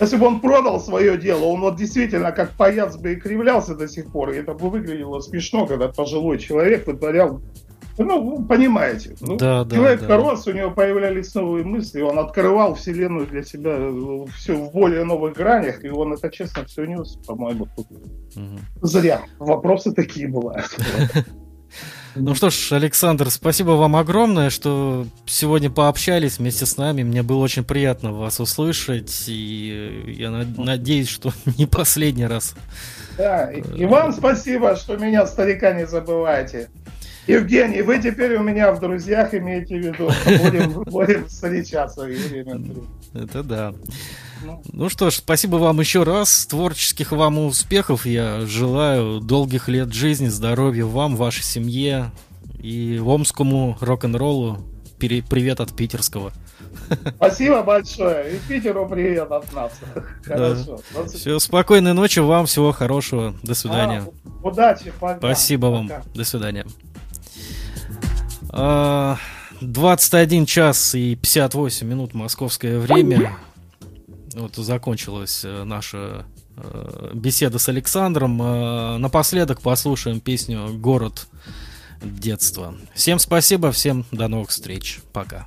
Если 0.00 0.16
бы 0.16 0.26
он 0.26 0.40
продал 0.40 0.80
свое 0.80 1.16
дело, 1.16 1.44
он 1.44 1.60
вот 1.60 1.76
действительно 1.76 2.32
как 2.32 2.50
паяц 2.50 2.96
бы 2.96 3.12
и 3.12 3.16
кривлялся 3.16 3.74
до 3.74 3.86
сих 3.86 4.10
пор, 4.10 4.30
и 4.30 4.36
это 4.36 4.54
бы 4.54 4.70
выглядело 4.70 5.20
смешно, 5.20 5.66
когда 5.66 5.88
пожилой 5.88 6.38
человек 6.38 6.86
вытворял 6.86 7.40
ну, 7.96 8.44
понимаете. 8.44 9.14
Ну, 9.20 9.36
да, 9.36 9.66
человек 9.70 10.04
да, 10.06 10.16
рос, 10.16 10.46
у 10.48 10.52
него 10.52 10.70
появлялись 10.70 11.34
новые 11.34 11.64
мысли, 11.64 12.00
он 12.00 12.18
открывал 12.18 12.74
вселенную 12.74 13.26
для 13.26 13.44
себя 13.44 13.76
э, 13.76 14.24
все 14.36 14.56
в 14.56 14.72
более 14.72 15.04
новых 15.04 15.34
гранях, 15.34 15.84
и 15.84 15.90
он 15.90 16.12
это 16.12 16.28
честно 16.28 16.64
все 16.64 16.86
нес, 16.86 17.18
по-моему. 17.26 17.68
Угу. 17.76 18.58
Зря. 18.82 19.22
Вопросы 19.38 19.92
такие 19.92 20.28
бывают. 20.28 20.76
Ну 22.16 22.34
что 22.34 22.50
ж, 22.50 22.72
Александр, 22.72 23.30
спасибо 23.30 23.70
вам 23.70 23.96
огромное, 23.96 24.50
что 24.50 25.06
сегодня 25.26 25.68
пообщались 25.68 26.38
вместе 26.38 26.64
с 26.64 26.76
нами. 26.76 27.02
Мне 27.02 27.22
было 27.22 27.38
очень 27.38 27.64
приятно 27.64 28.12
вас 28.12 28.38
услышать, 28.38 29.24
и 29.26 30.14
я 30.18 30.30
надеюсь, 30.30 31.08
что 31.08 31.32
не 31.58 31.66
последний 31.66 32.26
раз. 32.26 32.54
Да, 33.18 33.50
и 33.50 33.84
вам 33.84 34.12
спасибо, 34.12 34.76
что 34.76 34.96
меня, 34.96 35.26
старика, 35.26 35.72
не 35.72 35.86
забывайте. 35.86 36.68
Евгений, 37.26 37.80
вы 37.82 37.98
теперь 37.98 38.36
у 38.36 38.42
меня 38.42 38.72
в 38.72 38.80
друзьях 38.80 39.34
имеете 39.34 39.76
в 39.76 39.82
виду. 39.82 40.10
Будем, 40.26 40.82
будем 40.86 41.26
встречаться 41.26 42.02
время. 42.02 42.60
Это 43.14 43.42
да. 43.42 43.74
Ну. 44.44 44.62
ну 44.72 44.88
что 44.90 45.10
ж, 45.10 45.14
спасибо 45.14 45.56
вам 45.56 45.80
еще 45.80 46.02
раз. 46.02 46.46
Творческих 46.46 47.12
вам 47.12 47.38
успехов. 47.38 48.04
Я 48.04 48.44
желаю 48.46 49.20
долгих 49.20 49.68
лет 49.68 49.92
жизни, 49.92 50.28
здоровья 50.28 50.84
вам, 50.84 51.16
вашей 51.16 51.42
семье 51.42 52.12
и 52.58 53.00
омскому 53.02 53.78
рок-н-роллу. 53.80 54.58
Привет 54.98 55.60
от 55.60 55.74
питерского. 55.74 56.32
Спасибо 57.16 57.62
большое. 57.62 58.36
И 58.36 58.38
Питеру 58.48 58.88
привет 58.88 59.30
от 59.30 59.52
нас. 59.52 59.72
Хорошо. 60.24 60.80
Да. 60.94 61.06
Все, 61.06 61.38
спокойной 61.38 61.94
ночи 61.94 62.20
вам, 62.20 62.46
всего 62.46 62.72
хорошего. 62.72 63.34
До 63.42 63.54
свидания. 63.54 64.04
А, 64.06 64.46
удачи, 64.46 64.92
пока. 64.98 65.18
Спасибо 65.18 65.70
пока. 65.70 65.94
вам. 65.94 66.04
До 66.14 66.24
свидания. 66.24 66.66
21 69.60 70.42
а, 70.42 70.46
час 70.46 70.94
и 70.94 71.16
58 71.16 71.86
минут 71.86 72.14
московское 72.14 72.78
время. 72.78 73.36
Вот 74.34 74.56
закончилась 74.56 75.44
э, 75.44 75.64
наша 75.64 76.26
э, 76.56 77.10
беседа 77.14 77.58
с 77.58 77.68
Александром. 77.68 78.40
Э, 78.42 78.98
напоследок 78.98 79.60
послушаем 79.60 80.20
песню 80.20 80.68
«Город 80.74 81.28
детства». 82.02 82.74
Всем 82.94 83.18
спасибо, 83.18 83.70
всем 83.70 84.04
до 84.10 84.28
новых 84.28 84.50
встреч. 84.50 85.00
Пока. 85.12 85.46